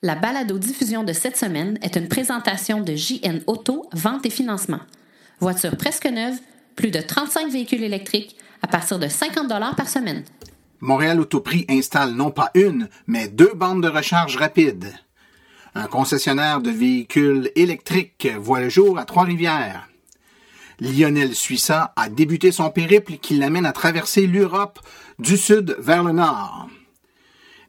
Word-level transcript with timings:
La 0.00 0.14
balado-diffusion 0.14 1.02
de 1.02 1.12
cette 1.12 1.36
semaine 1.36 1.76
est 1.82 1.96
une 1.96 2.06
présentation 2.06 2.80
de 2.80 2.94
JN 2.94 3.40
Auto, 3.48 3.84
vente 3.92 4.24
et 4.26 4.30
financement. 4.30 4.78
Voiture 5.40 5.76
presque 5.76 6.06
neuve, 6.06 6.38
plus 6.76 6.92
de 6.92 7.00
35 7.00 7.50
véhicules 7.50 7.82
électriques 7.82 8.36
à 8.62 8.68
partir 8.68 9.00
de 9.00 9.08
50 9.08 9.48
par 9.76 9.88
semaine. 9.88 10.22
Montréal 10.80 11.18
Autoprix 11.18 11.66
installe 11.68 12.12
non 12.12 12.30
pas 12.30 12.52
une, 12.54 12.88
mais 13.08 13.26
deux 13.26 13.52
bandes 13.54 13.82
de 13.82 13.88
recharge 13.88 14.36
rapide. 14.36 14.92
Un 15.74 15.88
concessionnaire 15.88 16.60
de 16.60 16.70
véhicules 16.70 17.50
électriques 17.56 18.28
voit 18.38 18.60
le 18.60 18.68
jour 18.68 19.00
à 19.00 19.04
Trois-Rivières. 19.04 19.88
Lionel 20.78 21.34
Suissa 21.34 21.92
a 21.96 22.08
débuté 22.08 22.52
son 22.52 22.70
périple 22.70 23.14
qui 23.14 23.36
l'amène 23.36 23.66
à 23.66 23.72
traverser 23.72 24.28
l'Europe 24.28 24.78
du 25.18 25.36
sud 25.36 25.74
vers 25.80 26.04
le 26.04 26.12
nord. 26.12 26.68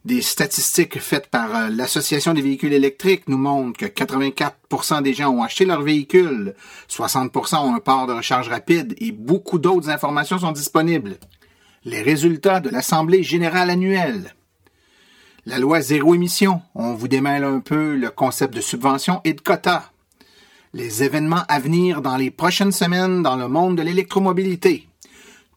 Des 0.06 0.22
statistiques 0.22 0.98
faites 0.98 1.26
par 1.26 1.54
euh, 1.54 1.68
l'Association 1.68 2.32
des 2.32 2.40
véhicules 2.40 2.72
électriques 2.72 3.28
nous 3.28 3.36
montrent 3.36 3.78
que 3.78 3.84
84% 3.84 5.02
des 5.02 5.12
gens 5.12 5.30
ont 5.30 5.42
acheté 5.42 5.66
leur 5.66 5.82
véhicule, 5.82 6.54
60% 6.88 7.56
ont 7.58 7.74
un 7.74 7.80
port 7.80 8.06
de 8.06 8.14
recharge 8.14 8.48
rapide 8.48 8.94
et 8.98 9.12
beaucoup 9.12 9.58
d'autres 9.58 9.90
informations 9.90 10.38
sont 10.38 10.52
disponibles. 10.52 11.18
Les 11.84 12.00
résultats 12.00 12.60
de 12.60 12.70
l'Assemblée 12.70 13.22
générale 13.22 13.68
annuelle. 13.68 14.34
La 15.44 15.58
loi 15.58 15.82
zéro 15.82 16.14
émission, 16.14 16.62
on 16.74 16.94
vous 16.94 17.08
démêle 17.08 17.44
un 17.44 17.60
peu 17.60 17.94
le 17.94 18.10
concept 18.10 18.54
de 18.54 18.60
subvention 18.62 19.20
et 19.24 19.34
de 19.34 19.40
quota. 19.40 19.90
Les 20.72 21.02
événements 21.02 21.44
à 21.48 21.58
venir 21.58 22.00
dans 22.00 22.16
les 22.16 22.30
prochaines 22.30 22.72
semaines 22.72 23.22
dans 23.22 23.36
le 23.36 23.48
monde 23.48 23.76
de 23.76 23.82
l'électromobilité. 23.82 24.88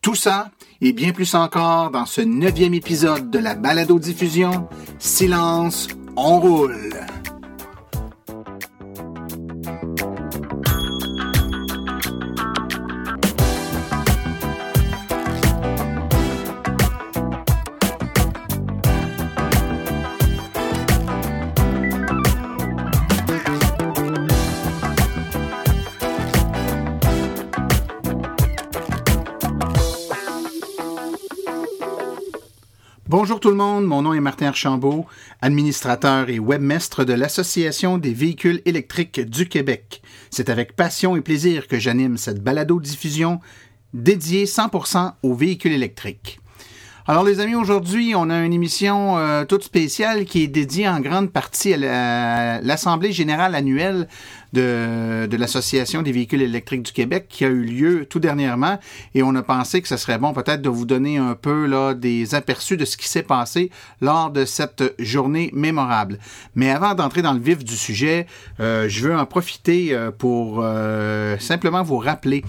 Tout 0.02 0.16
ça 0.16 0.52
et 0.84 0.92
bien 0.92 1.14
plus 1.14 1.34
encore 1.34 1.92
dans 1.92 2.06
ce 2.06 2.20
neuvième 2.20 2.74
épisode 2.74 3.32
de 3.32 3.40
la 3.40 3.56
balado-diffusion 3.56 4.68
Silence, 5.00 5.88
on 6.18 6.40
roule. 6.42 7.00
Bonjour 33.16 33.40
tout 33.40 33.52
le 33.52 33.56
monde, 33.56 33.86
mon 33.86 34.02
nom 34.02 34.16
est 34.16 34.20
Martin 34.20 34.48
Archambault, 34.48 35.06
administrateur 35.40 36.32
et 36.32 36.40
webmestre 36.40 37.06
de 37.06 37.14
l'Association 37.14 38.00
des 38.00 38.12
véhicules 38.12 38.64
électriques 38.66 39.22
du 39.22 39.48
Québec. 39.48 40.02
C'est 40.32 40.50
avec 40.50 40.76
passion 40.76 41.16
et 41.16 41.22
plaisir 41.22 41.68
que 41.68 41.78
j'anime 41.78 42.18
cette 42.18 42.44
balado-diffusion 42.44 43.40
dédiée 43.94 44.46
100% 44.46 45.12
aux 45.22 45.36
véhicules 45.36 45.74
électriques. 45.74 46.40
Alors 47.06 47.24
les 47.24 47.40
amis, 47.40 47.54
aujourd'hui, 47.54 48.14
on 48.16 48.32
a 48.32 48.44
une 48.44 48.54
émission 48.54 49.20
euh, 49.20 49.46
toute 49.46 49.64
spéciale 49.64 50.26
qui 50.26 50.42
est 50.42 50.48
dédiée 50.48 50.88
en 50.88 51.00
grande 51.00 51.32
partie 51.32 51.76
à 51.76 52.62
l'Assemblée 52.62 53.12
générale 53.12 53.54
annuelle 53.54 54.08
de, 54.54 55.36
l'Association 55.36 56.02
des 56.02 56.12
véhicules 56.12 56.42
électriques 56.42 56.84
du 56.84 56.92
Québec 56.92 57.26
qui 57.28 57.44
a 57.44 57.50
eu 57.50 57.64
lieu 57.64 58.06
tout 58.06 58.20
dernièrement 58.20 58.80
et 59.16 59.24
on 59.24 59.36
a 59.36 59.42
pensé 59.42 59.82
que 59.82 59.88
ce 59.88 59.98
serait 59.98 60.20
bon 60.20 60.34
peut-être 60.34 60.62
de 60.62 60.70
vous 60.70 60.86
donner 60.86 61.18
un 61.18 61.36
peu 61.36 61.66
là 61.66 61.94
des 61.94 62.36
aperçus 62.36 62.78
de 62.78 62.86
ce 62.86 62.96
qui 62.96 63.08
s'est 63.08 63.24
passé 63.24 63.72
lors 64.00 64.30
de 64.30 64.46
cette 64.46 64.94
journée 65.00 65.50
mémorable. 65.54 66.20
Mais 66.56 66.70
avant 66.70 66.94
d'entrer 66.94 67.22
dans 67.22 67.34
le 67.34 67.40
vif 67.40 67.64
du 67.64 67.76
sujet, 67.76 68.28
euh, 68.60 68.88
je 68.88 69.08
veux 69.08 69.18
en 69.18 69.26
profiter 69.26 69.94
euh, 69.94 70.12
pour 70.12 70.60
euh, 70.62 71.38
simplement 71.40 71.84
vous 71.84 71.98
rappeler 71.98 72.44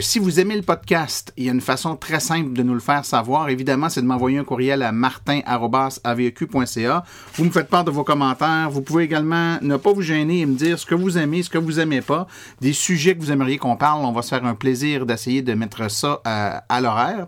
si 0.00 0.18
vous 0.18 0.40
aimez 0.40 0.56
le 0.56 0.62
podcast, 0.62 1.32
il 1.36 1.44
y 1.44 1.48
a 1.48 1.52
une 1.52 1.60
façon 1.60 1.96
très 1.96 2.20
simple 2.20 2.54
de 2.54 2.62
nous 2.62 2.74
le 2.74 2.80
faire 2.80 3.04
savoir. 3.04 3.50
Évidemment, 3.50 3.88
c'est 3.88 4.00
de 4.00 4.06
m'envoyer 4.06 4.38
un 4.38 4.44
courriel 4.44 4.82
à 4.82 4.92
martin.aveq.ca. 4.92 7.04
Vous 7.34 7.44
me 7.44 7.50
faites 7.50 7.68
part 7.68 7.84
de 7.84 7.90
vos 7.90 8.04
commentaires. 8.04 8.70
Vous 8.70 8.82
pouvez 8.82 9.04
également 9.04 9.58
ne 9.60 9.76
pas 9.76 9.92
vous 9.92 10.02
gêner 10.02 10.40
et 10.40 10.46
me 10.46 10.54
dire 10.54 10.78
ce 10.78 10.86
que 10.86 10.94
vous 10.94 11.18
aimez 11.18 11.42
ce 11.42 11.50
que 11.50 11.58
vous 11.58 11.80
aimez 11.80 12.00
pas, 12.00 12.26
des 12.60 12.72
sujets 12.72 13.14
que 13.14 13.20
vous 13.20 13.32
aimeriez 13.32 13.58
qu'on 13.58 13.76
parle. 13.76 14.04
On 14.04 14.12
va 14.12 14.22
se 14.22 14.28
faire 14.28 14.44
un 14.44 14.54
plaisir 14.54 15.06
d'essayer 15.06 15.42
de 15.42 15.54
mettre 15.54 15.90
ça 15.90 16.20
à, 16.24 16.80
l'horaire. 16.80 17.26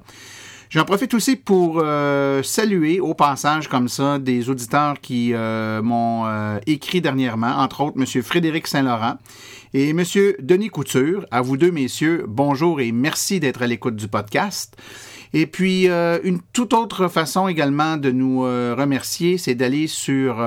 J'en 0.74 0.84
profite 0.84 1.14
aussi 1.14 1.36
pour 1.36 1.78
euh, 1.78 2.42
saluer 2.42 2.98
au 2.98 3.14
passage 3.14 3.68
comme 3.68 3.86
ça 3.86 4.18
des 4.18 4.50
auditeurs 4.50 5.00
qui 5.00 5.30
euh, 5.32 5.80
m'ont 5.80 6.26
euh, 6.26 6.58
écrit 6.66 7.00
dernièrement, 7.00 7.58
entre 7.58 7.82
autres 7.82 7.96
M. 7.96 8.22
Frédéric 8.24 8.66
Saint-Laurent 8.66 9.14
et 9.72 9.90
M. 9.90 10.02
Denis 10.40 10.70
Couture. 10.70 11.26
À 11.30 11.42
vous 11.42 11.56
deux, 11.56 11.70
messieurs, 11.70 12.24
bonjour 12.26 12.80
et 12.80 12.90
merci 12.90 13.38
d'être 13.38 13.62
à 13.62 13.68
l'écoute 13.68 13.94
du 13.94 14.08
podcast. 14.08 14.76
Et 15.32 15.46
puis, 15.46 15.86
une 15.86 16.40
toute 16.52 16.72
autre 16.72 17.06
façon 17.06 17.46
également 17.46 17.96
de 17.96 18.10
nous 18.10 18.40
remercier, 18.40 19.38
c'est 19.38 19.54
d'aller 19.54 19.88
sur 19.88 20.44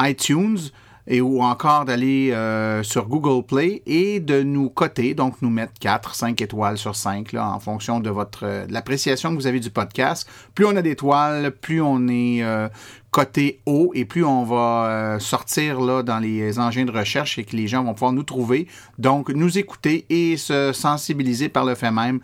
iTunes 0.00 0.58
et 1.06 1.20
ou 1.20 1.42
encore 1.42 1.84
d'aller 1.84 2.30
euh, 2.32 2.82
sur 2.82 3.08
Google 3.08 3.44
Play 3.44 3.82
et 3.86 4.20
de 4.20 4.42
nous 4.42 4.70
coter, 4.70 5.14
donc 5.14 5.42
nous 5.42 5.50
mettre 5.50 5.72
4, 5.80 6.14
5 6.14 6.40
étoiles 6.40 6.78
sur 6.78 6.96
5 6.96 7.32
là, 7.32 7.48
en 7.48 7.60
fonction 7.60 8.00
de 8.00 8.10
votre 8.10 8.44
euh, 8.44 8.66
l'appréciation 8.70 9.30
que 9.30 9.36
vous 9.36 9.46
avez 9.46 9.60
du 9.60 9.70
podcast. 9.70 10.28
Plus 10.54 10.64
on 10.64 10.76
a 10.76 10.82
d'étoiles, 10.82 11.50
plus 11.50 11.82
on 11.82 12.08
est 12.08 12.42
euh, 12.42 12.68
coté 13.10 13.60
haut 13.66 13.90
et 13.94 14.04
plus 14.04 14.24
on 14.24 14.44
va 14.44 15.18
sortir 15.20 15.80
là 15.80 16.02
dans 16.02 16.18
les 16.18 16.58
engins 16.58 16.84
de 16.84 16.90
recherche 16.90 17.38
et 17.38 17.44
que 17.44 17.54
les 17.54 17.68
gens 17.68 17.84
vont 17.84 17.94
pouvoir 17.94 18.12
nous 18.12 18.24
trouver, 18.24 18.66
donc 18.98 19.28
nous 19.28 19.56
écouter 19.58 20.04
et 20.08 20.36
se 20.36 20.72
sensibiliser 20.72 21.48
par 21.48 21.64
le 21.64 21.76
fait 21.76 21.92
même 21.92 22.20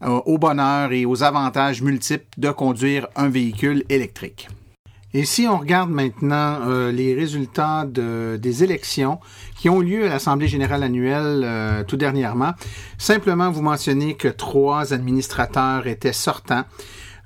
au 0.00 0.38
bonheur 0.38 0.92
et 0.92 1.04
aux 1.04 1.22
avantages 1.22 1.82
multiples 1.82 2.24
de 2.38 2.50
conduire 2.50 3.06
un 3.16 3.28
véhicule 3.28 3.84
électrique. 3.90 4.48
Et 5.16 5.24
si 5.24 5.46
on 5.46 5.58
regarde 5.58 5.90
maintenant 5.90 6.58
euh, 6.66 6.90
les 6.90 7.14
résultats 7.14 7.84
de, 7.86 8.36
des 8.36 8.64
élections 8.64 9.20
qui 9.56 9.68
ont 9.68 9.78
lieu 9.78 10.06
à 10.06 10.08
l'Assemblée 10.08 10.48
générale 10.48 10.82
annuelle 10.82 11.42
euh, 11.44 11.84
tout 11.84 11.96
dernièrement, 11.96 12.54
simplement 12.98 13.48
vous 13.48 13.62
mentionnez 13.62 14.14
que 14.14 14.26
trois 14.26 14.92
administrateurs 14.92 15.86
étaient 15.86 16.12
sortants. 16.12 16.64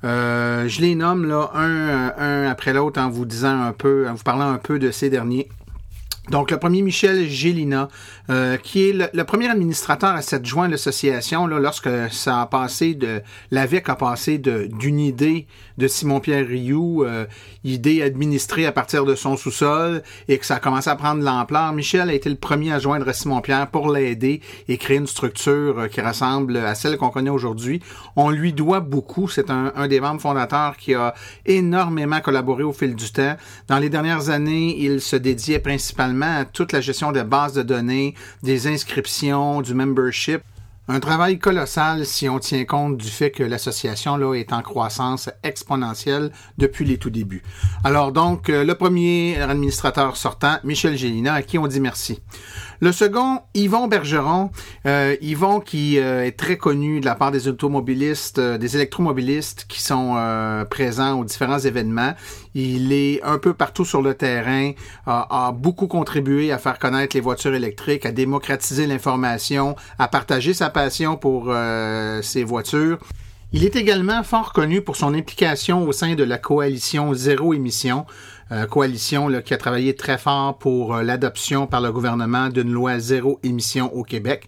Euh, 0.04 0.69
je 0.69 0.82
les 0.82 0.94
nomme 0.94 1.26
là 1.26 1.50
un, 1.54 2.12
un 2.19 2.47
après 2.47 2.75
l'autre 2.75 3.00
en 3.00 3.09
vous 3.09 3.25
disant 3.25 3.59
un 3.59 3.72
peu, 3.72 4.06
en 4.06 4.15
vous 4.15 4.22
parlant 4.22 4.50
un 4.50 4.59
peu 4.59 4.78
de 4.78 4.91
ces 4.91 5.09
derniers. 5.09 5.49
Donc, 6.31 6.50
le 6.50 6.59
premier 6.59 6.82
Michel 6.82 7.26
Gélina, 7.26 7.88
euh, 8.31 8.56
qui 8.56 8.91
est 8.91 8.93
le, 8.93 9.25
premier 9.25 9.49
administrateur 9.49 10.11
à 10.11 10.22
cette 10.22 10.44
jointe 10.44 10.71
l'association, 10.71 11.47
là, 11.47 11.59
lorsque 11.59 11.89
ça 12.11 12.43
a 12.43 12.47
passé 12.47 12.94
de, 12.94 13.22
l'AVEC 13.50 13.89
a 13.89 13.97
passé 13.97 14.39
d'une 14.39 15.00
idée 15.00 15.47
de 15.78 15.89
Simon-Pierre 15.89 16.47
Rioux, 16.47 17.05
euh, 17.05 17.27
idée 17.65 18.03
administrée 18.03 18.67
à 18.67 18.72
partir 18.72 19.05
de 19.05 19.15
son 19.15 19.37
sous-sol, 19.37 20.03
et 20.28 20.38
que 20.38 20.44
ça 20.44 20.56
a 20.56 20.61
commencé 20.61 20.91
à 20.91 20.97
prendre 20.97 21.22
l'ampleur. 21.22 21.72
Michel 21.72 22.11
a 22.11 22.12
été 22.12 22.28
le 22.28 22.37
premier 22.37 22.72
à 22.72 22.78
joindre 22.78 23.11
Simon-Pierre 23.12 23.71
pour 23.71 23.91
l'aider 23.91 24.41
et 24.69 24.77
créer 24.77 24.99
une 24.99 25.06
structure 25.06 25.78
euh, 25.78 25.88
qui 25.88 26.00
ressemble 26.00 26.56
à 26.56 26.75
celle 26.75 26.97
qu'on 26.99 27.11
connaît 27.11 27.31
aujourd'hui. 27.31 27.81
On 28.17 28.31
lui 28.31 28.53
doit 28.53 28.81
beaucoup. 28.81 29.28
C'est 29.28 29.50
un, 29.50 29.72
un 29.75 29.88
des 29.88 30.00
membres 30.00 30.21
fondateurs 30.21 30.77
qui 30.77 30.94
a 30.94 31.15
énormément 31.47 32.21
collaboré 32.21 32.62
au 32.62 32.72
fil 32.72 32.94
du 32.94 33.11
temps. 33.11 33.37
Dans 33.69 33.78
les 33.78 33.88
dernières 33.88 34.31
années, 34.31 34.77
il 34.78 35.00
se 35.00 35.17
dédiait 35.17 35.61
principalement 35.61 36.41
à 36.41 36.44
toute 36.44 36.72
la 36.72 36.81
gestion 36.81 37.12
des 37.12 37.25
bases 37.25 37.55
de 37.55 37.62
données, 37.62 38.15
des 38.43 38.67
inscriptions, 38.67 39.61
du 39.61 39.75
membership. 39.75 40.43
Un 40.91 41.01
travail 41.01 41.39
colossal 41.39 42.06
si 42.06 42.31
on 42.31 42.39
tient 42.39 42.65
compte 42.65 42.97
du 42.97 43.09
fait 43.09 43.31
que 43.31 43.43
l'association 43.43 44.17
là 44.17 44.34
est 44.34 44.55
en 44.55 44.62
croissance 44.62 45.29
exponentielle 45.43 46.33
depuis 46.56 46.87
les 46.87 46.97
tout 46.97 47.11
débuts. 47.11 47.43
Alors 47.84 48.11
donc, 48.11 48.49
euh, 48.49 48.65
le 48.65 48.75
premier 48.75 49.39
administrateur 49.39 50.17
sortant, 50.17 50.56
Michel 50.65 50.97
Gélina, 50.97 51.35
à 51.35 51.43
qui 51.43 51.59
on 51.59 51.67
dit 51.67 51.81
merci. 51.81 52.20
Le 52.81 52.93
second, 52.93 53.41
Yvon 53.55 53.88
Bergeron. 53.88 54.50
Euh, 54.87 55.17
Yvon 55.21 55.59
qui 55.59 55.99
euh, 55.99 56.25
est 56.25 56.38
très 56.38 56.56
connu 56.56 57.00
de 57.00 57.06
la 57.06 57.17
part 57.17 57.32
des 57.32 57.49
automobilistes, 57.49 58.38
euh, 58.38 58.56
des 58.56 58.76
électromobilistes 58.76 59.67
qui 59.69 59.82
sont 59.82 60.17
présents 60.71 61.19
aux 61.19 61.25
différents 61.25 61.59
événements. 61.59 62.14
Il 62.60 62.93
est 62.93 63.22
un 63.22 63.38
peu 63.38 63.55
partout 63.55 63.84
sur 63.84 64.02
le 64.02 64.14
terrain, 64.14 64.72
a 65.06 65.52
beaucoup 65.52 65.87
contribué 65.87 66.50
à 66.50 66.58
faire 66.58 66.81
connaître 66.81 67.14
les 67.14 67.20
voitures 67.20 67.55
électriques, 67.55 68.05
à 68.05 68.10
démocratiser 68.10 68.88
l'information, 68.88 69.76
à 69.99 70.08
partager 70.08 70.55
sa 70.55 70.69
passion 70.69 71.16
pour 71.16 71.55
ces 72.22 72.43
voitures. 72.43 72.99
Il 73.52 73.64
est 73.64 73.76
également 73.76 74.22
fort 74.25 74.52
connu 74.52 74.82
pour 74.82 74.96
son 74.96 75.14
implication 75.14 75.84
au 75.84 75.93
sein 75.93 76.14
de 76.14 76.25
la 76.25 76.37
coalition 76.37 77.14
Zéro 77.14 77.55
Émission, 77.55 78.05
euh, 78.50 78.66
coalition 78.66 79.28
qui 79.43 79.52
a 79.52 79.58
travaillé 79.58 79.94
très 79.94 80.16
fort 80.16 80.56
pour 80.56 80.94
euh, 80.94 81.02
l'adoption 81.02 81.66
par 81.66 81.82
le 81.82 81.93
gouvernement 81.93 82.49
d'une 82.49 82.72
loi 82.72 82.99
zéro 82.99 83.38
émission 83.43 83.94
au 83.94 84.04
Québec. 84.04 84.46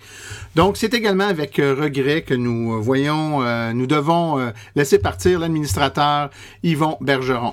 Donc, 0.54 0.78
c'est 0.78 0.94
également 0.94 1.28
avec 1.28 1.58
euh, 1.58 1.74
regret 1.78 2.22
que 2.22 2.32
nous 2.32 2.82
voyons, 2.82 3.40
nous 3.74 3.86
devons 3.86 4.52
laisser 4.74 4.98
partir 4.98 5.38
l'administrateur 5.38 6.30
Yvon 6.62 6.96
Bergeron. 7.00 7.52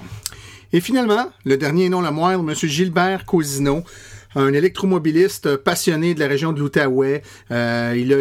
Et 0.73 0.81
finalement, 0.81 1.29
le 1.45 1.57
dernier 1.57 1.89
nom 1.89 2.01
le 2.01 2.11
moindre, 2.11 2.43
M. 2.47 2.55
Gilbert 2.55 3.25
Cosino, 3.25 3.83
un 4.35 4.53
électromobiliste 4.53 5.57
passionné 5.57 6.13
de 6.13 6.19
la 6.19 6.27
région 6.27 6.53
de 6.53 6.59
l'Outaouais. 6.59 7.23
Euh, 7.51 7.93
il, 7.95 8.13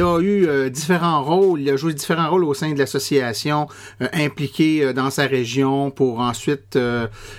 a, 0.00 0.18
eu 0.20 0.46
euh, 0.46 0.68
différents 0.68 1.22
rôles, 1.22 1.60
il 1.60 1.70
a 1.70 1.76
joué 1.76 1.94
différents 1.94 2.30
rôles 2.30 2.44
au 2.44 2.54
sein 2.54 2.72
de 2.72 2.78
l'association, 2.78 3.66
euh, 4.00 4.08
impliqué 4.12 4.84
euh, 4.84 4.92
dans 4.92 5.10
sa 5.10 5.26
région 5.26 5.90
pour 5.90 6.20
ensuite 6.20 6.78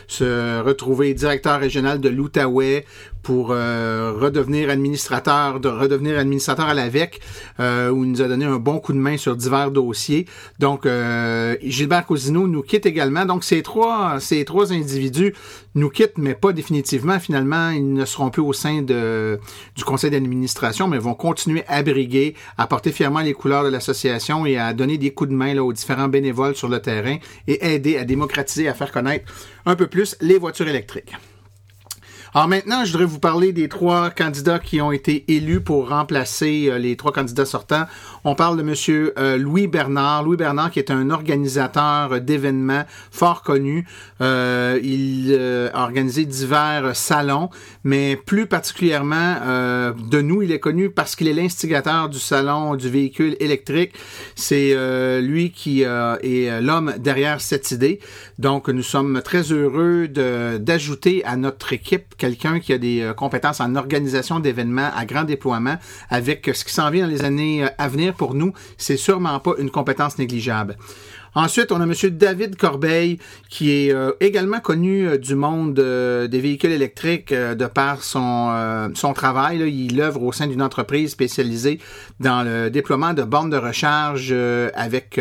se 0.08 0.62
retrouver 0.62 1.14
directeur 1.14 1.60
régional 1.60 2.02
de 2.02 2.10
l'Outaouais, 2.10 2.86
pour 3.24 3.52
euh, 3.52 4.14
redevenir 4.20 4.70
administrateur, 4.70 5.62
de 5.62 5.70
redevenir 5.70 6.20
administrateur 6.20 6.68
à 6.68 6.74
l'AVEC, 6.74 7.22
euh, 7.60 7.90
où 7.90 8.04
il 8.04 8.12
nous 8.12 8.22
a 8.22 8.28
donné 8.28 8.46
un 8.46 8.58
bon 8.58 8.80
coup 8.80 8.92
de 8.92 8.98
main 8.98 9.18
sur 9.18 9.36
divers 9.36 9.72
dossiers. 9.72 10.28
Donc, 10.60 10.86
euh, 10.86 11.56
Gilbert 11.64 12.06
Cosino 12.06 12.48
nous 12.48 12.62
quitte 12.62 12.86
également. 12.86 13.26
Donc, 13.26 13.46
ces 13.46 13.64
trois, 13.64 14.20
ces 14.20 14.44
trois 14.44 14.74
individus 14.74 15.34
nous 15.74 15.90
quittent, 15.90 16.18
mais 16.18 16.36
pas 16.36 16.52
définitivement. 16.52 17.18
Finalement, 17.20 17.70
ils 17.70 17.94
ne 17.94 18.06
seront 18.06 18.30
plus 18.30 18.42
au 18.42 18.52
sein 18.52 18.82
de, 18.82 19.40
du 19.76 19.86
conseil 19.86 20.12
d'administration, 20.12 20.88
mais 20.90 20.98
vont 20.98 21.16
continuer 21.16 21.64
à 21.68 21.82
briguer, 21.82 22.36
à 22.58 22.68
porter 22.68 22.92
fièrement 22.92 23.22
les 23.22 23.34
couleurs 23.34 23.64
de 23.64 23.70
l'association 23.70 24.46
et 24.46 24.58
à 24.58 24.74
donner 24.74 24.98
des 24.98 25.12
coups 25.12 25.30
de 25.30 25.36
main 25.36 25.54
là, 25.54 25.64
aux 25.64 25.74
différents 25.74 26.10
bénévoles 26.10 26.56
sur 26.56 26.68
le 26.68 26.80
terrain 26.80 27.18
et 27.48 27.74
aider 27.74 27.98
à 27.98 28.04
démocratiser, 28.04 28.68
à 28.68 28.74
faire 28.74 28.92
connaître 28.92 29.32
un 29.66 29.78
peu 29.78 29.88
plus 29.88 30.18
les 30.20 30.38
voitures 30.38 30.68
électriques. 30.68 31.14
Alors 32.36 32.48
maintenant, 32.48 32.84
je 32.84 32.92
voudrais 32.92 33.06
vous 33.06 33.20
parler 33.20 33.54
des 33.54 33.70
trois 33.70 34.10
candidats 34.10 34.58
qui 34.58 34.82
ont 34.82 34.92
été 34.92 35.24
élus 35.28 35.62
pour 35.62 35.90
remplacer 35.90 36.66
euh, 36.68 36.80
les 36.80 36.96
trois 36.96 37.12
candidats 37.12 37.46
sortants. 37.46 37.86
On 38.24 38.34
parle 38.34 38.58
de 38.58 38.64
Monsieur 38.64 39.14
euh, 39.20 39.38
Louis 39.38 39.68
Bernard. 39.68 40.24
Louis 40.24 40.36
Bernard 40.36 40.72
qui 40.72 40.80
est 40.80 40.90
un 40.90 41.12
organisateur 41.12 42.22
d'événements 42.22 42.86
fort 43.12 43.44
connu. 43.44 43.86
Euh, 44.22 44.80
il 44.82 45.32
a 45.76 45.84
organisé 45.84 46.26
divers 46.26 46.96
salons, 46.96 47.52
mais 47.84 48.16
plus 48.16 48.48
particulièrement 48.48 49.36
de 49.96 50.22
nous, 50.22 50.42
il 50.42 50.52
est 50.52 50.60
connu 50.60 50.90
parce 50.90 51.16
qu'il 51.16 51.28
est 51.28 51.34
l'instigateur 51.34 52.10
du 52.10 52.20
salon 52.20 52.76
du 52.76 52.90
véhicule 52.90 53.36
électrique. 53.40 53.94
C'est 54.36 54.76
lui 55.22 55.52
qui 55.52 55.82
est 55.82 56.62
l'homme 56.62 56.94
derrière 56.98 57.42
cette 57.42 57.72
idée. 57.72 58.00
Donc, 58.40 58.70
nous 58.70 58.84
sommes 58.84 59.22
très 59.24 59.52
heureux 59.52 60.08
d'ajouter 60.08 61.24
à 61.26 61.36
notre 61.36 61.74
équipe 61.74 62.16
quelqu'un 62.24 62.62
qui 62.62 62.72
a 62.72 62.78
des 62.78 63.02
euh, 63.02 63.14
compétences 63.14 63.60
en 63.60 63.76
organisation 63.76 64.40
d'événements 64.40 64.90
à 64.96 65.04
grand 65.04 65.26
déploiement 65.26 65.76
avec 66.10 66.50
ce 66.54 66.64
qui 66.64 66.72
s'en 66.72 66.90
vient 66.90 67.04
dans 67.04 67.12
les 67.12 67.26
années 67.26 67.66
euh, 67.66 67.68
à 67.78 67.90
venir 67.90 68.14
pour 68.14 68.34
nous, 68.34 68.54
c'est 68.78 68.96
sûrement 68.96 69.38
pas 69.42 69.52
une 69.58 69.70
compétence 69.70 70.18
négligeable. 70.18 70.78
Ensuite, 71.36 71.74
on 71.74 71.82
a 71.82 71.84
M. 71.84 71.94
David 72.12 72.56
Corbeil, 72.56 73.18
qui 73.50 73.72
est 73.72 73.92
euh, 73.92 74.12
également 74.22 74.62
connu 74.62 75.18
du 75.18 75.36
monde 75.36 75.74
des 75.74 76.40
véhicules 76.40 76.72
électriques 76.72 77.34
de 77.34 77.66
par 77.66 78.04
son, 78.04 78.92
son 78.94 79.14
travail. 79.14 79.68
Il 79.68 80.00
œuvre 80.00 80.22
au 80.22 80.32
sein 80.32 80.46
d'une 80.46 80.62
entreprise 80.62 81.10
spécialisée 81.10 81.80
dans 82.20 82.44
le 82.44 82.70
déploiement 82.70 83.14
de 83.14 83.24
bornes 83.24 83.50
de 83.50 83.58
recharge 83.58 84.32
avec 84.76 85.20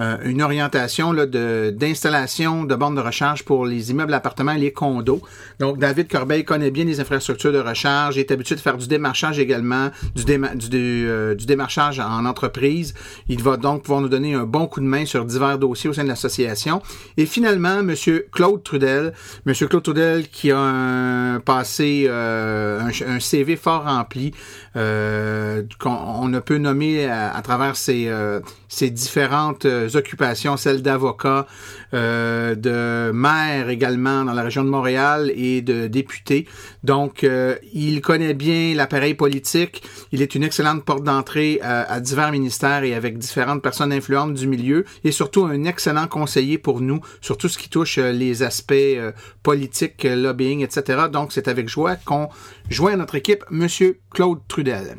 euh, 0.00 0.16
une 0.24 0.42
orientation 0.42 1.12
d'installation 1.14 2.64
de, 2.64 2.74
bornes 2.74 2.94
de 2.94 3.00
recharge 3.00 3.44
pour 3.44 3.66
les 3.66 3.90
immeubles, 3.90 4.14
appartements 4.14 4.52
et 4.52 4.58
les 4.58 4.72
condos. 4.72 5.22
Donc, 5.60 5.78
David 5.78 6.08
Corbeil 6.08 6.44
connaît 6.44 6.70
bien 6.70 6.84
les 6.84 7.00
infrastructures 7.00 7.52
de 7.52 7.58
recharge, 7.58 8.18
est 8.18 8.30
habitué 8.30 8.54
de 8.54 8.60
faire 8.60 8.78
du 8.78 8.86
démarchage 8.88 9.38
également, 9.38 9.90
du, 10.14 10.24
euh, 10.28 11.34
du, 11.34 11.46
démarchage 11.46 12.00
en 12.00 12.24
entreprise. 12.24 12.94
Il 13.28 13.42
va 13.42 13.56
donc 13.56 13.82
pouvoir 13.82 14.00
nous 14.00 14.08
donner 14.08 14.34
un 14.34 14.44
bon 14.44 14.66
coup 14.66 14.80
de 14.80 14.86
main 14.86 15.04
sur 15.04 15.24
divers 15.24 15.58
dossiers 15.58 15.90
au 15.90 15.92
sein 15.92 16.04
de 16.04 16.08
l'association. 16.08 16.82
Et 17.16 17.26
finalement, 17.26 17.80
M. 17.80 17.94
Claude 18.32 18.62
Trudel, 18.62 19.12
M. 19.46 19.54
Claude 19.54 19.82
Trudel 19.82 20.28
qui 20.28 20.50
a 20.50 20.58
un 20.58 21.40
passé, 21.40 22.06
euh, 22.08 22.80
un, 22.80 23.20
CV 23.20 23.56
fort 23.56 23.84
rempli, 23.84 24.32
qu'on 24.74 26.28
ne 26.28 26.38
peut 26.40 26.58
nommer 26.58 27.06
à, 27.06 27.40
travers 27.42 27.76
ses, 27.76 28.10
ses 28.68 28.90
différentes 28.90 29.66
occupations, 29.94 30.56
celles 30.56 30.82
d'avocat, 30.82 31.46
euh, 31.94 32.54
de 32.54 33.10
maire 33.12 33.68
également 33.68 34.24
dans 34.24 34.32
la 34.32 34.42
région 34.42 34.64
de 34.64 34.68
Montréal 34.68 35.32
et 35.34 35.62
de 35.62 35.86
député. 35.86 36.46
Donc, 36.84 37.24
euh, 37.24 37.56
il 37.72 38.00
connaît 38.00 38.34
bien 38.34 38.74
l'appareil 38.74 39.14
politique. 39.14 39.82
Il 40.12 40.22
est 40.22 40.34
une 40.34 40.42
excellente 40.42 40.84
porte 40.84 41.04
d'entrée 41.04 41.60
à, 41.62 41.82
à, 41.82 42.00
divers 42.00 42.32
ministères 42.32 42.84
et 42.84 42.94
avec 42.94 43.18
différentes 43.18 43.62
personnes 43.62 43.92
influentes 43.92 44.34
du 44.34 44.46
milieu 44.46 44.84
et 45.04 45.12
surtout 45.12 45.44
un 45.44 45.64
excellent 45.64 46.06
conseiller 46.06 46.58
pour 46.58 46.80
nous 46.80 47.00
sur 47.20 47.36
tout 47.36 47.48
ce 47.48 47.58
qui 47.58 47.68
touche 47.68 47.98
euh, 47.98 48.12
les 48.12 48.42
aspects 48.42 48.72
politiques, 49.42 50.04
lobbying, 50.04 50.62
etc. 50.62 51.04
Donc, 51.12 51.32
c'est 51.32 51.48
avec 51.48 51.68
joie 51.68 51.96
qu'on 51.96 52.28
joint 52.68 52.94
à 52.94 52.96
notre 52.96 53.14
équipe 53.14 53.44
Monsieur 53.50 53.98
Claude 54.10 54.40
Trudel. 54.48 54.96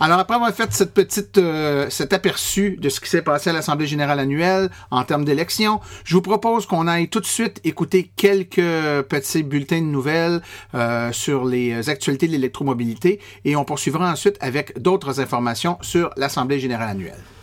Alors 0.00 0.20
après 0.20 0.36
avoir 0.36 0.54
fait 0.54 0.72
cette 0.72 0.94
petite, 0.94 1.38
euh, 1.38 1.90
cet 1.90 2.12
aperçu 2.12 2.76
de 2.80 2.88
ce 2.88 3.00
qui 3.00 3.08
s'est 3.08 3.22
passé 3.22 3.50
à 3.50 3.52
l'Assemblée 3.52 3.86
générale 3.86 4.20
annuelle 4.20 4.70
en 4.92 5.02
termes 5.02 5.24
d'élections, 5.24 5.80
je 6.04 6.14
vous 6.14 6.22
propose 6.22 6.66
qu'on 6.66 6.86
aille 6.86 7.08
tout 7.08 7.18
de 7.18 7.26
suite 7.26 7.60
écouter 7.64 8.12
quelques 8.14 9.02
petits 9.08 9.42
bulletins 9.42 9.80
de 9.80 9.86
nouvelles 9.86 10.40
euh, 10.74 11.10
sur 11.10 11.44
les 11.44 11.88
actualités 11.88 12.28
de 12.28 12.32
l'électromobilité 12.32 13.20
et 13.44 13.56
on 13.56 13.64
poursuivra 13.64 14.08
ensuite 14.10 14.36
avec 14.40 14.80
d'autres 14.80 15.20
informations 15.20 15.78
sur 15.80 16.10
l'Assemblée 16.16 16.60
générale 16.60 16.90
annuelle. 16.90 17.37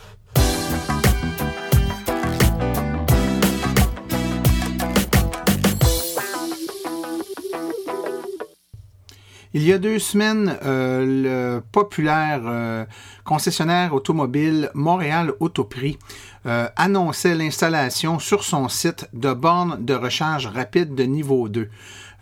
Il 9.58 9.64
y 9.64 9.72
a 9.72 9.78
deux 9.78 10.00
semaines, 10.00 10.58
euh, 10.66 11.06
le 11.06 11.62
populaire 11.72 12.42
euh, 12.44 12.84
concessionnaire 13.24 13.94
automobile 13.94 14.70
Montréal 14.74 15.32
Autoprix 15.40 15.98
euh, 16.46 16.68
annonçait 16.76 17.36
l'installation 17.36 18.20
sur 18.20 18.44
son 18.44 18.68
site 18.68 19.08
de 19.14 19.32
bornes 19.32 19.78
de 19.80 19.94
recharge 19.94 20.48
rapide 20.48 20.94
de 20.94 21.04
niveau 21.04 21.48
2. 21.48 21.70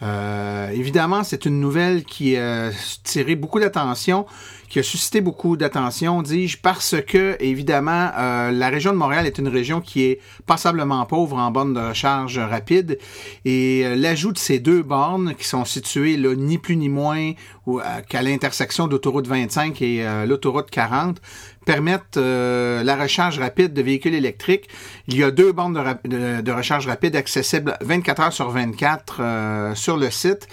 Évidemment, 0.01 1.24
c'est 1.24 1.45
une 1.45 1.60
nouvelle 1.60 2.04
qui 2.04 2.36
a 2.36 2.72
tiré 3.04 3.36
beaucoup 3.36 3.60
d'attention 3.60 4.25
qui 4.74 4.80
a 4.80 4.84
suscité 4.84 5.22
beaucoup 5.22 5.56
d'attention, 5.56 6.24
dis-je, 6.24 6.57
parce 6.57 6.95
que, 7.07 7.38
évidemment, 7.40 8.10
euh, 8.18 8.50
la 8.50 8.69
région 8.69 8.92
de 8.92 8.98
Montréal 8.98 9.28
est 9.28 9.38
une 9.38 9.48
région 9.48 9.81
qui 9.81 10.06
est 10.06 10.19
passablement 10.48 11.06
pauvre 11.06 11.38
en 11.38 11.51
bornes 11.51 11.75
de 11.75 11.80
recharge 11.80 12.40
rapide. 12.40 12.98
Et 13.45 13.84
euh, 13.86 13.95
l'ajout 13.95 14.31
de 14.31 14.40
ces 14.40 14.57
deux 14.57 14.81
bornes, 14.81 15.36
qui 15.36 15.45
sont 15.45 15.63
situées 15.63 16.18
là, 16.18 16.33
ni 16.33 16.57
plus 16.57 16.76
ni 16.76 16.90
moins 16.90 17.33
euh, 17.68 17.81
qu'à 18.09 18.23
l'intersection 18.23 18.88
d'autoroute 18.88 19.28
25 19.28 19.80
et 19.83 20.04
l'autoroute 20.26 20.71
40, 20.71 21.21
permettent 21.63 22.17
la 22.17 22.95
recharge 22.95 23.39
rapide 23.39 23.73
de 23.73 23.81
véhicules 23.81 24.13
électriques. 24.13 24.69
Il 25.07 25.17
y 25.17 25.23
a 25.23 25.31
deux 25.31 25.51
bornes 25.51 25.73
de, 25.73 26.51
recharge 26.51 26.87
rapide 26.87 27.15
accessibles 27.15 27.77
24 27.81 28.21
heures 28.21 28.33
sur 28.33 28.49
24 28.49 29.73
sur 29.75 29.97
le 29.97 30.09
site. 30.09 30.47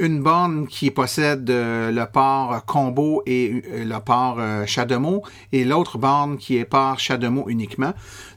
une 0.00 0.22
borne 0.22 0.66
qui 0.66 0.90
possède 0.90 1.48
le 1.48 2.04
port 2.04 2.64
combo 2.66 3.22
et 3.26 3.62
le 3.84 3.98
port 4.00 4.36
euh, 4.38 4.66
Chademo 4.66 5.22
et 5.52 5.64
l'autre 5.64 5.98
borne 5.98 6.36
qui 6.38 6.56
est 6.56 6.64
port 6.64 6.98
Chademo 6.98 7.44
uniquement. 7.48 7.92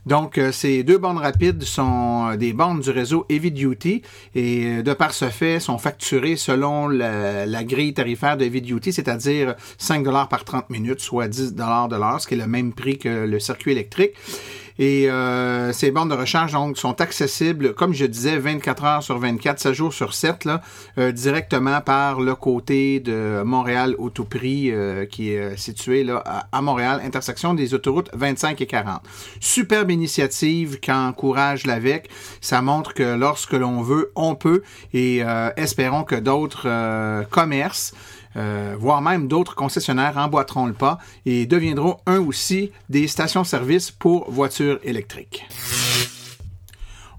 Donc, 0.05 0.37
euh, 0.37 0.51
ces 0.51 0.83
deux 0.83 0.97
bornes 0.97 1.19
rapides 1.19 1.63
sont 1.63 2.29
euh, 2.31 2.35
des 2.35 2.53
bornes 2.53 2.79
du 2.79 2.89
réseau 2.89 3.25
Heavy 3.29 3.51
Duty 3.51 4.01
et 4.33 4.81
de 4.81 4.93
par 4.93 5.13
ce 5.13 5.29
fait 5.29 5.59
sont 5.59 5.77
facturées 5.77 6.37
selon 6.37 6.87
la, 6.87 7.63
grille 7.63 7.93
tarifaire 7.93 8.35
de 8.35 8.45
Heavy 8.45 8.61
Duty, 8.61 8.93
c'est-à-dire 8.93 9.55
5 9.77 10.03
dollars 10.03 10.27
par 10.27 10.43
30 10.43 10.69
minutes, 10.71 11.01
soit 11.01 11.27
10 11.27 11.53
dollars 11.53 11.87
de 11.87 11.97
l'heure, 11.97 12.19
ce 12.19 12.27
qui 12.27 12.33
est 12.33 12.37
le 12.37 12.47
même 12.47 12.73
prix 12.73 12.97
que 12.97 13.25
le 13.25 13.39
circuit 13.39 13.71
électrique. 13.71 14.13
Et 14.81 15.11
euh, 15.11 15.71
ces 15.73 15.91
bornes 15.91 16.09
de 16.09 16.15
recharge 16.15 16.53
donc, 16.53 16.75
sont 16.75 17.01
accessibles, 17.01 17.75
comme 17.75 17.93
je 17.93 18.03
disais, 18.07 18.39
24 18.39 18.83
heures 18.83 19.03
sur 19.03 19.19
24, 19.19 19.59
7 19.59 19.73
jours 19.73 19.93
sur 19.93 20.15
7, 20.15 20.45
là, 20.45 20.63
euh, 20.97 21.11
directement 21.11 21.81
par 21.81 22.19
le 22.19 22.33
côté 22.33 22.99
de 22.99 23.43
Montréal 23.45 23.93
Autoprix, 23.99 24.71
euh, 24.71 25.05
qui 25.05 25.33
est 25.33 25.55
situé 25.55 26.03
là, 26.03 26.23
à, 26.51 26.61
Montréal, 26.63 26.99
intersection 27.05 27.53
des 27.53 27.75
autoroutes 27.75 28.09
25 28.13 28.59
et 28.59 28.65
40. 28.65 29.03
Superbe 29.39 29.91
initiative 29.91 30.79
qu'encourage 30.79 31.67
l'AVEC. 31.67 32.09
Ça 32.41 32.63
montre 32.63 32.95
que 32.95 33.15
lorsque 33.15 33.53
l'on 33.53 33.83
veut, 33.83 34.11
on 34.15 34.33
peut. 34.33 34.63
Et 34.95 35.21
espérons 35.57 36.03
que 36.03 36.15
d'autres 36.15 36.67
commerces 37.29 37.93
euh, 38.37 38.75
voire 38.79 39.01
même 39.01 39.27
d'autres 39.27 39.55
concessionnaires 39.55 40.17
emboîteront 40.17 40.65
le 40.65 40.73
pas 40.73 40.97
et 41.25 41.45
deviendront 41.45 41.97
un 42.05 42.19
aussi 42.19 42.71
des 42.89 43.07
stations-service 43.07 43.91
pour 43.91 44.29
voitures 44.31 44.79
électriques. 44.83 45.45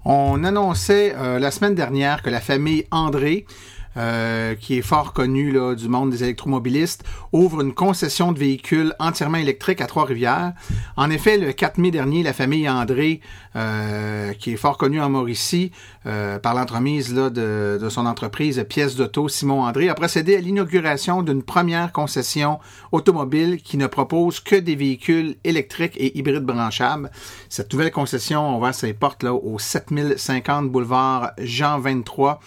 On 0.05 0.43
annonçait 0.43 1.15
euh, 1.15 1.39
la 1.39 1.51
semaine 1.51 1.75
dernière 1.75 2.23
que 2.23 2.29
la 2.29 2.41
famille 2.41 2.85
André 2.91 3.45
euh, 3.95 4.55
qui 4.55 4.77
est 4.77 4.81
fort 4.81 5.13
connu 5.13 5.51
là, 5.51 5.75
du 5.75 5.87
monde 5.87 6.09
des 6.09 6.23
électromobilistes, 6.23 7.03
ouvre 7.31 7.61
une 7.61 7.73
concession 7.73 8.31
de 8.31 8.39
véhicules 8.39 8.93
entièrement 8.99 9.37
électriques 9.37 9.81
à 9.81 9.85
Trois-Rivières. 9.85 10.53
En 10.97 11.09
effet, 11.09 11.37
le 11.37 11.51
4 11.51 11.77
mai 11.77 11.91
dernier, 11.91 12.23
la 12.23 12.33
famille 12.33 12.67
André, 12.67 13.21
euh, 13.55 14.33
qui 14.33 14.53
est 14.53 14.57
fort 14.57 14.77
connue 14.77 14.99
en 14.99 15.09
Mauricie, 15.09 15.71
euh, 16.05 16.39
par 16.39 16.55
l'entremise 16.55 17.13
de, 17.13 17.87
son 17.89 18.05
entreprise 18.05 18.65
Pièces 18.67 18.95
d'auto 18.95 19.29
Simon 19.29 19.63
André, 19.63 19.89
a 19.89 19.93
procédé 19.93 20.35
à 20.35 20.39
l'inauguration 20.39 21.21
d'une 21.21 21.43
première 21.43 21.91
concession 21.91 22.59
automobile 22.91 23.61
qui 23.61 23.77
ne 23.77 23.87
propose 23.87 24.39
que 24.39 24.55
des 24.55 24.75
véhicules 24.75 25.35
électriques 25.43 25.95
et 25.97 26.17
hybrides 26.17 26.43
branchables. 26.43 27.11
Cette 27.49 27.71
nouvelle 27.71 27.91
concession, 27.91 28.55
on 28.55 28.59
va 28.59 28.73
ses 28.73 28.93
portes 28.93 29.23
là, 29.23 29.33
au 29.33 29.59
7050 29.59 30.71
boulevard 30.71 31.31
Jean 31.37 31.79
23. 31.79 32.39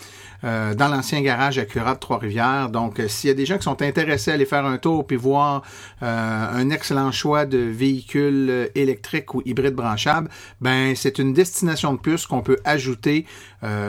Euh, 0.45 0.75
dans 0.75 0.89
l'ancien 0.89 1.23
garage 1.23 1.59
Acura 1.59 1.95
de 1.95 1.99
Trois-Rivières. 1.99 2.69
Donc, 2.69 3.01
euh, 3.01 3.09
s'il 3.09 3.29
y 3.29 3.31
a 3.31 3.35
des 3.35 3.47
gens 3.47 3.57
qui 3.57 3.65
sont 3.65 3.81
intéressés 3.83 4.31
à 4.31 4.35
aller 4.35 4.45
faire 4.45 4.67
un 4.67 4.79
tour 4.79 5.07
puis 5.07 5.17
voir 5.17 5.63
euh, 6.03 6.47
un 6.53 6.71
excellent 6.71 7.11
choix 7.11 7.47
de 7.47 7.59
véhicules 7.59 8.71
électriques 8.75 9.35
ou 9.35 9.43
hybrides 9.45 9.75
branchables, 9.75 10.29
ben 10.61 10.95
c'est 10.95 11.19
une 11.19 11.33
destination 11.33 11.95
de 11.95 11.99
plus 11.99 12.27
qu'on 12.27 12.43
peut 12.43 12.59
ajouter 12.65 13.27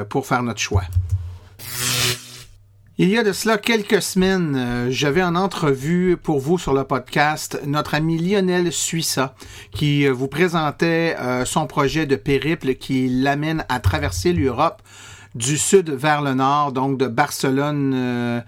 pour 0.10 0.26
faire 0.26 0.44
notre 0.44 0.60
choix. 0.60 0.84
Il 2.98 3.10
y 3.10 3.18
a 3.18 3.24
de 3.24 3.32
cela 3.32 3.58
quelques 3.58 4.02
semaines, 4.02 4.88
j'avais 4.90 5.22
en 5.22 5.36
entrevue 5.36 6.18
pour 6.18 6.40
vous 6.40 6.58
sur 6.58 6.74
le 6.74 6.84
podcast 6.84 7.60
notre 7.66 7.94
ami 7.94 8.18
Lionel 8.18 8.72
Suissa 8.72 9.36
qui 9.72 10.08
vous 10.08 10.28
présentait 10.28 11.16
son 11.46 11.68
projet 11.68 12.06
de 12.06 12.16
périple 12.16 12.76
qui 12.76 13.08
l'amène 13.08 13.66
à 13.70 13.80
traverser 13.80 14.34
l'Europe 14.34 14.82
du 15.38 15.58
sud 15.58 15.90
vers 15.90 16.22
le 16.22 16.34
nord, 16.34 16.72
donc 16.72 16.98
de 16.98 17.08
Barcelone 17.08 18.44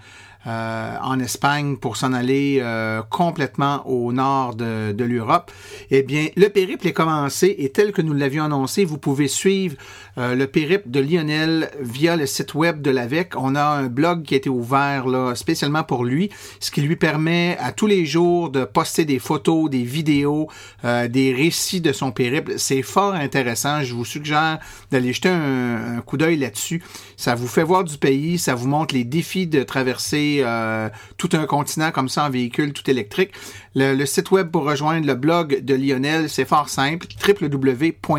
euh, 0.46 0.96
en 1.02 1.20
Espagne 1.20 1.76
pour 1.76 1.96
s'en 1.96 2.12
aller 2.12 2.58
euh, 2.60 3.02
complètement 3.02 3.86
au 3.86 4.12
nord 4.12 4.54
de, 4.54 4.92
de 4.92 5.04
l'Europe. 5.04 5.50
Eh 5.90 6.02
bien, 6.02 6.28
le 6.36 6.48
périple 6.48 6.86
est 6.86 6.92
commencé 6.92 7.54
et 7.58 7.70
tel 7.70 7.92
que 7.92 8.02
nous 8.02 8.14
l'avions 8.14 8.44
annoncé, 8.44 8.84
vous 8.84 8.98
pouvez 8.98 9.28
suivre 9.28 9.76
euh, 10.18 10.34
le 10.34 10.46
périple 10.46 10.90
de 10.90 11.00
Lionel 11.00 11.70
via 11.80 12.16
le 12.16 12.26
site 12.26 12.54
web 12.54 12.82
de 12.82 12.90
l'AVEC. 12.90 13.34
On 13.36 13.54
a 13.54 13.64
un 13.64 13.86
blog 13.86 14.22
qui 14.22 14.34
a 14.34 14.36
été 14.36 14.50
ouvert 14.50 15.06
là, 15.06 15.34
spécialement 15.34 15.84
pour 15.84 16.04
lui, 16.04 16.30
ce 16.58 16.70
qui 16.70 16.80
lui 16.80 16.96
permet 16.96 17.56
à 17.60 17.72
tous 17.72 17.86
les 17.86 18.04
jours 18.06 18.50
de 18.50 18.64
poster 18.64 19.04
des 19.04 19.18
photos, 19.18 19.70
des 19.70 19.82
vidéos, 19.82 20.48
euh, 20.84 21.08
des 21.08 21.32
récits 21.32 21.80
de 21.80 21.92
son 21.92 22.12
périple. 22.12 22.54
C'est 22.58 22.82
fort 22.82 23.14
intéressant. 23.14 23.82
Je 23.82 23.94
vous 23.94 24.04
suggère 24.04 24.58
d'aller 24.90 25.12
jeter 25.12 25.28
un, 25.28 26.00
coup 26.04 26.16
d'œil 26.16 26.36
là-dessus. 26.36 26.82
Ça 27.16 27.34
vous 27.34 27.48
fait 27.48 27.62
voir 27.62 27.84
du 27.84 27.96
pays, 27.96 28.38
ça 28.38 28.54
vous 28.54 28.68
montre 28.68 28.94
les 28.94 29.04
défis 29.04 29.46
de 29.46 29.62
traverser 29.62 30.39
euh, 30.44 30.88
tout 31.16 31.30
un 31.32 31.46
continent 31.46 31.90
comme 31.90 32.08
ça 32.08 32.24
en 32.26 32.30
véhicule 32.30 32.72
tout 32.72 32.88
électrique. 32.90 33.32
Le, 33.74 34.04
site 34.06 34.30
web 34.30 34.50
pour 34.50 34.64
rejoindre 34.64 35.06
le 35.06 35.14
blog 35.14 35.60
de 35.62 35.74
Lionel, 35.74 36.28
c'est 36.28 36.44
fort 36.44 36.68
simple, 36.68 37.06
www.aveq.ca 37.26 38.18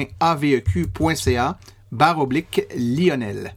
barre 1.91 2.19
oblique 2.19 2.61
Lionel. 2.75 3.53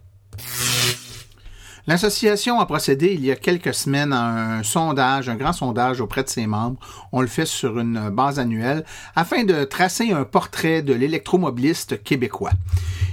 L'association 1.87 2.61
a 2.61 2.67
procédé 2.67 3.13
il 3.13 3.23
y 3.23 3.31
a 3.31 3.37
quelques 3.37 3.75
semaines 3.75 4.15
à 4.15 4.57
un 4.57 4.63
sondage, 4.63 5.29
un 5.29 5.35
grand 5.35 5.53
sondage 5.53 6.01
auprès 6.01 6.23
de 6.23 6.31
ses 6.31 6.47
membres. 6.47 6.79
On 7.13 7.21
le 7.21 7.27
fait 7.27 7.45
sur 7.45 7.79
une 7.79 8.09
base 8.09 8.39
annuelle 8.39 8.87
afin 9.15 9.45
de 9.45 9.65
tracer 9.65 10.11
un 10.11 10.25
portrait 10.25 10.81
de 10.81 10.95
l'électromobiliste 10.95 12.03
québécois. 12.03 12.53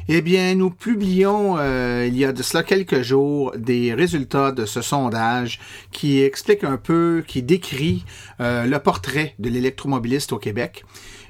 Eh 0.08 0.22
bien, 0.22 0.56
nous 0.56 0.70
publions 0.70 1.58
euh, 1.58 2.06
il 2.08 2.18
y 2.18 2.24
a 2.24 2.32
de 2.32 2.42
cela 2.42 2.64
quelques 2.64 3.02
jours 3.02 3.54
des 3.58 3.94
résultats 3.94 4.54
de 4.54 4.66
ce 4.66 4.82
sondage 4.82 5.60
qui 5.92 6.22
explique 6.22 6.64
un 6.64 6.78
peu, 6.78 7.26
qui 7.28 7.44
décrit 7.44 8.06
euh, 8.40 8.66
le 8.66 8.80
portrait 8.80 9.36
de 9.38 9.50
l'électromobiliste 9.50 10.32
au 10.32 10.38
Québec. 10.38 10.86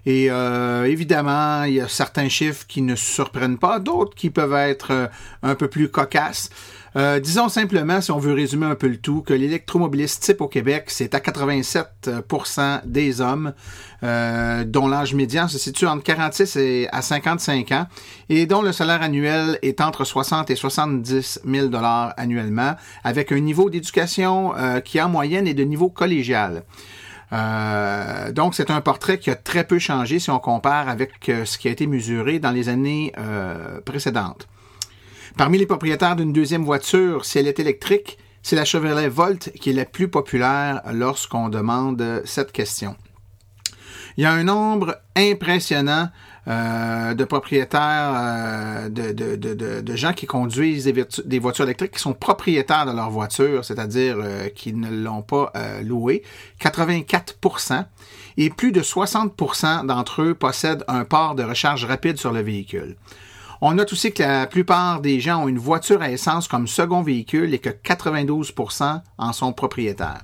Et 0.05 0.31
euh, 0.31 0.86
évidemment, 0.86 1.63
il 1.63 1.74
y 1.75 1.81
a 1.81 1.88
certains 1.88 2.29
chiffres 2.29 2.65
qui 2.67 2.81
ne 2.81 2.95
surprennent 2.95 3.57
pas, 3.57 3.79
d'autres 3.79 4.15
qui 4.15 4.29
peuvent 4.29 4.53
être 4.53 5.10
un 5.43 5.55
peu 5.55 5.67
plus 5.67 5.89
cocasses. 5.89 6.50
Euh, 6.95 7.19
disons 7.19 7.48
simplement, 7.48 8.01
si 8.01 8.12
on 8.12 8.17
veut 8.19 8.33
résumer 8.33 8.65
un 8.65 8.75
peu 8.75 8.88
le 8.88 8.98
tout, 8.98 9.21
que 9.21 9.33
l'électromobiliste 9.33 10.24
type 10.24 10.41
au 10.41 10.48
Québec, 10.48 10.86
c'est 10.88 11.15
à 11.15 11.19
87% 11.19 12.81
des 12.86 13.21
hommes, 13.21 13.53
dont 14.01 14.88
l'âge 14.88 15.13
médian 15.13 15.48
se 15.48 15.57
situe 15.60 15.86
entre 15.86 16.03
46 16.03 16.55
et 16.55 16.89
à 16.91 17.01
55 17.01 17.71
ans, 17.71 17.88
et 18.29 18.45
dont 18.45 18.62
le 18.62 18.71
salaire 18.71 19.01
annuel 19.03 19.60
est 19.62 19.79
entre 19.79 20.05
60 20.05 20.50
et 20.50 20.55
70 20.55 21.41
000 21.45 21.67
dollars 21.67 22.13
annuellement, 22.17 22.75
avec 23.03 23.31
un 23.31 23.39
niveau 23.39 23.69
d'éducation 23.69 24.53
qui 24.83 25.00
en 25.00 25.07
moyenne 25.07 25.48
est 25.48 25.53
de 25.53 25.63
niveau 25.63 25.89
collégial. 25.89 26.63
Euh, 27.33 28.31
donc, 28.31 28.55
c'est 28.55 28.71
un 28.71 28.81
portrait 28.81 29.17
qui 29.17 29.29
a 29.29 29.36
très 29.36 29.63
peu 29.63 29.79
changé 29.79 30.19
si 30.19 30.29
on 30.29 30.39
compare 30.39 30.89
avec 30.89 31.29
euh, 31.29 31.45
ce 31.45 31.57
qui 31.57 31.67
a 31.67 31.71
été 31.71 31.88
mesuré 31.88 32.39
dans 32.39 32.51
les 32.51 32.69
années 32.69 33.13
euh, 33.17 33.79
précédentes. 33.81 34.48
Parmi 35.38 35.58
les 35.58 35.66
propriétaires 35.66 36.16
d'une 36.16 36.34
deuxième 36.34 36.64
voiture, 36.64 37.26
si 37.26 37.40
elle 37.40 37.48
est 37.48 37.60
électrique, 37.60 38.18
c'est 38.44 38.56
la 38.56 38.66
Chevrolet 38.66 39.08
Volt 39.08 39.52
qui 39.60 39.70
est 39.70 39.74
la 39.74 39.86
plus 39.86 40.08
populaire 40.08 40.82
lorsqu'on 40.92 41.50
demande 41.50 42.22
cette 42.26 42.52
question. 42.52 42.96
Il 44.18 44.24
y 44.24 44.26
a 44.26 44.32
un 44.32 44.44
nombre 44.44 44.98
impressionnant 45.16 46.10
euh, 46.48 47.14
de 47.14 47.24
propriétaires, 47.24 48.14
euh, 48.16 48.90
de, 48.90 49.96
gens 49.96 50.14
qui 50.14 50.26
conduisent 50.26 50.92
des, 51.24 51.40
voitures 51.40 51.66
électriques 51.66 51.92
qui 51.92 52.00
sont 52.00 52.14
propriétaires 52.14 52.86
de 52.86 52.92
leur 52.92 53.10
voiture, 53.10 53.64
c'est-à-dire 53.64 54.18
euh, 54.20 54.50
qui 54.50 54.74
ne 54.74 54.90
l'ont 54.90 55.22
pas 55.22 55.54
louée. 55.84 56.24
84% 56.60 57.86
et 58.38 58.50
plus 58.50 58.72
de 58.72 58.82
60% 58.82 59.86
d'entre 59.86 60.24
eux 60.24 60.34
possèdent 60.34 60.84
un 60.88 61.06
port 61.06 61.36
de 61.36 61.44
recharge 61.44 61.86
rapide 61.86 62.18
sur 62.18 62.32
le 62.32 62.42
véhicule. 62.42 62.96
On 63.63 63.74
note 63.75 63.94
aussi 63.94 64.12
que 64.12 64.24
la 64.24 64.48
plupart 64.48 65.01
des 65.01 65.20
gens 65.20 65.44
ont 65.44 65.48
une 65.48 65.60
voiture 65.60 66.01
à 66.01 66.10
essence 66.10 66.48
comme 66.48 66.68
second 66.68 67.03
véhicule 67.03 67.53
et 67.53 67.60
que 67.60 67.70
92% 67.70 69.01
en 69.20 69.34
sont 69.34 69.53
propriétaires. 69.53 70.24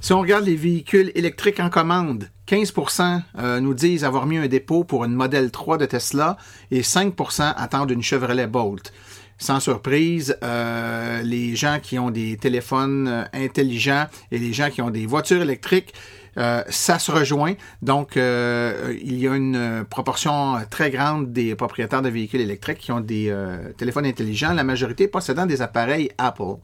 Si 0.00 0.12
on 0.12 0.20
regarde 0.20 0.46
les 0.46 0.56
véhicules 0.56 1.12
électriques 1.14 1.60
en 1.60 1.70
commande, 1.70 2.28
15% 2.48 3.22
euh, 3.38 3.60
nous 3.60 3.74
disent 3.74 4.02
avoir 4.02 4.26
mis 4.26 4.38
un 4.38 4.48
dépôt 4.48 4.82
pour 4.82 5.04
une 5.04 5.12
Model 5.12 5.52
3 5.52 5.78
de 5.78 5.86
Tesla 5.86 6.38
et 6.72 6.80
5% 6.80 7.54
attendent 7.56 7.92
une 7.92 8.02
Chevrolet 8.02 8.48
Bolt. 8.48 8.92
Sans 9.38 9.60
surprise, 9.60 10.36
euh, 10.42 11.22
les 11.22 11.54
gens 11.54 11.78
qui 11.80 12.00
ont 12.00 12.10
des 12.10 12.36
téléphones 12.36 13.06
euh, 13.06 13.24
intelligents 13.32 14.06
et 14.32 14.38
les 14.38 14.52
gens 14.52 14.70
qui 14.70 14.82
ont 14.82 14.90
des 14.90 15.06
voitures 15.06 15.42
électriques, 15.42 15.94
ça 16.36 16.98
se 16.98 17.10
rejoint. 17.10 17.54
Donc, 17.82 18.16
il 18.16 19.18
y 19.18 19.28
a 19.28 19.34
une 19.34 19.84
proportion 19.88 20.56
très 20.70 20.90
grande 20.90 21.32
des 21.32 21.54
propriétaires 21.54 22.02
de 22.02 22.08
véhicules 22.08 22.40
électriques 22.40 22.78
qui 22.78 22.92
ont 22.92 23.00
des 23.00 23.34
téléphones 23.76 24.06
intelligents, 24.06 24.52
la 24.52 24.64
majorité 24.64 25.08
possédant 25.08 25.46
des 25.46 25.62
appareils 25.62 26.10
Apple. 26.18 26.56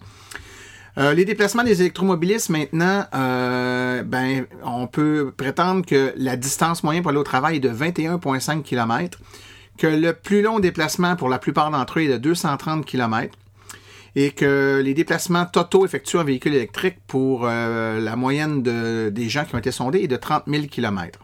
Euh, 0.98 1.12
les 1.12 1.26
déplacements 1.26 1.62
des 1.62 1.82
électromobilistes 1.82 2.48
maintenant, 2.48 3.04
euh, 3.14 4.02
ben, 4.02 4.46
on 4.62 4.86
peut 4.86 5.32
prétendre 5.36 5.84
que 5.84 6.14
la 6.16 6.36
distance 6.36 6.82
moyenne 6.82 7.02
pour 7.02 7.10
aller 7.10 7.18
au 7.18 7.24
travail 7.24 7.56
est 7.56 7.60
de 7.60 7.68
21,5 7.68 8.62
km, 8.62 9.18
que 9.76 9.86
le 9.86 10.14
plus 10.14 10.40
long 10.40 10.58
déplacement 10.58 11.14
pour 11.14 11.28
la 11.28 11.38
plupart 11.38 11.70
d'entre 11.70 11.98
eux 11.98 12.04
est 12.04 12.08
de 12.08 12.16
230 12.16 12.86
km 12.86 13.36
et 14.16 14.30
que 14.30 14.80
les 14.82 14.94
déplacements 14.94 15.44
totaux 15.44 15.84
effectués 15.84 16.18
en 16.18 16.24
véhicule 16.24 16.54
électrique 16.54 16.96
pour 17.06 17.42
euh, 17.44 18.00
la 18.00 18.16
moyenne 18.16 18.62
de, 18.62 19.10
des 19.10 19.28
gens 19.28 19.44
qui 19.44 19.54
ont 19.54 19.58
été 19.58 19.70
sondés 19.70 20.00
est 20.00 20.08
de 20.08 20.16
30 20.16 20.44
000 20.46 20.66
km. 20.68 21.20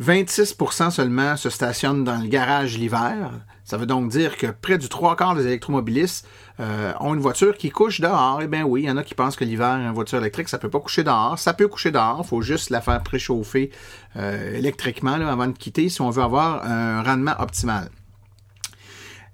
26% 0.00 0.90
seulement 0.90 1.36
se 1.36 1.50
stationnent 1.50 2.04
dans 2.04 2.18
le 2.18 2.28
garage 2.28 2.78
l'hiver. 2.78 3.32
Ça 3.64 3.78
veut 3.78 3.86
donc 3.86 4.10
dire 4.10 4.36
que 4.36 4.46
près 4.46 4.78
du 4.78 4.88
trois 4.88 5.16
quarts 5.16 5.34
des 5.34 5.46
électromobilistes 5.46 6.28
euh, 6.60 6.92
ont 7.00 7.14
une 7.14 7.20
voiture 7.20 7.56
qui 7.56 7.70
couche 7.70 8.00
dehors. 8.00 8.40
Eh 8.42 8.46
bien 8.46 8.64
oui, 8.64 8.82
il 8.82 8.86
y 8.86 8.90
en 8.90 8.98
a 8.98 9.02
qui 9.02 9.14
pensent 9.14 9.34
que 9.34 9.44
l'hiver, 9.44 9.76
une 9.76 9.90
voiture 9.92 10.18
électrique, 10.18 10.50
ça 10.50 10.58
peut 10.58 10.70
pas 10.70 10.80
coucher 10.80 11.04
dehors. 11.04 11.38
Ça 11.38 11.54
peut 11.54 11.68
coucher 11.68 11.90
dehors, 11.90 12.20
il 12.22 12.28
faut 12.28 12.42
juste 12.42 12.68
la 12.68 12.82
faire 12.82 13.02
préchauffer 13.02 13.70
euh, 14.16 14.54
électriquement 14.54 15.14
avant 15.14 15.46
de 15.46 15.56
quitter 15.56 15.88
si 15.88 16.02
on 16.02 16.10
veut 16.10 16.22
avoir 16.22 16.64
un 16.64 17.02
rendement 17.02 17.34
optimal. 17.38 17.88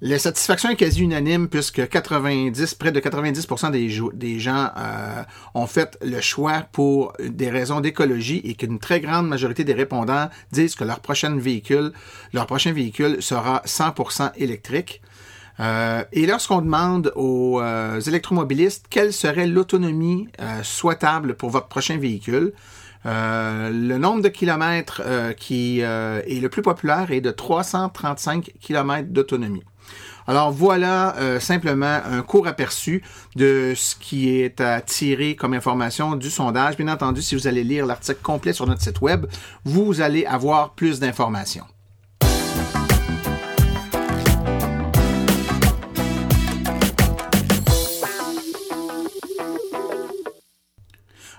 La 0.01 0.19
satisfaction 0.19 0.71
est 0.71 0.77
quasi 0.77 1.03
unanime 1.03 1.49
puisque 1.49 1.89
90, 1.89 2.75
près 2.75 2.91
de 2.91 2.99
90% 2.99 3.71
des, 3.71 4.39
gens 4.41 4.71
euh, 4.77 5.23
ont 5.55 5.67
fait 5.67 5.97
le 6.05 6.21
choix 6.21 6.65
pour 6.73 7.13
des 7.21 7.49
raisons 7.49 7.81
d'écologie 7.81 8.41
et 8.45 8.55
qu'une 8.55 8.81
très 8.81 9.01
grande 9.01 9.29
majorité 9.29 9.63
des 9.63 9.73
répondants 9.73 10.29
disent 10.51 10.75
que 10.75 10.83
leur 10.83 10.99
prochain 10.99 11.37
véhicule, 11.37 11.93
leur 12.33 12.47
prochain 12.47 12.73
véhicule 12.73 13.23
sera 13.23 13.63
100% 13.67 14.33
électrique. 14.37 15.01
Euh, 15.61 16.03
et 16.13 16.27
lorsqu'on 16.27 16.61
demande 16.61 17.13
aux 17.15 17.61
euh, 17.61 18.01
électromobilistes 18.01 18.87
quelle 18.91 19.13
serait 19.13 19.47
l'autonomie 19.47 20.27
souhaitable 20.65 21.35
pour 21.35 21.51
votre 21.51 21.69
prochain 21.69 21.99
véhicule, 21.99 22.53
le 23.05 23.97
nombre 23.99 24.23
de 24.23 24.29
kilomètres 24.29 25.03
qui 25.37 25.81
est 25.81 26.41
le 26.41 26.49
plus 26.49 26.63
populaire 26.63 27.13
est 27.13 27.21
de 27.21 27.31
335 27.31 28.55
kilomètres 28.61 29.11
d'autonomie. 29.11 29.63
Alors 30.26 30.50
voilà 30.52 31.16
euh, 31.16 31.38
simplement 31.38 32.00
un 32.04 32.23
court 32.23 32.47
aperçu 32.47 33.02
de 33.37 33.75
ce 33.76 33.95
qui 33.95 34.31
est 34.31 34.61
à 34.61 34.81
tirer 34.81 35.37
comme 35.37 35.52
information 35.52 36.16
du 36.16 36.31
sondage. 36.31 36.76
Bien 36.76 36.88
entendu, 36.88 37.21
si 37.21 37.35
vous 37.35 37.47
allez 37.47 37.64
lire 37.64 37.85
l'article 37.85 38.21
complet 38.23 38.52
sur 38.52 38.66
notre 38.66 38.83
site 38.83 39.00
web, 39.00 39.26
vous 39.64 40.00
allez 40.00 40.25
avoir 40.25 40.75
plus 40.75 40.99
d'informations. 40.99 41.64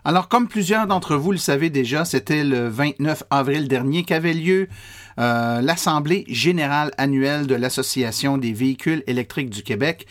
Alors, 0.07 0.27
comme 0.27 0.47
plusieurs 0.47 0.85
d'entre 0.85 1.15
vous 1.15 1.31
le 1.31 1.39
savez 1.39 1.71
déjà, 1.71 2.05
c'était 2.05 2.43
le 2.43 2.69
29 2.69 3.23
avril 3.31 3.67
dernier 3.67 4.03
qu'avait 4.03 4.33
lieu 4.33 4.67
l'Assemblée 5.17 6.25
générale 6.27 6.91
annuelle 6.97 7.47
de 7.47 7.55
l'Association 7.55 8.37
des 8.37 8.53
véhicules 8.53 9.03
électriques 9.07 9.49
du 9.49 9.63
Québec. 9.63 10.07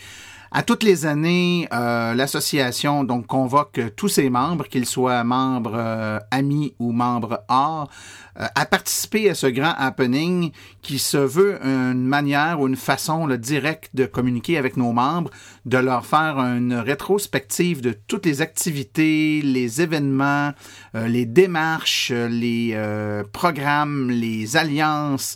À 0.57 0.63
toutes 0.63 0.83
les 0.83 1.05
années, 1.05 1.67
euh, 1.73 2.13
l'association 2.13 3.03
donc 3.03 3.27
convoque 3.27 3.81
tous 3.97 4.07
ses 4.07 4.29
membres, 4.29 4.69
qu'ils 4.69 4.85
soient 4.85 5.25
membres 5.25 5.75
euh, 5.75 6.17
amis 6.31 6.73
ou 6.79 6.93
membres 6.93 7.43
hors, 7.49 7.89
euh, 8.39 8.45
à 8.55 8.65
participer 8.65 9.29
à 9.29 9.35
ce 9.35 9.47
grand 9.47 9.73
happening 9.77 10.53
qui 10.81 10.97
se 10.97 11.17
veut 11.17 11.61
une 11.61 12.05
manière 12.05 12.61
ou 12.61 12.69
une 12.69 12.77
façon 12.77 13.27
directe 13.35 13.89
de 13.95 14.05
communiquer 14.05 14.57
avec 14.57 14.77
nos 14.77 14.93
membres, 14.93 15.29
de 15.65 15.77
leur 15.77 16.05
faire 16.05 16.37
une 16.39 16.75
rétrospective 16.75 17.81
de 17.81 17.91
toutes 17.91 18.25
les 18.25 18.41
activités, 18.41 19.41
les 19.41 19.81
événements, 19.81 20.53
les 20.93 21.25
démarches, 21.25 22.13
les 22.13 22.79
programmes, 23.33 24.09
les 24.09 24.55
alliances, 24.55 25.35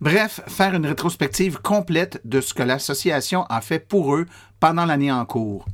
Bref, 0.00 0.42
faire 0.46 0.74
une 0.74 0.86
rétrospective 0.86 1.60
complète 1.62 2.20
de 2.24 2.42
ce 2.42 2.52
que 2.52 2.62
l'association 2.62 3.44
a 3.44 3.62
fait 3.62 3.78
pour 3.78 4.14
eux 4.14 4.26
pendant 4.60 4.84
l'année 4.84 5.10
en 5.10 5.24
cours. 5.24 5.64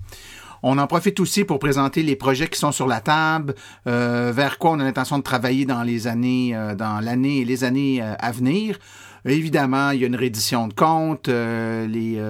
On 0.62 0.78
en 0.78 0.86
profite 0.86 1.18
aussi 1.18 1.44
pour 1.44 1.58
présenter 1.58 2.04
les 2.04 2.14
projets 2.14 2.46
qui 2.46 2.58
sont 2.58 2.70
sur 2.70 2.86
la 2.86 3.00
table, 3.00 3.54
euh, 3.88 4.32
vers 4.32 4.58
quoi 4.58 4.70
on 4.70 4.80
a 4.80 4.84
l'intention 4.84 5.18
de 5.18 5.24
travailler 5.24 5.64
dans 5.64 5.82
les 5.82 6.06
années, 6.06 6.52
euh, 6.54 6.76
l'année 7.00 7.40
et 7.40 7.44
les 7.44 7.64
années 7.64 8.00
euh, 8.00 8.14
à 8.20 8.30
venir. 8.30 8.78
Évidemment, 9.24 9.90
il 9.90 10.00
y 10.00 10.04
a 10.04 10.06
une 10.06 10.16
reddition 10.16 10.68
de 10.68 10.74
comptes, 10.74 11.28
les, 11.28 12.22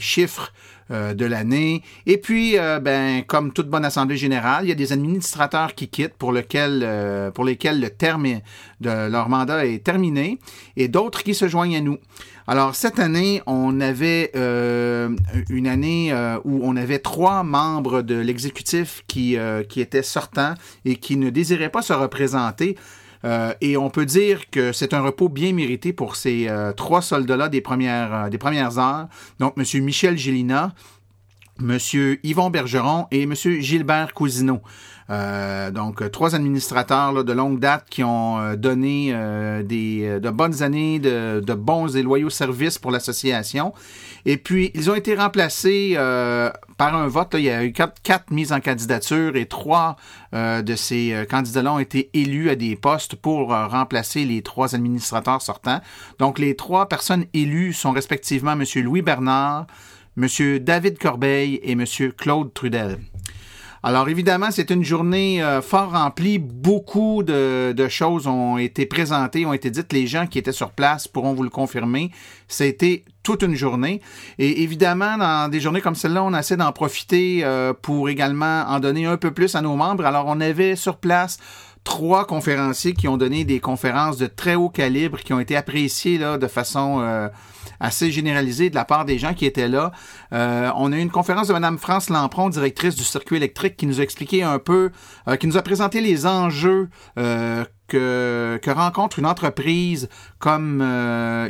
chiffres 0.00 0.52
de 0.90 1.24
l'année. 1.24 1.82
Et 2.06 2.18
puis, 2.18 2.56
ben, 2.56 3.22
comme 3.26 3.52
toute 3.52 3.68
bonne 3.68 3.84
assemblée 3.84 4.16
générale, 4.16 4.64
il 4.64 4.68
y 4.68 4.72
a 4.72 4.74
des 4.74 4.92
administrateurs 4.92 5.74
qui 5.74 5.88
quittent 5.88 6.14
pour, 6.14 6.32
lequel, 6.32 7.32
pour 7.34 7.44
lesquels 7.44 7.80
le 7.80 7.90
terme 7.90 8.40
de 8.80 9.10
leur 9.10 9.28
mandat 9.28 9.66
est 9.66 9.84
terminé 9.84 10.38
et 10.76 10.88
d'autres 10.88 11.22
qui 11.22 11.34
se 11.34 11.48
joignent 11.48 11.76
à 11.76 11.80
nous. 11.80 11.98
Alors, 12.50 12.74
cette 12.74 12.98
année, 12.98 13.42
on 13.44 13.78
avait 13.78 14.30
euh, 14.34 15.10
une 15.50 15.66
année 15.66 16.10
euh, 16.12 16.38
où 16.44 16.60
on 16.62 16.76
avait 16.76 16.98
trois 16.98 17.42
membres 17.42 18.00
de 18.00 18.14
l'exécutif 18.14 19.04
qui, 19.06 19.36
euh, 19.36 19.62
qui 19.62 19.82
étaient 19.82 20.02
sortants 20.02 20.54
et 20.86 20.96
qui 20.96 21.18
ne 21.18 21.28
désiraient 21.28 21.68
pas 21.68 21.82
se 21.82 21.92
représenter. 21.92 22.78
Et 23.24 23.76
on 23.76 23.90
peut 23.90 24.06
dire 24.06 24.48
que 24.50 24.72
c'est 24.72 24.94
un 24.94 25.00
repos 25.00 25.28
bien 25.28 25.52
mérité 25.52 25.92
pour 25.92 26.16
ces 26.16 26.48
trois 26.76 27.02
soldats-là 27.02 27.48
des 27.48 27.60
premières, 27.60 28.30
des 28.30 28.38
premières 28.38 28.78
heures. 28.78 29.08
Donc, 29.38 29.54
M. 29.56 29.64
Michel 29.82 30.16
Gélina, 30.16 30.74
M. 31.60 31.78
Yvon 32.22 32.50
Bergeron 32.50 33.06
et 33.10 33.22
M. 33.22 33.34
Gilbert 33.34 34.14
Cousineau. 34.14 34.60
Euh, 35.10 35.70
donc, 35.70 36.10
trois 36.10 36.34
administrateurs 36.34 37.24
de 37.24 37.32
longue 37.32 37.58
date 37.58 37.86
qui 37.88 38.04
ont 38.04 38.38
euh, 38.38 38.56
donné 38.56 39.10
euh, 39.12 39.62
des, 39.62 40.20
de 40.20 40.30
bonnes 40.30 40.62
années, 40.62 40.98
de, 40.98 41.54
bons 41.54 41.96
et 41.96 42.02
loyaux 42.02 42.30
services 42.30 42.78
pour 42.78 42.90
l'association. 42.90 43.72
Et 44.26 44.36
puis, 44.36 44.70
ils 44.74 44.90
ont 44.90 44.94
été 44.94 45.14
remplacés 45.14 45.94
par 46.76 46.94
un 46.94 47.08
vote. 47.08 47.34
il 47.34 47.44
y 47.44 47.50
a 47.50 47.64
eu 47.64 47.72
quatre, 47.72 48.30
mises 48.30 48.52
en 48.52 48.60
candidature 48.60 49.36
et 49.36 49.46
trois 49.46 49.96
de 50.32 50.74
ces 50.76 51.26
candidats-là 51.30 51.72
ont 51.72 51.78
été 51.78 52.10
élus 52.12 52.50
à 52.50 52.56
des 52.56 52.76
postes 52.76 53.14
pour 53.14 53.48
remplacer 53.48 54.24
les 54.24 54.42
trois 54.42 54.74
administrateurs 54.74 55.40
sortants. 55.40 55.80
Donc, 56.18 56.38
les 56.38 56.56
trois 56.56 56.88
personnes 56.88 57.24
élues 57.32 57.72
sont 57.72 57.92
respectivement 57.92 58.52
M. 58.52 58.64
Louis 58.84 59.02
Bernard, 59.02 59.66
M. 60.16 60.58
David 60.58 60.98
Corbeil 60.98 61.54
et 61.62 61.72
M. 61.72 61.84
Claude 62.16 62.52
Trudel. 62.52 62.98
Alors 63.82 64.08
évidemment, 64.08 64.50
c'est 64.50 64.70
une 64.70 64.84
journée 64.84 65.42
euh, 65.42 65.62
fort 65.62 65.92
remplie. 65.92 66.38
Beaucoup 66.38 67.22
de, 67.22 67.74
choses 67.88 68.26
ont 68.26 68.58
été 68.58 68.86
présentées, 68.86 69.46
ont 69.46 69.52
été 69.52 69.70
dites. 69.70 69.92
Les 69.92 70.06
gens 70.06 70.26
qui 70.26 70.38
étaient 70.38 70.52
sur 70.52 70.72
place 70.72 71.06
pourront 71.06 71.34
vous 71.34 71.44
le 71.44 71.50
confirmer. 71.50 72.10
C'était 72.48 73.04
toute 73.22 73.42
une 73.42 73.54
journée. 73.54 74.00
Et 74.38 74.62
évidemment, 74.62 75.16
dans 75.16 75.48
des 75.50 75.60
journées 75.60 75.80
comme 75.80 75.94
celle-là, 75.94 76.24
on 76.24 76.34
essaie 76.34 76.56
d'en 76.56 76.72
profiter 76.72 77.40
euh, 77.44 77.72
pour 77.72 78.08
également 78.08 78.64
en 78.66 78.80
donner 78.80 79.06
un 79.06 79.16
peu 79.16 79.30
plus 79.30 79.54
à 79.54 79.60
nos 79.60 79.76
membres. 79.76 80.04
Alors 80.04 80.24
on 80.26 80.40
avait 80.40 80.74
sur 80.74 80.96
place 80.96 81.38
trois 81.84 82.26
conférenciers 82.26 82.94
qui 82.94 83.06
ont 83.06 83.16
donné 83.16 83.44
des 83.44 83.60
conférences 83.60 84.18
de 84.18 84.26
très 84.26 84.56
haut 84.56 84.68
calibre, 84.70 85.18
qui 85.20 85.32
ont 85.32 85.40
été 85.40 85.56
appréciées 85.56 86.18
là, 86.18 86.36
de 86.36 86.48
façon... 86.48 86.98
Euh, 87.00 87.28
assez 87.80 88.10
généralisé 88.10 88.70
de 88.70 88.74
la 88.74 88.84
part 88.84 89.04
des 89.04 89.18
gens 89.18 89.34
qui 89.34 89.46
étaient 89.46 89.68
là. 89.68 89.92
Euh, 90.32 90.70
on 90.76 90.92
a 90.92 90.96
eu 90.96 91.00
une 91.00 91.10
conférence 91.10 91.48
de 91.48 91.52
Mme 91.52 91.78
France 91.78 92.10
Lampron, 92.10 92.48
directrice 92.48 92.94
du 92.94 93.04
circuit 93.04 93.36
électrique, 93.36 93.76
qui 93.76 93.86
nous 93.86 94.00
a 94.00 94.02
expliqué 94.02 94.42
un 94.42 94.58
peu, 94.58 94.90
euh, 95.28 95.36
qui 95.36 95.46
nous 95.46 95.56
a 95.56 95.62
présenté 95.62 96.00
les 96.00 96.26
enjeux 96.26 96.88
euh, 97.18 97.64
que, 97.86 98.58
que, 98.62 98.70
rencontre 98.70 99.18
une 99.18 99.26
entreprise 99.26 100.10
comme 100.38 100.82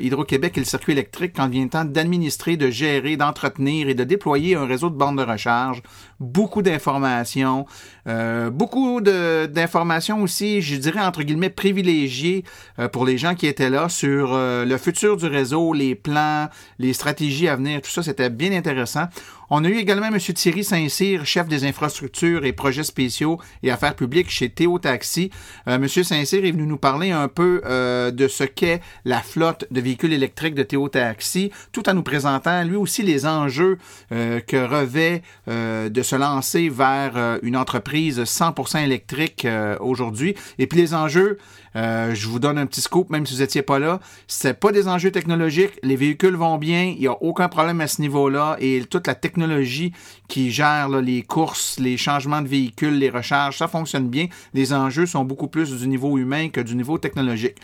Hydro-Québec 0.01 0.57
et 0.57 0.61
le 0.61 0.67
circuit 0.67 0.93
électrique 0.93 1.33
quand 1.35 1.49
vient 1.49 1.65
le 1.65 1.71
temps 1.71 1.85
d'administrer, 1.85 2.57
de 2.57 2.71
gérer, 2.71 3.17
d'entretenir 3.17 3.89
et 3.89 3.95
de 3.95 4.05
déployer 4.05 4.55
un 4.55 4.65
réseau 4.65 4.89
de 4.89 4.95
bornes 4.95 5.17
de 5.17 5.25
recharge. 5.25 5.83
Beaucoup 6.21 6.63
d'informations, 6.63 7.65
euh, 8.09 8.51
beaucoup 8.51 9.01
d'informations 9.01 10.21
aussi, 10.21 10.61
je 10.63 10.75
dirais 10.75 11.01
entre 11.01 11.23
guillemets 11.23 11.49
privilégiées 11.49 12.45
euh, 12.81 12.89
pour 12.89 13.05
les 13.05 13.19
gens 13.19 13.37
qui 13.37 13.47
étaient 13.47 13.71
là 13.71 13.89
sur 13.89 14.37
le 14.37 14.77
futur 14.79 15.17
du 15.17 15.27
réseau, 15.27 15.73
les 15.73 15.95
plans, 15.95 16.49
les 16.79 16.93
stratégies 16.93 17.49
à 17.49 17.55
venir, 17.55 17.81
tout 17.83 17.91
ça, 17.91 18.03
c'était 18.03 18.31
bien 18.31 18.53
intéressant. 18.53 19.07
On 19.51 19.65
a 19.65 19.69
eu 19.69 19.79
également 19.79 20.09
M. 20.09 20.19
Thierry 20.19 20.63
Saint-Cyr, 20.63 21.25
chef 21.25 21.49
des 21.49 21.65
infrastructures 21.65 22.45
et 22.45 22.53
projets 22.53 22.83
spéciaux 22.83 23.41
et 23.63 23.71
affaires 23.71 23.95
publiques 23.95 24.31
chez 24.31 24.51
Théo 24.51 24.79
Taxi. 24.79 25.31
Euh, 25.69 25.77
M. 25.77 25.89
Saint-Cyr 25.89 26.45
est 26.45 26.51
venu 26.51 26.67
nous 26.67 26.77
parler 26.77 27.13
un 27.13 27.29
peu 27.29 27.63
euh, 27.65 28.11
de 28.11 28.29
ce 28.29 28.45
qu'est 28.45 28.83
la 29.07 29.21
flotte 29.21 29.65
de 29.71 29.81
véhicules 29.81 30.13
électriques 30.13 30.55
de 30.55 30.63
Théo 30.63 30.91
Taxi, 30.91 31.51
tout 31.73 31.89
en 31.89 31.95
nous 31.95 32.03
présentant 32.03 32.63
lui 32.63 32.77
aussi 32.77 33.03
les 33.03 33.25
enjeux 33.25 33.79
euh, 34.13 34.41
que 34.41 34.57
revêt 34.57 35.23
de 35.47 36.03
se 36.09 36.17
lancer 36.17 36.71
vers 36.71 37.39
une 37.43 37.57
entreprise 37.57 38.21
100% 38.21 38.83
électrique 38.83 39.47
aujourd'hui. 39.81 40.35
Et 40.59 40.67
puis 40.67 40.81
les 40.81 40.95
enjeux 40.95 41.37
euh, 41.79 42.13
je 42.15 42.27
vous 42.27 42.41
donne 42.41 42.59
un 42.59 42.67
petit 42.67 42.81
scoop, 42.81 43.09
même 43.09 43.25
si 43.25 43.35
vous 43.35 43.41
n'étiez 43.41 43.63
pas 43.63 43.79
là. 43.79 44.01
C'est 44.27 44.59
pas 44.59 44.73
des 44.73 44.89
enjeux 44.89 45.13
technologiques. 45.13 45.79
Les 45.85 45.95
véhicules 45.95 46.35
vont 46.35 46.59
bien. 46.59 46.85
Il 46.85 46.99
n'y 46.99 47.07
a 47.07 47.23
aucun 47.23 47.49
problème 47.49 47.81
à 47.81 47.87
ce 47.87 48.01
niveau-là. 48.01 48.57
Et 48.59 48.83
toute 48.85 49.07
la 49.07 49.15
technologie 49.15 49.93
qui 50.27 50.51
gère 50.51 50.89
les 50.89 51.23
courses, 51.23 51.79
les 51.79 51.97
changements 51.97 52.43
de 52.43 52.49
véhicules, 52.49 52.99
les 52.99 53.11
recharges, 53.11 53.59
ça 53.59 53.69
fonctionne 53.69 54.09
bien. 54.09 54.27
Les 54.55 54.73
enjeux 54.73 55.07
sont 55.07 55.25
beaucoup 55.25 55.49
plus 55.49 55.73
du 55.73 55.87
niveau 55.87 56.19
humain 56.19 56.49
que 56.49 56.61
du 56.61 56.75
niveau 56.75 56.99
technologique. 56.99 57.57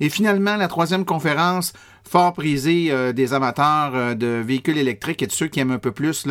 Et 0.00 0.08
finalement, 0.08 0.56
la 0.56 0.66
troisième 0.66 1.04
conférence, 1.04 1.72
fort 2.08 2.32
prisée 2.32 2.88
euh, 2.90 3.12
des 3.12 3.34
amateurs 3.34 3.92
euh, 3.94 4.14
de 4.14 4.42
véhicules 4.44 4.78
électriques 4.78 5.22
et 5.22 5.26
de 5.26 5.32
ceux 5.32 5.46
qui 5.46 5.60
aiment 5.60 5.70
un 5.70 5.78
peu 5.78 5.92
plus 5.92 6.26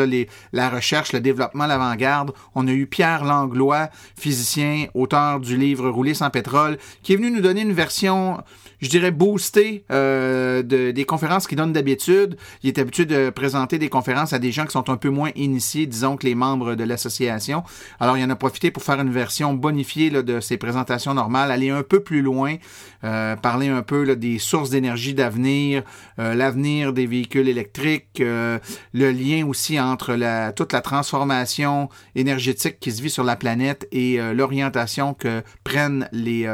la 0.52 0.70
recherche, 0.70 1.14
le 1.14 1.20
développement, 1.20 1.68
l'avant-garde. 1.68 2.32
On 2.56 2.68
a 2.68 2.72
eu 2.72 2.88
Pierre 2.88 3.24
Langlois, 3.24 3.90
physicien, 4.18 4.88
auteur 4.94 5.40
du 5.40 5.58
livre 5.58 5.90
Rouler 5.90 6.14
sans 6.14 6.30
pétrole, 6.30 6.78
qui 7.04 7.14
est 7.14 7.16
venu 7.16 7.29
nous 7.30 7.42
donner 7.42 7.62
une 7.62 7.74
version 7.74 8.44
je 8.82 8.90
dirais, 8.90 9.12
boosté 9.12 9.84
euh, 9.92 10.64
de, 10.64 10.92
des 10.92 11.06
conférences 11.06 11.48
qu'il 11.48 11.58
donne 11.58 11.74
d'habitude. 11.74 12.38
Il 12.64 12.70
est 12.70 12.80
habitué 12.80 13.06
de 13.06 13.30
présenter 13.30 13.78
des 13.78 13.90
conférences 13.90 14.34
à 14.34 14.40
des 14.40 14.52
gens 14.52 14.66
qui 14.66 14.72
sont 14.72 14.90
un 14.90 14.98
peu 14.98 15.10
moins 15.10 15.32
initiés, 15.36 15.86
disons, 15.86 16.18
que 16.18 16.26
les 16.26 16.36
membres 16.36 16.76
de 16.76 16.84
l'association. 16.84 17.64
Alors, 18.00 18.18
il 18.18 18.24
en 18.24 18.30
a 18.30 18.36
profité 18.36 18.72
pour 18.72 18.84
faire 18.84 19.00
une 19.00 19.12
version 19.12 19.54
bonifiée 19.54 20.10
de 20.10 20.40
ses 20.40 20.58
présentations 20.58 21.14
normales, 21.14 21.52
aller 21.52 21.70
un 21.70 21.84
peu 21.84 22.00
plus 22.02 22.22
loin, 22.22 22.56
euh, 23.04 23.36
parler 23.36 23.70
un 23.70 23.82
peu 23.82 24.16
des 24.16 24.40
sources 24.40 24.70
d'énergie 24.70 25.14
d'avenir, 25.14 25.84
euh, 26.20 26.34
l'avenir 26.34 26.92
des 26.92 27.06
véhicules 27.06 27.48
électriques, 27.48 28.20
euh, 28.20 28.60
le 28.94 29.12
lien 29.12 29.46
aussi 29.48 29.80
entre 29.80 30.16
la, 30.16 30.52
toute 30.52 30.74
la 30.74 30.82
transformation 30.82 31.90
énergétique 32.16 32.80
qui 32.80 32.92
se 32.92 33.02
vit 33.02 33.10
sur 33.10 33.24
la 33.24 33.36
planète 33.36 33.88
et 33.92 34.20
l'orientation 34.34 35.14
que 35.14 35.42
prennent 35.64 36.08
les 36.12 36.48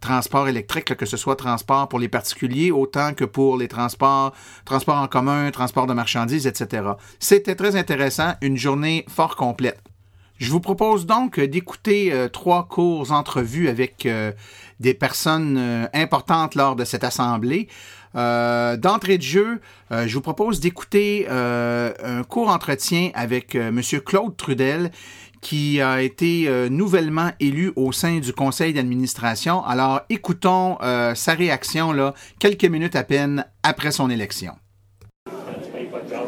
transports 0.00 0.48
électriques, 0.48 0.94
que 0.96 1.06
ce 1.06 1.16
soit 1.16 1.36
transport 1.36 1.88
pour 1.88 1.98
les 1.98 2.08
particuliers 2.08 2.70
autant 2.70 3.14
que 3.14 3.24
pour 3.24 3.56
les 3.56 3.68
transports, 3.68 4.34
transports 4.64 4.96
en 4.96 5.08
commun, 5.08 5.50
transport 5.50 5.86
de 5.86 5.94
marchandises, 5.94 6.46
etc. 6.46 6.90
C'était 7.18 7.54
très 7.54 7.76
intéressant, 7.76 8.34
une 8.42 8.56
journée 8.56 9.04
fort 9.08 9.36
complète. 9.36 9.89
Je 10.40 10.50
vous 10.50 10.60
propose 10.60 11.04
donc 11.04 11.38
d'écouter 11.38 12.14
euh, 12.14 12.28
trois 12.28 12.66
courts 12.66 13.12
entrevues 13.12 13.68
avec 13.68 14.06
euh, 14.06 14.32
des 14.80 14.94
personnes 14.94 15.58
euh, 15.58 15.86
importantes 15.92 16.54
lors 16.54 16.76
de 16.76 16.84
cette 16.84 17.04
assemblée. 17.04 17.68
D'entrée 18.14 19.18
de 19.18 19.22
jeu, 19.22 19.60
je 19.92 20.12
vous 20.12 20.20
propose 20.20 20.58
d'écouter 20.58 21.28
un 21.30 22.24
court 22.24 22.48
entretien 22.48 23.10
avec 23.14 23.54
M. 23.54 23.80
Claude 24.04 24.36
Trudel, 24.36 24.90
qui 25.40 25.80
a 25.80 26.02
été 26.02 26.50
nouvellement 26.70 27.30
élu 27.38 27.72
au 27.76 27.92
sein 27.92 28.18
du 28.18 28.32
conseil 28.32 28.72
d'administration. 28.72 29.64
Alors, 29.64 30.00
écoutons 30.08 30.76
sa 31.14 31.34
réaction 31.34 31.92
là, 31.92 32.14
quelques 32.40 32.64
minutes 32.64 32.96
à 32.96 33.04
peine 33.04 33.44
après 33.62 33.92
son 33.92 34.10
élection. 34.10 34.56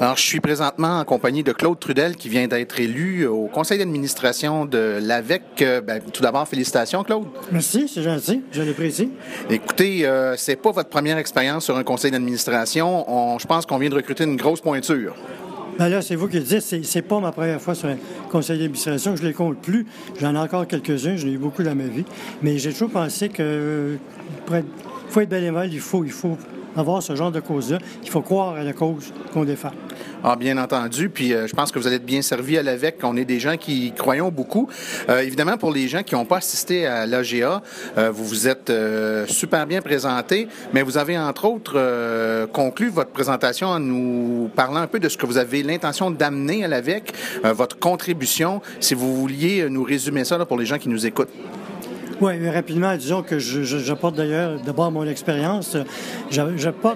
Alors, 0.02 0.16
je 0.16 0.22
suis 0.22 0.40
présentement 0.40 0.98
en 0.98 1.04
compagnie 1.04 1.44
de 1.44 1.52
Claude 1.52 1.78
Trudel 1.78 2.16
qui 2.16 2.28
vient 2.28 2.48
d'être 2.48 2.80
élu 2.80 3.24
au 3.24 3.46
conseil 3.46 3.78
d'administration 3.78 4.64
de 4.64 4.98
l'AVEC. 5.00 5.42
Euh, 5.60 5.80
ben, 5.80 6.02
tout 6.12 6.22
d'abord, 6.22 6.48
félicitations, 6.48 7.04
Claude. 7.04 7.28
Merci, 7.52 7.86
c'est 7.86 8.02
gentil, 8.02 8.42
je 8.50 8.62
l'apprécie. 8.62 9.12
Écoutez, 9.48 10.04
euh, 10.04 10.34
c'est 10.36 10.56
pas 10.56 10.72
votre 10.72 10.88
première 10.88 11.18
expérience 11.18 11.66
sur 11.66 11.76
un 11.76 11.84
conseil 11.84 12.10
d'administration. 12.10 13.06
je 13.38 13.46
pense 13.46 13.64
qu'on 13.64 13.78
vient 13.78 13.90
de 13.90 13.94
recruter 13.94 14.24
une 14.24 14.34
grosse 14.34 14.60
pointure. 14.60 15.14
Ben 15.78 15.88
là, 15.88 16.02
c'est 16.02 16.16
vous 16.16 16.26
qui 16.26 16.38
le 16.38 16.42
dites, 16.42 16.62
c'est, 16.62 16.82
c'est 16.82 17.02
pas 17.02 17.20
ma 17.20 17.30
première 17.30 17.60
fois 17.62 17.76
sur 17.76 17.88
un 17.88 17.96
conseil 18.28 18.58
d'administration. 18.58 19.14
Je 19.14 19.22
les 19.22 19.32
compte 19.32 19.58
plus. 19.58 19.86
J'en 20.20 20.34
ai 20.34 20.38
encore 20.38 20.66
quelques-uns, 20.66 21.14
j'en 21.14 21.28
ai 21.28 21.34
eu 21.34 21.38
beaucoup 21.38 21.62
dans 21.62 21.76
ma 21.76 21.86
vie. 21.86 22.04
Mais 22.42 22.58
j'ai 22.58 22.72
toujours 22.72 22.90
pensé 22.90 23.28
que 23.28 23.98
pour 24.46 24.56
faut 25.10 25.20
être 25.20 25.28
bénévole, 25.28 25.72
il 25.72 25.78
faut, 25.78 26.02
il 26.04 26.10
faut 26.10 26.36
avoir 26.76 27.02
ce 27.02 27.14
genre 27.14 27.32
de 27.32 27.40
cause-là. 27.40 27.78
Il 28.02 28.10
faut 28.10 28.22
croire 28.22 28.54
à 28.54 28.64
la 28.64 28.72
cause 28.72 29.12
qu'on 29.32 29.44
défend. 29.44 29.70
Ah, 30.24 30.36
bien 30.36 30.56
entendu. 30.56 31.08
Puis 31.08 31.34
euh, 31.34 31.48
je 31.48 31.52
pense 31.52 31.72
que 31.72 31.80
vous 31.80 31.86
allez 31.88 31.96
être 31.96 32.06
bien 32.06 32.22
servi 32.22 32.56
à 32.56 32.62
l'AVEC. 32.62 32.98
On 33.02 33.16
est 33.16 33.24
des 33.24 33.40
gens 33.40 33.56
qui 33.56 33.92
croyons 33.92 34.30
beaucoup. 34.30 34.68
Euh, 35.08 35.20
évidemment, 35.20 35.56
pour 35.56 35.72
les 35.72 35.88
gens 35.88 36.04
qui 36.04 36.14
n'ont 36.14 36.24
pas 36.24 36.36
assisté 36.36 36.86
à 36.86 37.06
l'AGA, 37.06 37.60
euh, 37.98 38.10
vous 38.12 38.24
vous 38.24 38.48
êtes 38.48 38.72
super 39.28 39.66
bien 39.66 39.82
présenté, 39.82 40.48
mais 40.72 40.82
vous 40.82 40.96
avez 40.96 41.18
entre 41.18 41.44
autres 41.46 42.46
conclu 42.52 42.88
votre 42.88 43.10
présentation 43.10 43.68
en 43.68 43.80
nous 43.80 44.50
parlant 44.54 44.80
un 44.80 44.86
peu 44.86 45.00
de 45.00 45.08
ce 45.08 45.16
que 45.16 45.26
vous 45.26 45.38
avez 45.38 45.62
l'intention 45.62 46.10
d'amener 46.10 46.64
à 46.64 46.68
l'AVEC, 46.68 47.12
votre 47.44 47.78
contribution. 47.78 48.62
Si 48.80 48.94
vous 48.94 49.14
vouliez 49.16 49.68
nous 49.68 49.82
résumer 49.82 50.24
ça 50.24 50.44
pour 50.44 50.58
les 50.58 50.66
gens 50.66 50.78
qui 50.78 50.88
nous 50.88 51.06
écoutent. 51.06 51.30
Oui, 52.20 52.48
rapidement, 52.48 52.96
disons 52.96 53.22
que 53.22 53.38
j'apporte 53.38 54.16
d'ailleurs 54.16 54.60
d'abord 54.60 54.90
mon 54.90 55.04
expérience. 55.04 55.76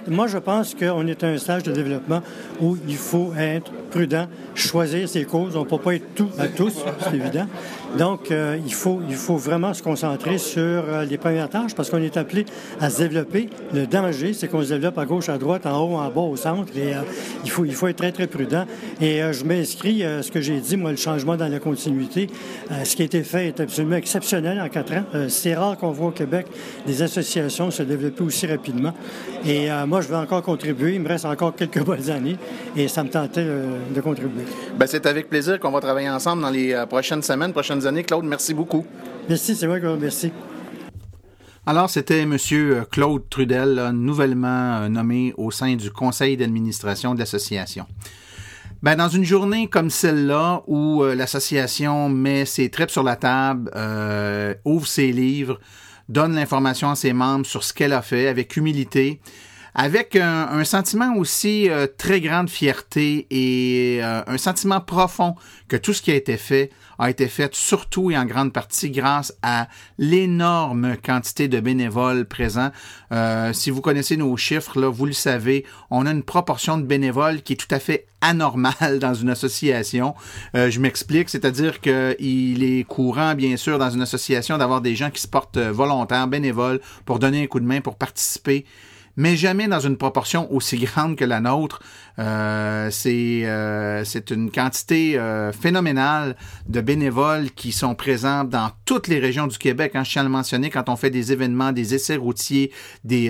moi, 0.08 0.26
je 0.26 0.38
pense 0.38 0.74
qu'on 0.74 1.06
est 1.06 1.24
à 1.24 1.28
un 1.28 1.38
stage 1.38 1.62
de 1.62 1.72
développement 1.72 2.22
où 2.60 2.76
il 2.86 2.96
faut 2.96 3.32
être 3.36 3.72
prudent, 3.90 4.26
choisir 4.54 5.08
ses 5.08 5.24
causes. 5.24 5.56
On 5.56 5.60
ne 5.60 5.64
peut 5.64 5.78
pas 5.78 5.94
être 5.94 6.14
tout 6.14 6.28
à 6.38 6.48
tous, 6.48 6.74
c'est 7.00 7.16
évident. 7.16 7.46
Donc, 7.96 8.30
euh, 8.30 8.58
il, 8.64 8.74
faut, 8.74 9.00
il 9.08 9.14
faut 9.14 9.36
vraiment 9.36 9.72
se 9.72 9.82
concentrer 9.82 10.36
sur 10.36 10.60
euh, 10.60 11.04
les 11.04 11.16
premières 11.16 11.48
tâches 11.48 11.74
parce 11.74 11.88
qu'on 11.88 12.02
est 12.02 12.16
appelé 12.18 12.44
à 12.78 12.90
se 12.90 12.98
développer. 12.98 13.48
Le 13.72 13.86
danger, 13.86 14.34
c'est 14.34 14.48
qu'on 14.48 14.62
se 14.62 14.68
développe 14.68 14.98
à 14.98 15.06
gauche, 15.06 15.30
à 15.30 15.38
droite, 15.38 15.64
en 15.64 15.80
haut, 15.80 15.96
en 15.96 16.10
bas, 16.10 16.20
au 16.20 16.36
centre. 16.36 16.76
Et 16.76 16.94
euh, 16.94 17.00
il, 17.44 17.50
faut, 17.50 17.64
il 17.64 17.74
faut 17.74 17.86
être 17.86 17.96
très, 17.96 18.12
très 18.12 18.26
prudent. 18.26 18.66
Et 19.00 19.20
je 19.32 19.44
m'inscris 19.44 20.04
à 20.04 20.22
ce 20.22 20.30
que 20.30 20.40
j'ai 20.40 20.60
dit, 20.60 20.76
moi, 20.76 20.90
le 20.90 20.96
changement 20.96 21.36
dans 21.36 21.48
la 21.48 21.58
continuité. 21.58 22.28
ce 22.84 22.96
qui 22.96 23.02
a 23.02 23.04
été 23.06 23.22
fait 23.22 23.48
est 23.48 23.60
absolument 23.60 23.96
exceptionnel 23.96 24.60
en 24.60 24.68
quatre 24.68 24.92
ans. 24.92 25.04
C'est 25.28 25.54
rare 25.54 25.76
qu'on 25.76 25.90
voit 25.90 26.08
au 26.08 26.12
Québec 26.12 26.46
des 26.86 27.02
associations 27.02 27.70
se 27.70 27.82
développer 27.82 28.22
aussi 28.22 28.46
rapidement. 28.46 28.92
Et 29.44 29.68
moi, 29.86 30.00
je 30.00 30.08
vais 30.08 30.16
encore 30.16 30.42
contribuer. 30.42 30.94
Il 30.94 31.00
me 31.00 31.08
reste 31.08 31.24
encore 31.24 31.54
quelques 31.54 31.82
bonnes 31.84 32.10
années 32.10 32.36
et 32.76 32.88
ça 32.88 33.02
me 33.04 33.08
tentait 33.08 33.44
de 33.44 34.00
contribuer. 34.00 34.44
Bien, 34.76 34.86
c'est 34.86 35.06
avec 35.06 35.28
plaisir 35.28 35.60
qu'on 35.60 35.70
va 35.70 35.80
travailler 35.80 36.10
ensemble 36.10 36.42
dans 36.42 36.50
les 36.50 36.84
prochaines 36.88 37.22
semaines, 37.22 37.52
prochaines 37.52 37.86
années. 37.86 38.04
Claude, 38.04 38.24
merci 38.24 38.54
beaucoup. 38.54 38.84
Merci, 39.28 39.56
c'est 39.56 39.66
moi, 39.66 39.80
Claude, 39.80 40.00
merci. 40.00 40.30
Alors, 41.68 41.90
c'était 41.90 42.20
M. 42.20 42.36
Claude 42.92 43.28
Trudel, 43.28 43.90
nouvellement 43.92 44.82
euh, 44.82 44.88
nommé 44.88 45.34
au 45.36 45.50
sein 45.50 45.74
du 45.74 45.90
conseil 45.90 46.36
d'administration 46.36 47.12
de 47.12 47.18
l'association. 47.18 47.86
Ben, 48.82 48.94
dans 48.94 49.08
une 49.08 49.24
journée 49.24 49.68
comme 49.68 49.88
celle-là, 49.88 50.62
où 50.66 51.02
euh, 51.02 51.14
l'association 51.14 52.08
met 52.08 52.44
ses 52.44 52.70
tripes 52.70 52.90
sur 52.90 53.02
la 53.02 53.16
table, 53.16 53.70
euh, 53.74 54.54
ouvre 54.64 54.86
ses 54.86 55.12
livres, 55.12 55.58
donne 56.08 56.34
l'information 56.34 56.90
à 56.90 56.94
ses 56.94 57.12
membres 57.12 57.46
sur 57.46 57.64
ce 57.64 57.72
qu'elle 57.72 57.94
a 57.94 58.02
fait 58.02 58.28
avec 58.28 58.56
humilité, 58.56 59.20
avec 59.74 60.14
un, 60.16 60.64
sentiment 60.64 61.16
aussi 61.16 61.68
euh, 61.70 61.86
très 61.86 62.20
grande 62.20 62.48
fierté 62.48 63.26
et 63.30 64.02
un 64.02 64.38
sentiment 64.38 64.80
profond 64.80 65.34
que 65.68 65.76
tout 65.76 65.92
ce 65.92 66.00
qui 66.00 66.10
a 66.10 66.14
été 66.14 66.36
fait 66.36 66.70
a 66.98 67.10
été 67.10 67.28
fait 67.28 67.54
surtout 67.54 68.10
et 68.10 68.18
en 68.18 68.24
grande 68.24 68.52
partie 68.52 68.90
grâce 68.90 69.34
à 69.42 69.68
l'énorme 69.98 70.96
quantité 70.96 71.48
de 71.48 71.60
bénévoles 71.60 72.24
présents. 72.24 72.70
Euh, 73.12 73.52
si 73.52 73.70
vous 73.70 73.80
connaissez 73.80 74.16
nos 74.16 74.36
chiffres, 74.36 74.80
vous 74.82 75.06
le 75.06 75.12
savez, 75.12 75.64
on 75.90 76.06
a 76.06 76.10
une 76.10 76.22
proportion 76.22 76.78
de 76.78 76.84
bénévoles 76.84 77.42
qui 77.42 77.54
est 77.54 77.56
tout 77.56 77.74
à 77.74 77.78
fait 77.78 78.06
anormale 78.20 78.98
dans 79.00 79.14
une 79.14 79.30
association. 79.30 80.14
je 80.54 80.80
m'explique, 80.80 81.28
c'est-à-dire 81.28 81.80
qu'il 81.80 82.64
est 82.64 82.84
courant, 82.84 83.34
bien 83.34 83.56
sûr, 83.56 83.78
dans 83.78 83.90
une 83.90 84.02
association 84.02 84.58
d'avoir 84.58 84.80
des 84.80 84.96
gens 84.96 85.10
qui 85.10 85.20
se 85.20 85.28
portent 85.28 85.58
volontaires, 85.58 86.28
bénévoles, 86.28 86.80
pour 87.04 87.18
donner 87.18 87.42
un 87.42 87.46
coup 87.46 87.60
de 87.60 87.66
main, 87.66 87.80
pour 87.80 87.96
participer 87.96 88.64
mais 89.16 89.36
jamais 89.36 89.68
dans 89.68 89.80
une 89.80 89.96
proportion 89.96 90.52
aussi 90.52 90.78
grande 90.78 91.16
que 91.16 91.24
la 91.24 91.40
nôtre. 91.40 91.80
Euh, 92.18 92.88
c'est 92.90 93.44
euh, 93.44 94.02
c'est 94.04 94.30
une 94.30 94.50
quantité 94.50 95.18
euh, 95.18 95.52
phénoménale 95.52 96.34
de 96.66 96.80
bénévoles 96.80 97.50
qui 97.50 97.72
sont 97.72 97.94
présents 97.94 98.44
dans 98.44 98.70
toutes 98.86 99.08
les 99.08 99.18
régions 99.18 99.46
du 99.46 99.58
Québec. 99.58 99.92
Hein, 99.94 100.04
je 100.04 100.12
tiens 100.12 100.22
à 100.22 100.24
le 100.24 100.30
mentionner 100.30 100.70
quand 100.70 100.88
on 100.88 100.96
fait 100.96 101.10
des 101.10 101.32
événements, 101.32 101.72
des 101.72 101.94
essais 101.94 102.16
routiers, 102.16 102.72
des 103.04 103.26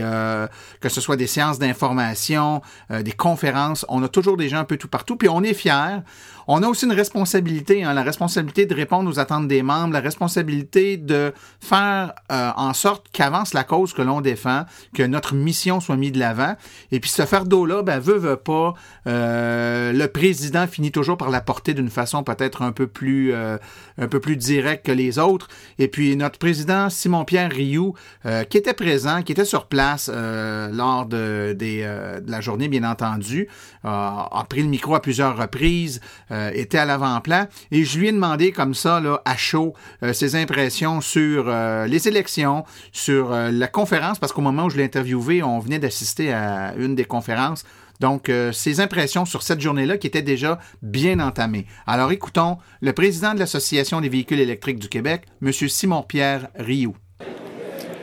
que 0.81 0.89
ce 0.89 1.01
soit 1.01 1.17
des 1.17 1.27
séances 1.27 1.59
d'information, 1.59 2.63
des 2.91 3.13
conférences, 3.13 3.85
on 3.89 4.03
a 4.03 4.09
toujours 4.09 4.37
des 4.37 4.49
gens 4.49 4.59
un 4.59 4.65
peu 4.65 4.77
tout 4.77 4.89
partout. 4.89 5.17
Puis 5.17 5.29
on 5.29 5.43
est 5.43 5.55
fiers. 5.55 6.01
On 6.49 6.63
a 6.63 6.69
aussi 6.69 6.87
une 6.87 6.93
responsabilité, 6.93 7.83
hein, 7.83 7.93
la 7.93 8.03
responsabilité 8.03 8.67
de 8.67 8.75
répondre 8.75 9.11
aux 9.11 9.19
attentes 9.19 9.49
des 9.49 9.63
membres, 9.63 9.93
la 9.93 10.01
responsabilité 10.01 10.97
de 10.97 11.33
faire 11.61 12.15
en 12.31 12.73
sorte 12.73 13.07
qu'avance 13.13 13.55
la 13.55 13.65
cause 13.65 13.93
que 13.93 14.03
l'on 14.03 14.21
défend, 14.21 14.65
que 14.95 15.03
notre 15.03 15.35
mission 15.35 15.81
soit 15.81 15.97
mise 15.97 16.13
de 16.13 16.19
l'avant. 16.19 16.55
Et 16.93 17.01
puis 17.01 17.11
ce 17.11 17.25
fardeau-là, 17.25 17.83
ben, 17.83 17.99
veut, 17.99 18.17
veut 18.17 18.37
pas, 18.37 18.75
euh, 19.07 19.93
le 19.93 20.09
président 20.09 20.67
finit 20.67 20.93
toujours 20.93 21.17
par 21.17 21.31
la 21.31 21.41
porter 21.41 21.75
d'une 21.75 21.91
façon 21.91 22.23
peut-être 22.23 22.63
un 22.63 22.73
peu 22.73 22.87
plus 22.87 23.33
euh, 23.33 23.59
un 23.99 24.09
peu 24.09 24.21
plus 24.21 24.37
directe 24.37 24.87
que 24.87 24.93
les 24.93 25.19
autres. 25.19 25.49
Et 25.79 25.89
puis 25.89 26.17
notre 26.17 26.39
président 26.39 26.91
Simon-Pierre 26.91 27.51
Rioux, 27.51 27.95
euh, 28.25 28.45
qui 28.45 28.59
était 28.59 28.75
présent, 28.75 29.23
qui 29.23 29.33
était 29.33 29.45
sur 29.45 29.67
place 29.67 30.11
lors 30.13 31.07
de, 31.07 31.55
des, 31.57 31.83
de 31.83 32.31
la 32.31 32.41
journée, 32.41 32.69
bien 32.69 32.85
entendu, 32.85 33.49
a 33.85 34.45
pris 34.49 34.63
le 34.63 34.69
micro 34.69 34.95
à 34.95 35.01
plusieurs 35.01 35.37
reprises, 35.37 36.01
était 36.31 36.79
à 36.79 36.85
l'avant-plan, 36.85 37.47
et 37.71 37.85
je 37.85 37.99
lui 37.99 38.09
ai 38.09 38.13
demandé 38.13 38.53
comme 38.53 38.75
ça, 38.75 39.01
là, 39.01 39.21
à 39.25 39.37
chaud, 39.37 39.75
ses 40.13 40.37
impressions 40.37 41.01
sur 41.01 41.51
les 41.87 42.09
élections, 42.09 42.65
sur 42.93 43.31
la 43.31 43.69
conférence, 43.69 44.19
parce 44.19 44.33
qu'au 44.33 44.43
moment 44.43 44.65
où 44.65 44.71
je 44.71 44.77
l'ai 44.77 44.85
interviewé, 44.85 45.43
on 45.43 45.59
venait 45.59 45.79
d'assister 45.79 46.33
à 46.33 46.75
une 46.77 46.95
des 46.95 47.05
conférences 47.05 47.65
donc, 48.01 48.29
euh, 48.29 48.53
ses 48.53 48.81
impressions 48.81 49.25
sur 49.25 49.43
cette 49.43 49.61
journée-là 49.61 49.99
qui 49.99 50.07
était 50.07 50.23
déjà 50.23 50.59
bien 50.83 51.21
entamée. 51.21 51.67
Alors, 51.87 52.13
écoutons 52.13 52.59
le 52.81 52.93
président 52.93 53.35
de 53.35 53.39
l'Association 53.39 54.01
des 54.01 54.09
véhicules 54.09 54.41
électriques 54.41 54.79
du 54.79 54.89
Québec, 54.89 55.23
M. 55.43 55.53
Simon-Pierre 55.53 56.49
Rioux. 56.57 56.97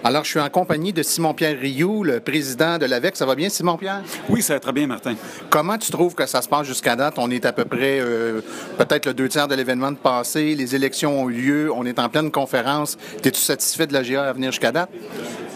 Alors, 0.06 0.26
je 0.26 0.32
suis 0.32 0.40
en 0.40 0.50
compagnie 0.50 0.92
de 0.92 1.02
Simon-Pierre 1.02 1.58
Rioux, 1.58 2.04
le 2.04 2.20
président 2.20 2.78
de 2.78 2.86
l'AVEC. 2.86 3.16
Ça 3.16 3.26
va 3.26 3.36
bien, 3.36 3.48
Simon-Pierre? 3.48 4.02
Oui, 4.28 4.42
ça 4.42 4.56
va 4.56 4.60
très 4.60 4.74
bien, 4.74 4.86
Martin. 4.86 5.16
Comment 5.50 5.78
tu 5.78 5.92
trouves 5.92 6.14
que 6.14 6.26
ça 6.26 6.42
se 6.42 6.50
passe 6.50 6.68
jusqu'à 6.68 6.98
date? 6.98 7.14
On 7.18 7.32
est 7.32 7.46
à 7.46 7.54
peu 7.54 7.64
près, 7.64 8.02
euh, 8.02 8.42
peut-être 8.78 9.06
le 9.06 9.14
deux 9.14 9.30
tiers 9.30 9.48
de 9.48 9.56
l'événement 9.56 9.92
de 9.92 9.98
passé. 9.98 10.56
Les 10.56 10.76
élections 10.76 11.24
ont 11.24 11.30
eu 11.30 11.34
lieu. 11.34 11.72
On 11.74 11.86
est 11.86 12.00
en 12.00 12.10
pleine 12.10 12.32
conférence. 12.32 12.98
Es-tu 13.24 13.40
satisfait 13.40 13.88
de 13.88 13.94
la 13.94 14.04
GA 14.04 14.26
à 14.26 14.34
venir 14.34 14.52
jusqu'à 14.52 14.74
date? 14.74 14.90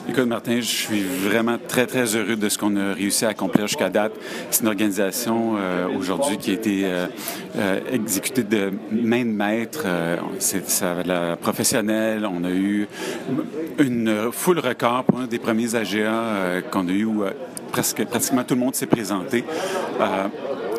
Écoute, 0.09 0.25
Martin, 0.25 0.61
je 0.61 0.65
suis 0.65 1.03
vraiment 1.03 1.57
très, 1.67 1.85
très 1.85 2.15
heureux 2.15 2.37
de 2.37 2.47
ce 2.47 2.57
qu'on 2.57 2.77
a 2.77 2.93
réussi 2.93 3.25
à 3.25 3.29
accomplir 3.29 3.67
jusqu'à 3.67 3.89
date. 3.89 4.13
C'est 4.49 4.61
une 4.61 4.69
organisation 4.69 5.55
euh, 5.57 5.87
aujourd'hui 5.89 6.37
qui 6.37 6.51
a 6.51 6.53
été 6.53 6.85
euh, 6.85 7.07
euh, 7.57 7.79
exécutée 7.91 8.43
de 8.43 8.71
main 8.89 9.25
de 9.25 9.31
maître. 9.31 9.85
c'est 10.39 10.69
ça, 10.69 11.03
la 11.05 11.35
professionnelle. 11.35 12.25
On 12.25 12.45
a 12.45 12.51
eu 12.51 12.87
une 13.79 14.31
full 14.31 14.59
record 14.59 15.03
pour 15.03 15.19
un 15.19 15.27
des 15.27 15.39
premiers 15.39 15.75
AGA 15.75 16.61
qu'on 16.71 16.87
a 16.87 16.91
eu 16.91 17.03
où 17.03 17.25
presque, 17.73 18.05
pratiquement 18.05 18.45
tout 18.45 18.55
le 18.55 18.61
monde 18.61 18.75
s'est 18.75 18.85
présenté. 18.85 19.43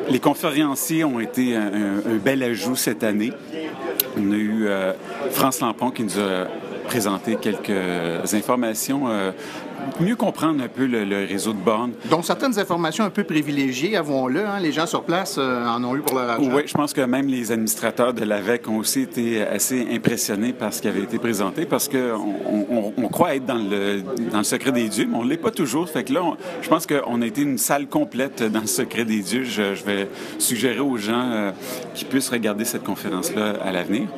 les 0.09 0.21
conférenciers 0.21 1.05
ont 1.05 1.21
été 1.21 1.55
un, 1.55 1.67
un, 1.67 2.17
bel 2.17 2.43
ajout 2.43 2.77
cette 2.77 3.05
année. 3.05 3.33
On 4.17 4.33
a 4.33 4.37
eu 4.37 4.69
France 5.33 5.61
Lampon 5.61 5.91
qui 5.91 6.05
nous 6.05 6.19
a 6.19 6.47
présenter 6.89 7.37
quelques 7.37 8.35
informations 8.35 9.09
mieux 10.01 10.17
comprendre 10.17 10.63
un 10.63 10.69
peu 10.69 10.87
le, 10.87 11.27
réseau 11.27 11.53
de 11.53 11.59
bornes. 11.59 11.93
Donc, 12.11 12.25
certaines 12.25 12.59
informations 12.59 13.05
un 13.05 13.11
peu 13.11 13.25
privilégiées, 13.25 13.97
avouons-le, 13.97 14.47
hein, 14.47 14.61
les 14.61 14.73
gens 14.73 14.87
sur 14.87 15.03
place 15.03 15.37
euh, 15.39 15.67
en 15.67 15.83
ont 15.85 15.97
eu 15.97 16.01
pour 16.01 16.17
leur 16.19 16.31
argent. 16.31 16.51
Oui, 16.53 16.63
je 16.67 16.75
pense 16.75 16.93
que 16.93 17.01
même 17.01 17.27
les 17.27 17.53
administrateurs 17.53 18.15
de 18.15 18.25
l'AVEC 18.25 18.69
ont 18.69 18.79
aussi 18.79 19.03
été 19.03 19.43
assez 19.43 19.87
impressionnés 19.93 20.53
par 20.53 20.73
ce 20.73 20.83
qui 20.83 20.89
avait 20.89 21.03
été 21.03 21.19
présenté 21.19 21.67
parce 21.67 21.89
qu'on 21.89 22.93
on, 22.97 23.09
croit 23.09 23.35
être 23.35 23.47
dans 23.47 23.55
le, 23.55 24.03
dans 24.31 24.39
le 24.39 24.45
secret 24.45 24.73
des 24.73 24.89
dieux, 24.89 25.07
mais 25.11 25.17
on 25.17 25.25
ne 25.25 25.31
l'est 25.31 25.37
pas 25.37 25.51
toujours. 25.51 25.89
Fait 25.89 26.05
que 26.05 26.13
là, 26.13 26.23
je 26.63 26.69
pense 26.69 26.87
qu'on 26.87 27.23
a 27.23 27.27
été 27.27 27.43
une 27.43 27.59
salle 27.59 27.87
complète 27.87 28.43
dans 28.43 28.61
le 28.61 28.67
secret 28.67 29.05
des 29.05 29.21
dieux. 29.21 29.45
Je, 29.45 29.63
vais 29.85 30.09
suggérer 30.39 30.81
aux 30.81 30.97
gens 30.97 31.31
euh, 31.33 31.51
qui 31.95 32.05
puissent 32.05 32.29
regarder 32.29 32.65
cette 32.65 32.85
conférence-là 32.85 33.55
à 33.63 33.73
l'avenir 33.73 34.09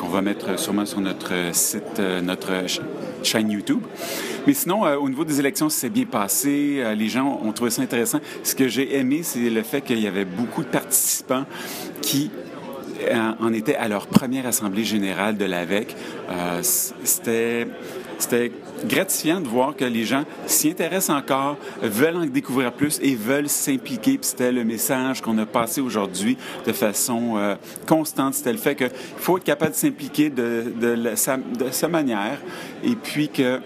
qu'on 0.00 0.08
va 0.08 0.22
mettre 0.22 0.58
sûrement 0.58 0.86
sur 0.86 1.00
notre 1.00 1.32
site, 1.52 1.98
euh, 1.98 2.22
notre 2.22 2.50
chaîne 3.22 3.50
YouTube. 3.50 3.82
Mais 4.46 4.54
sinon, 4.54 4.86
euh, 4.86 4.96
au 4.96 5.10
niveau 5.10 5.24
des 5.26 5.38
élections, 5.38 5.68
c'est 5.68 5.90
bien 5.90 6.06
passé. 6.06 6.76
Euh, 6.78 6.94
les 6.94 7.08
gens 7.08 7.38
ont 7.44 7.52
trouvé 7.52 7.70
ça 7.70 7.82
intéressant. 7.82 8.18
Ce 8.42 8.54
que 8.54 8.66
j'ai 8.66 8.96
aimé, 8.96 9.20
c'est 9.22 9.50
le 9.50 9.62
fait 9.62 9.82
qu'il 9.82 10.00
y 10.00 10.06
avait 10.06 10.24
beaucoup 10.24 10.62
de 10.62 10.68
participants 10.68 11.44
qui 12.00 12.30
en 13.40 13.54
étaient 13.54 13.76
à 13.76 13.88
leur 13.88 14.06
première 14.06 14.46
assemblée 14.46 14.84
générale 14.84 15.38
de 15.38 15.46
l'AVEC. 15.46 15.96
c'était 16.62 17.66
gratifiant 18.84 19.40
de 19.40 19.48
voir 19.48 19.76
que 19.76 19.84
les 19.84 20.04
gens 20.04 20.24
s'y 20.46 20.70
intéressent 20.70 21.16
encore, 21.16 21.56
veulent 21.82 22.16
en 22.16 22.26
découvrir 22.26 22.72
plus 22.72 22.98
et 23.02 23.14
veulent 23.14 23.48
s'impliquer. 23.48 24.18
C'était 24.22 24.52
le 24.52 24.64
message 24.64 25.20
qu'on 25.20 25.38
a 25.38 25.46
passé 25.46 25.80
aujourd'hui 25.80 26.36
de 26.66 26.72
façon 26.72 27.36
euh, 27.36 27.54
constante. 27.86 28.34
C'était 28.34 28.52
le 28.52 28.58
fait 28.58 28.74
qu'il 28.74 28.90
faut 29.16 29.38
être 29.38 29.44
capable 29.44 29.72
de 29.72 29.76
s'impliquer 29.76 30.30
de, 30.30 30.72
de, 30.80 31.14
sa, 31.14 31.88
manière 31.88 32.38
et 32.84 32.94
puis 32.94 33.28
que 33.28 33.60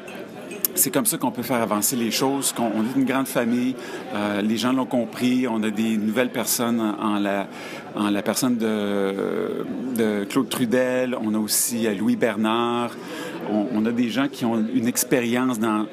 c'est 0.75 0.91
comme 0.91 1.07
ça 1.07 1.19
qu'on 1.19 1.31
peut 1.31 1.43
faire 1.43 1.63
avancer 1.63 1.95
les 1.95 2.11
choses. 2.11 2.53
Qu'on, 2.53 2.65
on 2.75 2.83
est 2.83 2.97
une 2.97 3.05
grande 3.05 3.29
famille, 3.29 3.77
euh, 4.15 4.43
les 4.43 4.57
gens 4.57 4.73
l'ont 4.73 4.87
compris. 4.87 5.47
On 5.49 5.63
a 5.63 5.71
des 5.71 5.97
nouvelles 5.97 6.33
personnes 6.33 6.81
en, 6.81 7.19
la, 7.19 7.47
en 7.95 8.11
la 8.11 8.23
personne 8.23 8.57
de, 8.57 9.65
de 9.97 10.25
Claude 10.25 10.49
Trudel. 10.49 11.17
On 11.21 11.35
a 11.35 11.39
aussi 11.39 11.87
Louis 11.95 12.17
Bernard 12.17 12.91
on, 13.51 13.85
a 13.87 13.93
des 13.93 14.09
gens 14.09 14.29
qui 14.29 14.45
ont 14.45 14.65
une 14.75 14.87
expérience 14.89 15.59
dans 15.59 15.87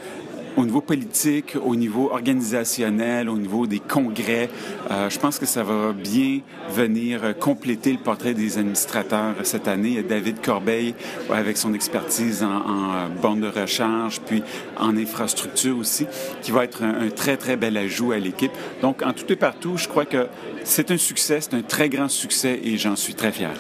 au 0.58 0.66
niveau 0.66 0.82
politique, 0.82 1.56
au 1.64 1.76
niveau 1.76 2.12
organisationnel, 2.12 3.30
au 3.30 3.38
niveau 3.38 3.68
des 3.68 3.80
congrès. 3.80 4.50
Euh, 4.90 5.10
je 5.10 5.18
pense 5.18 5.40
que 5.40 5.46
ça 5.46 5.64
va 5.64 5.94
bien 5.94 6.42
venir 6.70 7.38
compléter 7.40 7.92
le 7.94 7.98
portrait 7.98 8.34
des 8.34 8.58
administrateurs 8.58 9.36
cette 9.44 9.68
année. 9.68 10.04
David 10.04 10.42
Corbeil 10.42 10.94
avec 11.32 11.58
son 11.58 11.74
expertise 11.74 12.44
en, 12.44 12.50
en 12.50 13.10
bande 13.22 13.42
de 13.42 13.48
recharge, 13.48 14.20
puis 14.22 14.44
en 14.78 14.98
infrastructure 14.98 15.78
aussi, 15.78 16.06
qui 16.42 16.52
va 16.52 16.66
être 16.66 16.84
un, 16.84 17.08
un 17.08 17.10
très, 17.10 17.38
très 17.38 17.56
bel 17.56 17.78
ajout 17.78 18.12
à 18.12 18.20
l'équipe. 18.20 18.52
Donc, 18.82 19.04
en 19.04 19.14
tout 19.14 19.32
et 19.32 19.38
partout, 19.38 19.78
je 19.78 19.88
crois 19.88 20.06
que 20.06 20.28
c'est 20.64 20.92
un 20.92 20.98
succès, 20.98 21.40
c'est 21.42 21.54
un 21.54 21.62
très 21.62 21.90
grand 21.90 22.10
succès 22.10 22.60
et 22.64 22.78
j'en 22.78 22.96
suis 22.96 23.16
très 23.16 23.32
fier. 23.32 23.52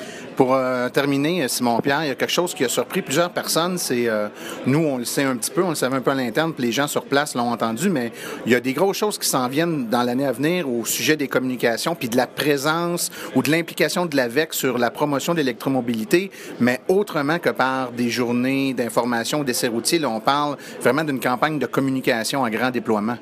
Pour 0.42 0.56
euh, 0.56 0.90
terminer, 0.90 1.48
Simon-Pierre, 1.48 2.04
il 2.04 2.08
y 2.08 2.10
a 2.10 2.16
quelque 2.16 2.32
chose 2.32 2.56
qui 2.56 2.66
a 2.66 2.68
surpris 2.68 3.04
plusieurs 3.04 3.30
personnes. 3.30 3.78
C'est 3.78 4.10
euh, 4.10 4.28
nous, 4.66 4.80
on 4.80 4.98
le 4.98 5.06
sait 5.06 5.24
un 5.24 5.36
petit 5.36 5.52
peu, 5.52 5.62
on 5.62 5.70
le 5.70 5.76
savait 5.76 5.98
un 5.98 6.02
peu 6.02 6.10
à 6.10 6.16
l'interne, 6.16 6.52
puis 6.52 6.66
les 6.66 6.72
gens 6.72 6.88
sur 6.88 7.06
place 7.06 7.36
l'ont 7.36 7.52
entendu, 7.52 7.92
mais 7.92 8.12
il 8.48 8.52
y 8.52 8.56
a 8.56 8.60
des 8.60 8.74
grosses 8.74 8.98
choses 8.98 9.20
qui 9.20 9.30
s'en 9.30 9.48
viennent 9.48 9.88
dans 9.88 10.02
l'année 10.02 10.26
à 10.26 10.32
venir 10.32 10.68
au 10.68 10.84
sujet 10.84 11.16
des 11.16 11.28
communications, 11.28 11.94
puis 11.94 12.10
de 12.10 12.18
la 12.18 12.26
présence 12.26 13.12
ou 13.36 13.44
de 13.44 13.52
l'implication 13.52 14.08
de 14.08 14.18
l'AVEC 14.18 14.56
sur 14.56 14.80
la 14.80 14.90
promotion 14.90 15.34
de 15.34 15.38
l'électromobilité, 15.38 16.32
mais 16.60 16.82
autrement 16.88 17.38
que 17.38 17.52
par 17.52 17.92
des 17.92 18.10
journées 18.10 18.74
d'information, 18.74 19.44
d'essais 19.44 19.68
routiers. 19.68 20.00
Là, 20.00 20.10
on 20.10 20.22
parle 20.22 20.58
vraiment 20.82 21.04
d'une 21.04 21.20
campagne 21.20 21.60
de 21.60 21.68
communication 21.68 22.44
à 22.44 22.50
grand 22.50 22.72
déploiement. 22.72 23.18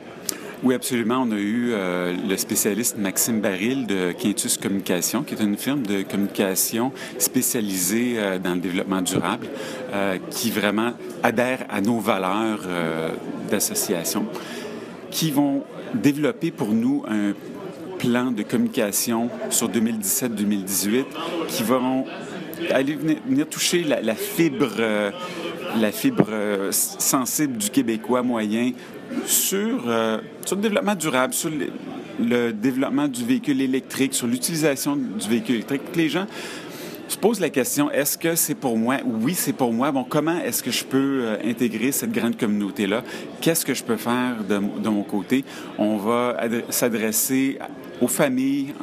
Oui, 0.62 0.76
absolument. 0.76 1.24
On 1.26 1.32
a 1.32 1.38
eu 1.38 1.70
euh, 1.72 2.14
le 2.28 2.36
spécialiste 2.36 2.98
Maxime 2.98 3.40
Baril 3.40 3.88
de 3.88 4.12
Quintus 4.12 4.58
Communication, 4.58 5.24
qui 5.24 5.34
est 5.34 5.42
une 5.42 5.56
firme 5.56 5.84
de 5.84 6.02
communication 6.02 6.92
spécialisée 7.18 8.16
euh, 8.18 8.40
dans 8.40 8.56
le 8.56 8.60
développement 8.60 9.02
durable, 9.02 9.48
euh, 9.94 10.18
qui 10.30 10.52
vraiment 10.52 10.92
adhère 11.24 11.66
à 11.70 11.80
nos 11.80 12.00
valeurs 12.00 12.60
d'association, 13.50 14.26
qui 15.12 15.32
vont 15.32 15.64
développer 15.94 16.52
pour 16.52 16.74
nous 16.74 17.06
un 17.08 17.32
plan 17.98 18.32
de 18.32 18.44
communication 18.44 19.30
sur 19.50 19.70
2017-2018 19.70 21.06
qui 21.48 21.64
vont 21.64 22.04
aller 22.72 22.96
venir, 22.96 23.48
toucher 23.48 23.84
la, 23.84 24.02
la 24.02 24.16
fibre 24.16 24.72
la 25.80 25.92
fibre 25.92 26.28
sensible 26.72 27.58
du 27.58 27.70
Québécois 27.70 28.24
moyen 28.24 28.72
sur, 29.26 29.84
euh, 29.88 30.20
sur 30.46 30.56
le 30.56 30.62
développement 30.62 30.96
durable, 30.96 31.34
sur 31.34 31.50
le, 31.50 32.52
développement 32.52 33.08
du 33.08 33.24
véhicule 33.26 33.62
électrique, 33.62 34.14
sur 34.14 34.28
l'utilisation 34.28 34.96
du 34.96 35.28
véhicule 35.28 35.56
électrique. 35.56 35.82
Les 35.96 36.10
gens 36.10 36.26
se 37.08 37.18
posent 37.18 37.40
la 37.40 37.50
question, 37.50 37.90
est-ce 37.90 38.18
que 38.18 38.36
c'est 38.36 38.56
pour 38.56 38.78
moi? 38.78 38.98
Oui, 39.06 39.34
c'est 39.34 39.54
pour 39.54 39.74
moi. 39.74 39.92
Bon, 39.92 40.04
comment 40.04 40.38
est-ce 40.40 40.62
que 40.62 40.70
je 40.70 40.84
peux 40.84 41.22
euh, 41.24 41.38
intégrer 41.44 41.92
cette 41.92 42.12
grande 42.12 42.38
communauté-là? 42.38 43.04
Qu'est-ce 43.42 43.66
que 43.66 43.74
je 43.74 43.84
peux 43.84 43.98
faire 43.98 44.44
de, 44.48 44.56
de 44.56 44.90
mon 44.90 45.04
côté? 45.04 45.44
On 45.78 45.98
va 45.98 46.38
s'adresser 46.70 47.58
aux 48.02 48.08
familles 48.08 48.74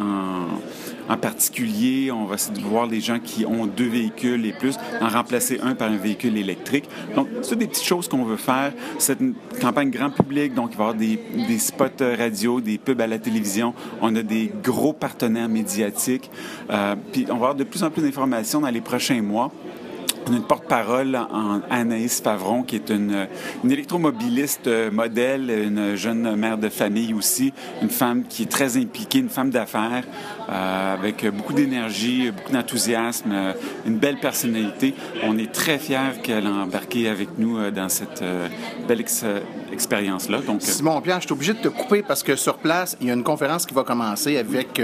en 1.08 1.16
particulier, 1.16 2.10
on 2.10 2.24
va 2.24 2.34
essayer 2.34 2.54
de 2.54 2.64
voir 2.64 2.86
les 2.86 3.00
gens 3.00 3.18
qui 3.18 3.46
ont 3.46 3.66
deux 3.66 3.88
véhicules 3.88 4.44
et 4.46 4.52
plus, 4.52 4.76
en 5.00 5.08
remplacer 5.08 5.60
un 5.62 5.74
par 5.74 5.90
un 5.90 5.96
véhicule 5.96 6.36
électrique. 6.36 6.88
Donc, 7.14 7.28
c'est 7.42 7.56
des 7.56 7.66
petites 7.66 7.84
choses 7.86 8.08
qu'on 8.08 8.24
veut 8.24 8.36
faire. 8.36 8.72
C'est 8.98 9.20
une 9.20 9.34
campagne 9.60 9.90
grand 9.90 10.10
public, 10.10 10.54
donc 10.54 10.70
il 10.72 10.76
va 10.76 10.84
y 10.84 10.86
avoir 10.88 10.94
des, 10.94 11.20
des 11.48 11.58
spots 11.58 12.04
radio, 12.18 12.60
des 12.60 12.78
pubs 12.78 13.00
à 13.00 13.06
la 13.06 13.18
télévision. 13.18 13.74
On 14.00 14.14
a 14.16 14.22
des 14.22 14.50
gros 14.62 14.92
partenaires 14.92 15.48
médiatiques. 15.48 16.30
Euh, 16.70 16.96
puis 17.12 17.26
on 17.28 17.34
va 17.34 17.36
avoir 17.36 17.54
de 17.54 17.64
plus 17.64 17.82
en 17.84 17.90
plus 17.90 18.02
d'informations 18.02 18.60
dans 18.60 18.70
les 18.70 18.80
prochains 18.80 19.22
mois. 19.22 19.52
On 20.28 20.32
a 20.32 20.36
une 20.36 20.42
porte-parole 20.42 21.14
en 21.14 21.60
Anaïs 21.70 22.20
Favron, 22.20 22.64
qui 22.64 22.74
est 22.74 22.90
une, 22.90 23.28
une, 23.62 23.70
électromobiliste 23.70 24.68
modèle, 24.90 25.50
une 25.50 25.94
jeune 25.94 26.34
mère 26.34 26.58
de 26.58 26.68
famille 26.68 27.14
aussi, 27.14 27.52
une 27.80 27.90
femme 27.90 28.24
qui 28.28 28.42
est 28.42 28.50
très 28.50 28.76
impliquée, 28.76 29.20
une 29.20 29.28
femme 29.28 29.50
d'affaires, 29.50 30.02
euh, 30.48 30.94
avec 30.94 31.26
beaucoup 31.34 31.52
d'énergie, 31.52 32.30
beaucoup 32.30 32.52
d'enthousiasme, 32.52 33.32
euh, 33.32 33.52
une 33.84 33.96
belle 33.96 34.18
personnalité. 34.20 34.94
On 35.24 35.36
est 35.38 35.52
très 35.52 35.78
fiers 35.78 36.20
qu'elle 36.22 36.46
a 36.46 36.50
embarqué 36.50 37.08
avec 37.08 37.30
nous 37.38 37.58
euh, 37.58 37.70
dans 37.70 37.88
cette 37.88 38.22
belle 38.86 39.04
expérience-là. 39.72 40.40
Donc, 40.46 40.62
Simon 40.62 41.00
Pierre, 41.00 41.20
je 41.20 41.26
suis 41.26 41.32
obligé 41.32 41.52
de 41.54 41.58
te 41.58 41.68
couper 41.68 42.02
parce 42.02 42.22
que 42.22 42.36
sur 42.36 42.58
place, 42.58 42.96
il 43.00 43.08
y 43.08 43.10
a 43.10 43.14
une 43.14 43.24
conférence 43.24 43.66
qui 43.66 43.74
va 43.74 43.82
commencer 43.82 44.36
avec 44.36 44.80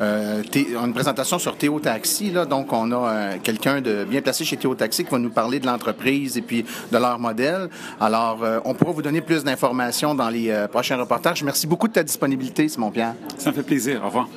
une 0.00 0.92
présentation 0.92 1.38
sur 1.38 1.56
Théo 1.56 1.78
Taxi. 1.80 2.30
Là, 2.30 2.46
donc, 2.46 2.72
on 2.72 2.90
a 2.92 3.38
quelqu'un 3.42 3.80
de 3.80 4.04
bien 4.04 4.22
placé 4.22 4.44
chez 4.44 4.56
Théo 4.56 4.74
Taxi 4.74 5.04
qui 5.04 5.10
va 5.10 5.18
nous 5.18 5.30
parler 5.30 5.60
de 5.60 5.66
l'entreprise 5.66 6.36
et 6.36 6.42
puis 6.42 6.64
de 6.90 6.98
leur 6.98 7.18
modèle. 7.18 7.68
Alors, 8.00 8.42
on 8.64 8.74
pourra 8.74 8.92
vous 8.92 9.02
donner 9.02 9.20
plus 9.20 9.44
d'informations 9.44 10.14
dans 10.14 10.30
les 10.30 10.66
prochains 10.70 10.96
reportages. 10.96 11.42
Merci 11.42 11.66
beaucoup 11.66 11.88
de 11.88 11.92
ta 11.92 12.02
disponibilité, 12.02 12.68
Simon 12.68 12.90
Pierre. 12.90 13.14
Ça 13.38 13.50
me 13.50 13.54
fait 13.54 13.62
plaisir. 13.62 14.00
Au 14.02 14.06
revoir. 14.06 14.28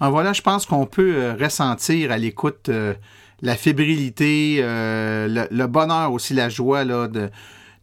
En 0.00 0.10
voilà, 0.10 0.32
je 0.32 0.42
pense 0.42 0.66
qu'on 0.66 0.86
peut 0.86 1.14
euh, 1.16 1.34
ressentir 1.34 2.10
à 2.10 2.18
l'écoute 2.18 2.70
la 3.42 3.56
fébrilité, 3.56 4.60
le, 4.62 5.66
bonheur 5.66 6.12
aussi, 6.12 6.34
la 6.34 6.48
joie 6.48 6.84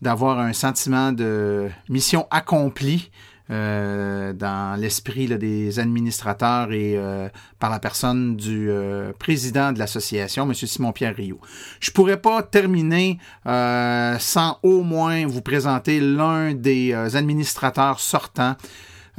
d'avoir 0.02 0.40
un 0.40 0.54
sentiment 0.54 1.12
de 1.12 1.70
mission 1.90 2.28
accomplie. 2.32 3.12
Euh, 3.52 4.32
dans 4.32 4.80
l'esprit 4.80 5.28
des 5.28 5.78
administrateurs 5.78 6.72
et 6.72 6.96
euh, 6.96 7.28
par 7.60 7.70
la 7.70 7.80
personne 7.80 8.38
du 8.38 8.70
euh, 8.70 9.12
président 9.20 9.74
de 9.74 9.80
l'association, 9.80 10.46
M. 10.46 10.54
Simon-Pierre 10.54 11.14
Rio. 11.14 11.38
Je 11.82 11.92
pourrais 11.92 12.16
pas 12.16 12.44
terminer 12.44 13.18
sans 13.44 14.58
au 14.64 14.84
moins 14.84 15.26
vous 15.26 15.42
présenter 15.42 16.00
l'un 16.00 16.54
des 16.54 16.94
administrateurs 16.94 18.00
sortants 18.00 18.56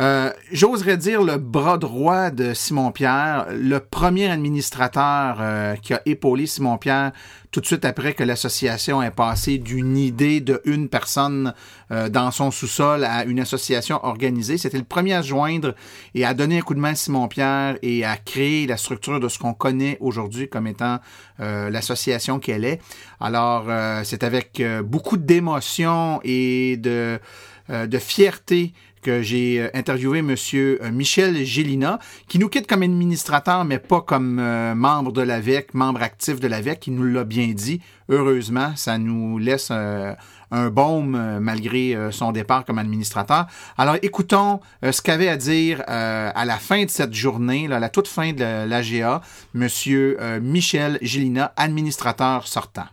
euh, 0.01 0.33
j'oserais 0.51 0.97
dire 0.97 1.23
le 1.23 1.37
bras 1.37 1.77
droit 1.77 2.31
de 2.31 2.55
Simon-Pierre, 2.55 3.49
le 3.51 3.79
premier 3.79 4.31
administrateur 4.31 5.37
euh, 5.41 5.77
qui 5.77 5.93
a 5.93 6.01
épaulé 6.07 6.47
Simon-Pierre 6.47 7.13
tout 7.51 7.61
de 7.61 7.67
suite 7.67 7.85
après 7.85 8.15
que 8.15 8.25
l'association 8.25 9.03
est 9.03 9.11
passée 9.11 9.59
d'une 9.59 9.99
idée 9.99 10.41
de 10.41 10.63
une 10.65 10.89
personne 10.89 11.53
euh, 11.91 12.09
dans 12.09 12.31
son 12.31 12.51
sous-sol 12.51 13.05
à 13.05 13.25
une 13.25 13.39
association 13.39 14.03
organisée. 14.03 14.57
C'était 14.57 14.79
le 14.79 14.85
premier 14.85 15.13
à 15.13 15.21
joindre 15.21 15.75
et 16.15 16.25
à 16.25 16.33
donner 16.33 16.59
un 16.59 16.63
coup 16.63 16.73
de 16.73 16.81
main 16.81 16.93
à 16.93 16.95
Simon-Pierre 16.95 17.77
et 17.83 18.07
à 18.07 18.17
créer 18.17 18.67
la 18.67 18.79
structure 18.79 19.21
de 19.21 19.29
ce 19.29 19.39
qu'on 19.39 19.53
connaît 19.53 19.99
aujourd'hui 20.01 20.49
comme 20.49 20.67
étant 20.67 21.01
l'association 21.39 22.39
qu'elle 22.39 22.65
est. 22.65 22.81
Alors, 23.21 23.67
c'est 24.05 24.23
avec 24.23 24.63
beaucoup 24.85 25.17
d'émotion 25.17 26.21
et 26.23 26.77
de 26.77 27.19
fierté 27.99 28.73
que 29.03 29.21
j'ai 29.21 29.61
euh, 29.61 29.69
interviewé 29.75 30.21
M. 30.21 30.35
Euh, 30.55 30.91
Michel 30.91 31.45
Gélina, 31.45 31.99
qui 32.29 32.39
nous 32.39 32.49
quitte 32.49 32.67
comme 32.67 32.83
administrateur, 32.83 33.65
mais 33.65 33.79
pas 33.79 34.01
comme 34.01 34.39
euh, 34.39 34.75
membre 34.75 35.13
de 35.13 35.21
l'AVEC, 35.21 35.75
membre 35.75 36.03
actif 36.03 36.41
de 36.41 36.49
l'AVEC, 36.49 36.81
qui 36.81 36.91
nous 36.91 37.03
l'a 37.03 37.25
bien 37.25 37.49
dit. 37.49 37.81
Heureusement, 38.09 38.73
ça 38.77 38.99
nous 38.99 39.39
laisse 39.39 39.71
un 39.71 40.69
baume 40.71 41.39
malgré 41.41 41.97
son 42.11 42.33
départ 42.33 42.65
comme 42.67 42.79
administrateur. 42.79 43.47
Alors 43.79 43.97
écoutons 44.03 44.61
ce 44.83 45.01
qu'avait 45.01 45.29
à 45.29 45.39
dire 45.39 45.83
à 45.87 46.45
la 46.45 46.59
fin 46.59 46.85
de 46.85 46.91
cette 46.91 47.15
journée, 47.15 47.69
là, 47.69 47.77
à 47.77 47.81
la 47.81 47.89
toute 47.89 48.09
fin 48.09 48.33
de 48.33 48.67
l'AGA, 48.67 49.23
M. 49.55 49.69
Michel 50.43 50.99
Gélina, 51.01 51.55
administrateur 51.57 52.47
sortant. 52.47 52.87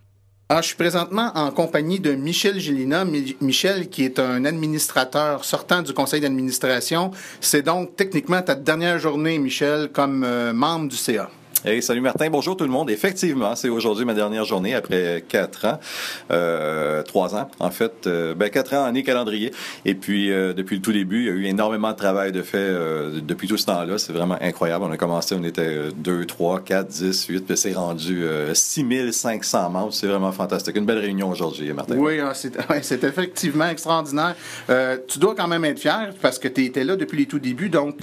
Alors, 0.52 0.64
je 0.64 0.70
suis 0.70 0.78
présentement 0.78 1.32
en 1.36 1.52
compagnie 1.52 2.00
de 2.00 2.16
Michel 2.16 2.60
Gélina. 2.60 3.06
Michel, 3.40 3.88
qui 3.88 4.04
est 4.04 4.18
un 4.18 4.46
administrateur 4.46 5.46
sortant 5.46 5.84
du 5.84 5.94
conseil 5.94 6.22
d'administration. 6.22 7.12
C'est 7.40 7.62
donc 7.62 7.96
techniquement 7.96 8.42
ta 8.42 8.56
dernière 8.56 8.98
journée, 8.98 9.38
Michel, 9.38 9.90
comme 9.94 10.24
euh, 10.24 10.52
membre 10.52 10.88
du 10.88 10.96
CA. 10.96 11.30
Salut 11.82 12.00
Martin, 12.00 12.30
bonjour 12.30 12.56
tout 12.56 12.64
le 12.64 12.70
monde. 12.70 12.90
Effectivement, 12.90 13.54
c'est 13.54 13.68
aujourd'hui 13.68 14.06
ma 14.06 14.14
dernière 14.14 14.46
journée 14.46 14.76
après 14.76 15.26
quatre 15.28 15.66
ans, 15.66 15.78
euh, 16.32 17.04
trois 17.04 17.36
ans 17.36 17.52
en 17.60 17.70
fait, 17.70 18.08
euh, 18.08 18.34
ben 18.34 18.50
quatre 18.50 18.74
ans 18.74 18.86
année 18.86 19.04
calendrier. 19.04 19.52
Et 19.84 19.94
puis 19.94 20.32
euh, 20.32 20.54
depuis 20.54 20.78
le 20.78 20.82
tout 20.82 20.94
début, 20.94 21.20
il 21.20 21.26
y 21.26 21.30
a 21.30 21.34
eu 21.34 21.46
énormément 21.48 21.92
de 21.92 21.98
travail 21.98 22.32
de 22.32 22.44
fait 22.44 22.58
euh, 22.58 23.20
depuis 23.22 23.50
tout 23.50 23.58
ce 23.58 23.66
temps-là. 23.66 23.98
C'est 23.98 24.14
vraiment 24.14 24.38
incroyable. 24.40 24.86
On 24.88 24.92
a 24.92 24.96
commencé, 24.96 25.36
on 25.36 25.44
était 25.44 25.90
2, 25.98 26.26
3, 26.26 26.62
4, 26.62 26.88
10, 26.88 27.26
8, 27.26 27.40
puis 27.42 27.58
c'est 27.58 27.74
rendu 27.74 28.24
6500 28.54 29.70
membres. 29.70 29.94
C'est 29.94 30.08
vraiment 30.08 30.32
fantastique. 30.32 30.78
Une 30.78 30.86
belle 30.86 31.00
réunion 31.00 31.30
aujourd'hui, 31.30 31.74
Martin. 31.74 31.98
Oui, 31.98 32.22
ah, 32.22 32.32
c'est 32.34 33.04
effectivement 33.04 33.68
extraordinaire. 33.68 34.36
tu 35.10 35.20
dois 35.20 35.36
quand 35.36 35.50
même 35.50 35.66
être 35.66 35.80
fier 35.80 36.14
parce 36.22 36.40
que 36.40 36.48
tu 36.48 36.64
étais 36.64 36.86
là 36.86 36.96
depuis 36.96 37.18
les 37.18 37.26
tout 37.26 37.40
débuts. 37.40 37.70
Donc 37.70 37.98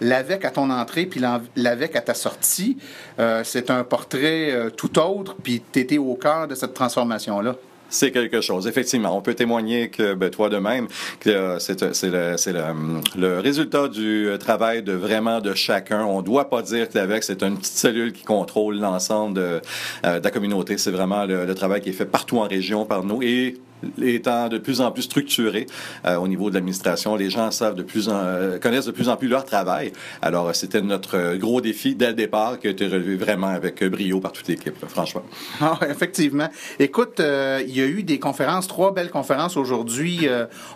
l'AVEC 0.00 0.44
à 0.44 0.50
ton 0.50 0.70
entrée 0.70 1.06
puis 1.06 1.20
l'AVEC 1.56 1.96
à 1.96 2.00
ta 2.00 2.14
sortie. 2.14 2.76
Euh, 3.18 3.42
c'est 3.44 3.70
un 3.70 3.84
portrait 3.84 4.50
euh, 4.52 4.70
tout 4.70 4.98
autre, 4.98 5.36
puis 5.42 5.62
tu 5.72 5.80
étais 5.80 5.98
au 5.98 6.14
cœur 6.14 6.48
de 6.48 6.54
cette 6.54 6.74
transformation-là 6.74 7.56
c'est 7.94 8.10
quelque 8.10 8.40
chose. 8.40 8.66
Effectivement, 8.66 9.14
on 9.14 9.20
peut 9.20 9.34
témoigner 9.34 9.90
que 9.90 10.14
ben, 10.14 10.30
toi 10.30 10.48
de 10.48 10.56
même, 10.56 10.88
que 11.20 11.28
euh, 11.28 11.58
c'est 11.58 11.82
le, 11.82 13.00
le, 13.18 13.38
résultat 13.38 13.88
du 13.88 14.30
travail 14.40 14.82
de 14.82 14.94
vraiment 14.94 15.42
de 15.42 15.52
chacun. 15.52 16.02
On 16.06 16.22
ne 16.22 16.24
doit 16.24 16.48
pas 16.48 16.62
dire 16.62 16.88
que 16.88 16.96
l'AVEC, 16.96 17.22
c'est 17.22 17.42
une 17.42 17.58
petite 17.58 17.76
cellule 17.76 18.14
qui 18.14 18.24
contrôle 18.24 18.78
l'ensemble 18.78 19.34
de, 19.34 19.60
la 20.02 20.30
communauté. 20.30 20.78
C'est 20.78 20.90
vraiment 20.90 21.26
le, 21.26 21.44
le, 21.44 21.54
travail 21.54 21.82
qui 21.82 21.90
est 21.90 21.92
fait 21.92 22.06
partout 22.06 22.38
en 22.38 22.48
région 22.48 22.86
par 22.86 23.04
nous 23.04 23.22
et 23.22 23.58
étant 24.00 24.48
de 24.48 24.58
plus 24.58 24.80
en 24.80 24.90
plus 24.90 25.02
structuré 25.02 25.66
euh, 26.06 26.16
au 26.16 26.28
niveau 26.28 26.50
de 26.50 26.54
l'administration, 26.54 27.16
les 27.16 27.30
gens 27.30 27.50
savent 27.50 27.74
de 27.74 27.82
plus 27.82 28.08
en, 28.08 28.16
euh, 28.16 28.58
connaissent 28.58 28.86
de 28.86 28.92
plus 28.92 29.08
en 29.08 29.16
plus 29.16 29.28
leur 29.28 29.44
travail. 29.44 29.92
Alors, 30.20 30.48
euh, 30.48 30.52
c'était 30.52 30.82
notre 30.82 31.36
gros 31.36 31.60
défi 31.60 31.94
dès 31.94 32.08
le 32.08 32.14
départ 32.14 32.58
qui 32.58 32.68
a 32.68 32.70
été 32.70 32.86
relevé 32.86 33.16
vraiment 33.16 33.48
avec 33.48 33.82
brio 33.84 34.20
par 34.20 34.32
toute 34.32 34.48
l'équipe, 34.48 34.74
franchement. 34.88 35.22
Ah, 35.60 35.78
effectivement. 35.88 36.48
Écoute, 36.78 37.20
il 37.20 37.76
y 37.76 37.80
a 37.80 37.86
eu 37.86 38.02
des 38.02 38.18
conférences, 38.18 38.66
trois 38.66 38.92
belles 38.92 39.10
conférences 39.10 39.56
aujourd'hui. 39.56 40.28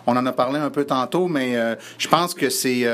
on 0.05 0.15
en 0.15 0.25
a 0.25 0.31
parlé 0.31 0.59
un 0.59 0.69
peu 0.69 0.85
tantôt, 0.85 1.27
mais 1.27 1.55
je 1.97 2.07
pense 2.07 2.33
que 2.33 2.49
c'est 2.49 2.85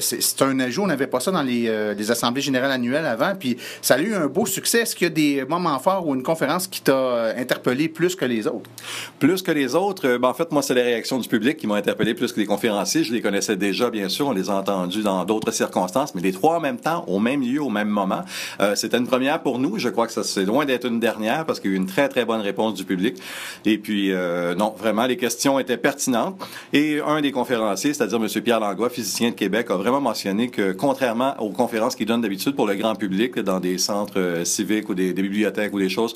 c'est 0.00 0.42
un 0.42 0.60
ajout. 0.60 0.82
On 0.82 0.86
n'avait 0.86 1.06
pas 1.06 1.20
ça 1.20 1.30
dans 1.30 1.42
les, 1.42 1.94
les, 1.96 2.10
assemblées 2.10 2.42
générales 2.42 2.70
annuelles 2.70 3.06
avant, 3.06 3.34
puis 3.34 3.56
ça 3.82 3.94
a 3.94 3.98
eu 3.98 4.14
un 4.14 4.26
beau 4.26 4.46
succès. 4.46 4.80
Est-ce 4.80 4.96
qu'il 4.96 5.06
y 5.06 5.10
a 5.10 5.14
des 5.14 5.44
moments 5.44 5.78
forts 5.78 6.06
ou 6.06 6.14
une 6.14 6.22
conférence 6.22 6.66
qui 6.66 6.80
t'a 6.80 7.34
interpellé 7.36 7.88
plus 7.88 8.16
que 8.16 8.24
les 8.24 8.46
autres? 8.46 8.70
Plus 9.18 9.42
que 9.42 9.50
les 9.54 9.74
autres, 9.74 10.06
euh, 10.06 10.18
ben, 10.18 10.28
en 10.28 10.34
fait, 10.34 10.52
moi, 10.52 10.62
c'est 10.62 10.74
les 10.74 10.82
réactions 10.82 11.18
du 11.18 11.28
public 11.28 11.56
qui 11.56 11.66
m'ont 11.66 11.74
interpellé 11.74 12.14
plus 12.14 12.32
que 12.32 12.40
les 12.40 12.46
conférenciers. 12.46 13.04
Je 13.04 13.12
les 13.12 13.22
connaissais 13.22 13.56
déjà, 13.56 13.90
bien 13.90 14.08
sûr. 14.08 14.26
On 14.26 14.32
les 14.32 14.50
a 14.50 14.54
entendus 14.54 15.02
dans 15.02 15.24
d'autres 15.24 15.52
circonstances, 15.52 16.14
mais 16.14 16.20
les 16.20 16.32
trois 16.32 16.56
en 16.56 16.60
même 16.60 16.78
temps, 16.78 17.04
au 17.06 17.18
même 17.20 17.42
lieu, 17.42 17.62
au 17.62 17.70
même 17.70 17.88
moment. 17.88 18.22
Euh, 18.60 18.74
c'était 18.74 18.98
une 18.98 19.06
première 19.06 19.42
pour 19.42 19.58
nous. 19.58 19.78
Je 19.78 19.88
crois 19.88 20.06
que 20.06 20.12
ça 20.12 20.22
c'est 20.24 20.44
loin 20.44 20.64
d'être 20.64 20.86
une 20.86 21.00
dernière 21.00 21.46
parce 21.46 21.60
qu'il 21.60 21.70
y 21.70 21.74
a 21.74 21.76
eu 21.76 21.80
une 21.80 21.86
très, 21.86 22.08
très 22.08 22.24
bonne 22.24 22.40
réponse 22.40 22.74
du 22.74 22.84
public. 22.84 23.16
Et 23.64 23.78
puis, 23.78 24.12
euh, 24.12 24.54
non, 24.54 24.74
vraiment, 24.76 25.06
les 25.06 25.16
questions 25.16 25.58
étaient 25.58 25.76
pertinentes. 25.76 26.36
Et 26.72 27.00
un 27.00 27.20
des 27.20 27.32
conférenciers, 27.32 27.94
c'est-à-dire 27.94 28.18
M. 28.18 28.42
Pierre 28.42 28.60
Langlois, 28.60 28.90
physicien 28.90 29.30
de 29.30 29.34
Québec, 29.34 29.68
a 29.70 29.76
vraiment 29.76 30.00
mentionné 30.00 30.48
que, 30.48 30.72
contrairement 30.72 31.34
aux 31.38 31.50
conférences 31.50 31.96
qu'il 31.96 32.06
donne 32.06 32.20
d'habitude 32.20 32.54
pour 32.54 32.66
le 32.66 32.74
grand 32.74 32.94
public, 32.94 33.38
dans 33.38 33.60
des 33.60 33.78
centres 33.78 34.42
civiques 34.44 34.88
ou 34.88 34.94
des, 34.94 35.12
bibliothèques 35.12 35.72
ou 35.72 35.78
des 35.78 35.88
choses, 35.88 36.14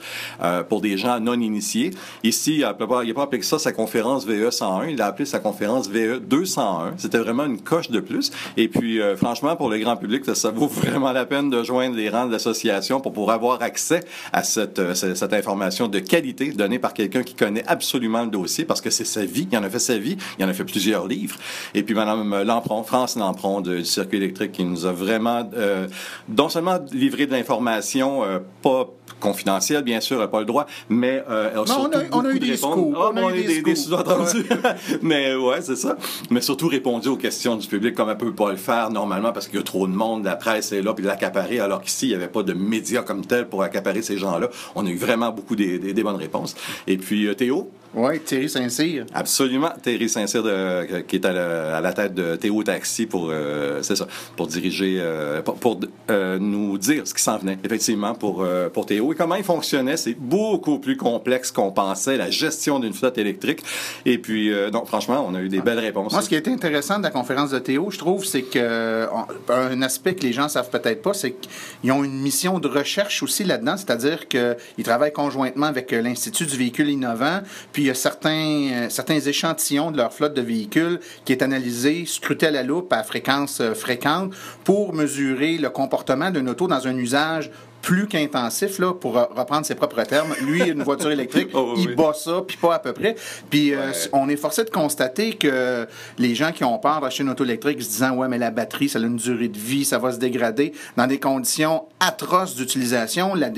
pour 0.68 0.80
des 0.80 0.96
gens 0.96 1.20
non 1.20 1.40
initiés, 1.40 1.90
ici, 2.24 2.54
il 2.54 2.58
n'y 2.58 2.64
a 2.64 2.74
pas 2.74 2.86
appelé 3.28 3.42
ça 3.42 3.58
sa 3.58 3.72
conférence 3.72 4.24
VE 4.24 4.50
101, 4.50 4.86
il 4.86 5.02
a 5.02 5.06
appelé 5.06 5.26
sa 5.26 5.38
conférence 5.38 5.88
VE 5.88 6.18
201. 6.20 6.94
C'était 6.96 7.18
vraiment 7.18 7.44
une 7.44 7.60
coche 7.60 7.90
de 7.90 8.00
plus. 8.00 8.32
Et 8.56 8.68
puis, 8.68 9.02
euh, 9.02 9.16
franchement, 9.16 9.54
pour 9.54 9.68
le 9.68 9.78
grand 9.78 9.96
public, 9.96 10.24
ça, 10.34 10.50
vaut 10.50 10.66
vraiment 10.68 11.12
la 11.12 11.26
peine 11.26 11.50
de 11.50 11.62
joindre 11.62 11.94
les 11.94 12.08
rangs 12.08 12.26
de 12.26 12.32
l'association 12.32 13.00
pour 13.00 13.12
pouvoir 13.12 13.36
avoir 13.36 13.62
accès 13.62 14.00
à 14.32 14.42
cette, 14.42 14.78
euh, 14.78 14.94
cette 14.94 15.32
information 15.34 15.88
de 15.88 15.98
qualité 15.98 16.52
donnée 16.52 16.78
par 16.78 16.94
quelqu'un 16.94 17.22
qui 17.22 17.34
connaît 17.34 17.64
absolument 17.66 18.22
le 18.22 18.30
dossier 18.30 18.64
parce 18.64 18.80
que 18.80 18.88
c'est 18.88 19.04
sa 19.04 19.26
vie. 19.26 19.46
Il 19.52 19.58
en 19.58 19.62
a 19.62 19.68
fait 19.68 19.78
sa 19.78 19.98
vie. 19.98 20.16
Il 20.38 20.44
en 20.46 20.48
a 20.48 20.54
fait 20.54 20.64
plusieurs 20.64 21.06
livres. 21.06 21.36
Et 21.74 21.82
puis, 21.82 21.94
Madame 21.94 22.42
Lampron, 22.44 22.82
France 22.82 23.16
Lampron 23.16 23.60
du 23.60 23.84
circuit 23.84 24.16
électrique 24.16 24.52
qui 24.52 24.64
nous 24.64 24.86
a 24.86 24.92
vraiment, 24.92 25.48
euh, 25.54 25.86
non 26.34 26.48
seulement 26.48 26.78
livré 26.92 27.26
de 27.26 27.32
l'information, 27.32 28.22
pas 28.62 28.88
confidentielle, 29.18 29.82
bien 29.82 30.00
sûr, 30.00 30.28
pas 30.30 30.40
le 30.40 30.46
droit, 30.46 30.66
mais 30.88 31.22
euh, 31.28 31.50
on, 31.56 31.70
a, 31.70 32.02
on 32.12 32.24
a 32.24 32.30
eu 32.30 32.38
des 32.38 32.56
scoops. 32.56 32.96
on 32.96 33.16
a 33.26 33.36
eu 33.36 33.44
des, 33.44 33.62
des 33.62 33.74
sous-entendus. 33.74 34.46
mais 35.02 35.34
ouais, 35.34 35.60
c'est 35.60 35.76
ça. 35.76 35.96
Mais 36.30 36.40
surtout 36.40 36.68
répondu 36.68 37.08
aux 37.08 37.16
questions 37.16 37.56
du 37.56 37.66
public 37.66 37.94
comme 37.94 38.10
elle 38.10 38.16
peut 38.18 38.34
pas 38.34 38.50
le 38.50 38.56
faire 38.56 38.90
normalement 38.90 39.32
parce 39.32 39.48
qu'il 39.48 39.58
y 39.58 39.60
a 39.60 39.64
trop 39.64 39.86
de 39.86 39.92
monde, 39.92 40.24
la 40.24 40.36
presse 40.36 40.72
est 40.72 40.82
là, 40.82 40.94
puis 40.94 41.04
l'accaparer, 41.04 41.60
alors 41.60 41.82
qu'ici, 41.82 42.06
il 42.06 42.10
n'y 42.10 42.14
avait 42.14 42.28
pas 42.28 42.42
de 42.42 42.52
médias 42.52 43.02
comme 43.02 43.24
tel 43.24 43.48
pour 43.48 43.62
accaparer 43.62 44.02
ces 44.02 44.18
gens-là. 44.18 44.48
On 44.74 44.86
a 44.86 44.90
eu 44.90 44.96
vraiment 44.96 45.30
beaucoup 45.30 45.56
des, 45.56 45.78
des, 45.78 46.02
bonnes 46.02 46.16
réponses. 46.16 46.54
Et 46.86 46.96
puis, 46.96 47.26
euh, 47.26 47.34
Théo, 47.34 47.70
oui, 47.94 48.20
Thierry 48.20 48.48
Saint-Cyr. 48.48 49.06
Absolument. 49.14 49.70
Thierry 49.82 50.08
Saint-Cyr, 50.08 50.42
qui 51.06 51.16
est 51.16 51.24
à 51.24 51.80
la, 51.80 51.92
tête 51.92 52.14
de 52.14 52.36
Théo 52.36 52.62
Taxi 52.62 53.06
pour, 53.06 53.28
euh, 53.30 53.80
c'est 53.82 53.96
ça, 53.96 54.06
pour 54.36 54.46
diriger, 54.46 54.98
euh, 55.00 55.40
pour, 55.42 55.80
euh, 56.10 56.38
nous 56.38 56.76
dire 56.76 57.06
ce 57.06 57.14
qui 57.14 57.22
s'en 57.22 57.38
venait, 57.38 57.58
effectivement, 57.64 58.14
pour, 58.14 58.46
pour 58.72 58.86
Théo. 58.86 59.12
Et 59.12 59.16
comment 59.16 59.36
il 59.36 59.44
fonctionnait, 59.44 59.96
c'est 59.96 60.14
beaucoup 60.14 60.78
plus 60.78 60.96
complexe 60.96 61.50
qu'on 61.50 61.72
pensait, 61.72 62.16
la 62.16 62.30
gestion 62.30 62.78
d'une 62.78 62.92
flotte 62.92 63.07
électrique. 63.16 63.62
Et 64.04 64.18
puis, 64.18 64.52
donc, 64.70 64.86
franchement, 64.86 65.24
on 65.26 65.34
a 65.34 65.40
eu 65.40 65.48
des 65.48 65.60
belles 65.60 65.78
réponses. 65.78 66.12
Moi, 66.12 66.22
ce 66.22 66.28
qui 66.28 66.34
a 66.34 66.38
été 66.38 66.52
intéressant 66.52 66.98
de 66.98 67.04
la 67.04 67.10
conférence 67.10 67.50
de 67.50 67.58
Théo, 67.58 67.90
je 67.90 67.98
trouve, 67.98 68.24
c'est 68.24 68.42
que 68.42 69.06
un 69.48 69.82
aspect 69.82 70.14
que 70.14 70.22
les 70.22 70.32
gens 70.32 70.48
savent 70.48 70.70
peut-être 70.70 71.02
pas, 71.02 71.14
c'est 71.14 71.32
qu'ils 71.32 71.92
ont 71.92 72.04
une 72.04 72.20
mission 72.20 72.58
de 72.58 72.68
recherche 72.68 73.22
aussi 73.22 73.44
là-dedans, 73.44 73.76
c'est-à-dire 73.76 74.28
qu'ils 74.28 74.84
travaillent 74.84 75.12
conjointement 75.12 75.66
avec 75.66 75.92
l'Institut 75.92 76.46
du 76.46 76.56
véhicule 76.56 76.88
innovant, 76.88 77.40
puis 77.72 77.82
il 77.82 77.86
y 77.86 77.90
a 77.90 77.94
certains, 77.94 78.88
euh, 78.88 79.20
échantillons 79.26 79.90
de 79.90 79.96
leur 79.96 80.12
flotte 80.12 80.34
de 80.34 80.42
véhicules 80.42 81.00
qui 81.24 81.32
est 81.32 81.42
analysé, 81.42 82.04
scruté 82.06 82.46
à 82.46 82.50
la 82.50 82.62
loupe 82.62 82.92
à 82.92 83.02
fréquence 83.02 83.60
euh, 83.60 83.74
fréquente 83.74 84.32
pour 84.64 84.94
mesurer 84.94 85.58
le 85.58 85.70
comportement 85.70 86.30
d'un 86.30 86.46
auto 86.46 86.66
dans 86.66 86.86
un 86.86 86.96
usage 86.96 87.50
plus 87.82 88.06
qu'intensif, 88.06 88.78
là, 88.78 88.92
pour 88.92 89.14
reprendre 89.14 89.64
ses 89.64 89.74
propres 89.74 90.02
termes. 90.02 90.34
Lui, 90.42 90.62
une 90.62 90.82
voiture 90.82 91.10
électrique, 91.10 91.50
oh, 91.54 91.74
il 91.76 91.94
bat 91.94 92.12
ça, 92.14 92.42
puis 92.46 92.56
pas 92.56 92.74
à 92.74 92.78
peu 92.78 92.92
près. 92.92 93.14
Puis 93.50 93.74
euh, 93.74 93.92
on 94.12 94.28
est 94.28 94.36
forcé 94.36 94.64
de 94.64 94.70
constater 94.70 95.34
que 95.34 95.86
les 96.18 96.34
gens 96.34 96.52
qui 96.52 96.64
ont 96.64 96.78
peur 96.78 97.00
d'acheter 97.00 97.22
une 97.22 97.30
auto 97.30 97.44
électrique 97.44 97.82
se 97.82 97.88
disant, 97.88 98.16
ouais, 98.16 98.28
mais 98.28 98.38
la 98.38 98.50
batterie, 98.50 98.88
ça 98.88 98.98
a 98.98 99.02
une 99.02 99.16
durée 99.16 99.48
de 99.48 99.58
vie, 99.58 99.84
ça 99.84 99.98
va 99.98 100.12
se 100.12 100.18
dégrader. 100.18 100.72
Dans 100.96 101.06
des 101.06 101.20
conditions 101.20 101.84
atroces 102.00 102.54
d'utilisation, 102.54 103.34
la, 103.34 103.50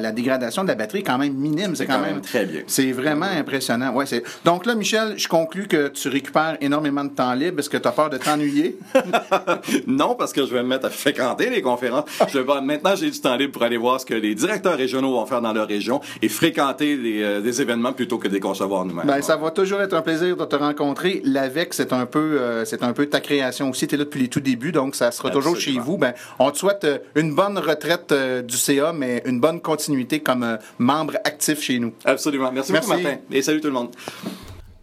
la, 0.00 0.12
dégradation 0.12 0.62
de 0.62 0.68
la 0.68 0.74
batterie 0.74 1.00
est 1.00 1.04
quand 1.04 1.18
même 1.18 1.34
minime. 1.34 1.74
C'est 1.74 1.86
quand, 1.86 2.00
même, 2.00 2.20
très 2.20 2.44
bien. 2.44 2.62
C'est 2.66 2.92
vraiment 2.92 3.26
impressionnant. 3.26 3.92
Ouais. 3.92 4.04
Donc 4.44 4.66
là, 4.66 4.74
Michel, 4.74 5.18
je 5.18 5.28
conclus 5.28 5.66
que 5.66 5.88
tu 5.88 6.08
récupères 6.08 6.56
énormément 6.60 7.04
de 7.04 7.10
temps 7.10 7.34
libre. 7.34 7.60
Est-ce 7.60 7.70
que 7.70 7.76
tu 7.76 7.88
as 7.88 7.92
peur 7.92 8.10
de 8.10 8.18
t'ennuyer? 8.18 8.78
non, 9.86 10.14
parce 10.14 10.32
que 10.32 10.46
je 10.46 10.52
vais 10.52 10.62
me 10.62 10.68
mettre 10.68 10.86
à 10.86 10.90
fréquenter 10.90 11.50
les 11.50 11.62
conférences. 11.62 12.04
Je 12.28 12.38
vais... 12.38 12.60
Maintenant, 12.60 12.94
j'ai 12.96 13.10
du 13.10 13.20
temps 13.20 13.36
libre 13.36 13.52
pour 13.52 13.62
aller 13.68 13.76
voir 13.76 14.00
ce 14.00 14.06
que 14.06 14.14
les 14.14 14.34
directeurs 14.34 14.76
régionaux 14.76 15.12
vont 15.12 15.26
faire 15.26 15.40
dans 15.40 15.52
leur 15.52 15.68
région 15.68 16.00
et 16.20 16.28
fréquenter 16.28 16.96
des 16.96 17.22
euh, 17.22 17.52
événements 17.52 17.92
plutôt 17.92 18.18
que 18.18 18.28
de 18.28 18.34
les 18.34 18.40
concevoir 18.40 18.84
nous-mêmes. 18.84 19.06
Ben, 19.06 19.22
ça 19.22 19.36
va 19.36 19.50
toujours 19.50 19.80
être 19.80 19.94
un 19.94 20.02
plaisir 20.02 20.36
de 20.36 20.44
te 20.44 20.56
rencontrer. 20.56 21.20
L'AVEC, 21.24 21.74
c'est 21.74 21.92
un 21.92 22.06
peu, 22.06 22.40
euh, 22.40 22.64
c'est 22.64 22.82
un 22.82 22.92
peu 22.92 23.06
ta 23.06 23.20
création 23.20 23.70
aussi. 23.70 23.86
Tu 23.86 23.94
es 23.94 23.98
là 23.98 24.04
depuis 24.04 24.20
les 24.20 24.28
tout 24.28 24.40
débuts, 24.40 24.72
donc 24.72 24.94
ça 24.94 25.10
sera 25.10 25.30
toujours 25.30 25.56
chez 25.56 25.78
vous. 25.78 25.96
Ben, 25.96 26.14
on 26.38 26.50
te 26.50 26.58
souhaite 26.58 26.84
euh, 26.84 26.98
une 27.14 27.34
bonne 27.34 27.58
retraite 27.58 28.12
du 28.46 28.56
CA, 28.56 28.92
mais 28.92 29.22
une 29.26 29.40
bonne 29.40 29.60
continuité 29.60 30.20
comme 30.20 30.58
membre 30.78 31.14
actif 31.24 31.60
chez 31.60 31.78
nous. 31.78 31.92
Absolument. 32.04 32.50
Merci, 32.52 32.72
Merci. 32.72 32.88
beaucoup, 32.90 33.02
Martin. 33.02 33.18
Et 33.30 33.42
salut 33.42 33.60
tout 33.60 33.68
le 33.68 33.74
monde. 33.74 33.90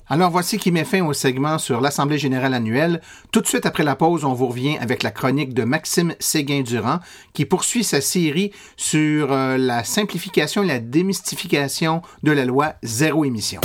Alors 0.08 0.30
voici 0.30 0.60
qui 0.60 0.72
met 0.72 0.84
fin 0.84 1.04
au 1.04 1.14
segment 1.14 1.58
sur 1.58 1.82
l'Assemblée 1.82 2.20
générale 2.20 2.54
annuelle. 2.54 3.02
Tout 3.32 3.42
de 3.42 3.48
suite 3.48 3.66
après 3.66 3.84
la 3.84 3.96
pause, 3.96 4.24
on 4.24 4.34
vous 4.34 4.48
revient 4.48 4.78
avec 4.78 5.02
la 5.02 5.10
chronique 5.10 5.56
de 5.56 5.64
Maxime 5.64 6.14
Séguin-Durand 6.20 7.00
qui 7.34 7.46
poursuit 7.46 7.84
sa 7.84 8.02
série 8.02 8.52
sur 8.78 9.32
euh, 9.32 9.58
la 9.58 9.84
simplification 9.84 10.62
et 10.62 10.68
la 10.68 10.80
démystification 10.80 12.04
de 12.22 12.32
la 12.32 12.46
loi 12.46 12.76
zéro 12.84 13.26
émission. 13.26 13.62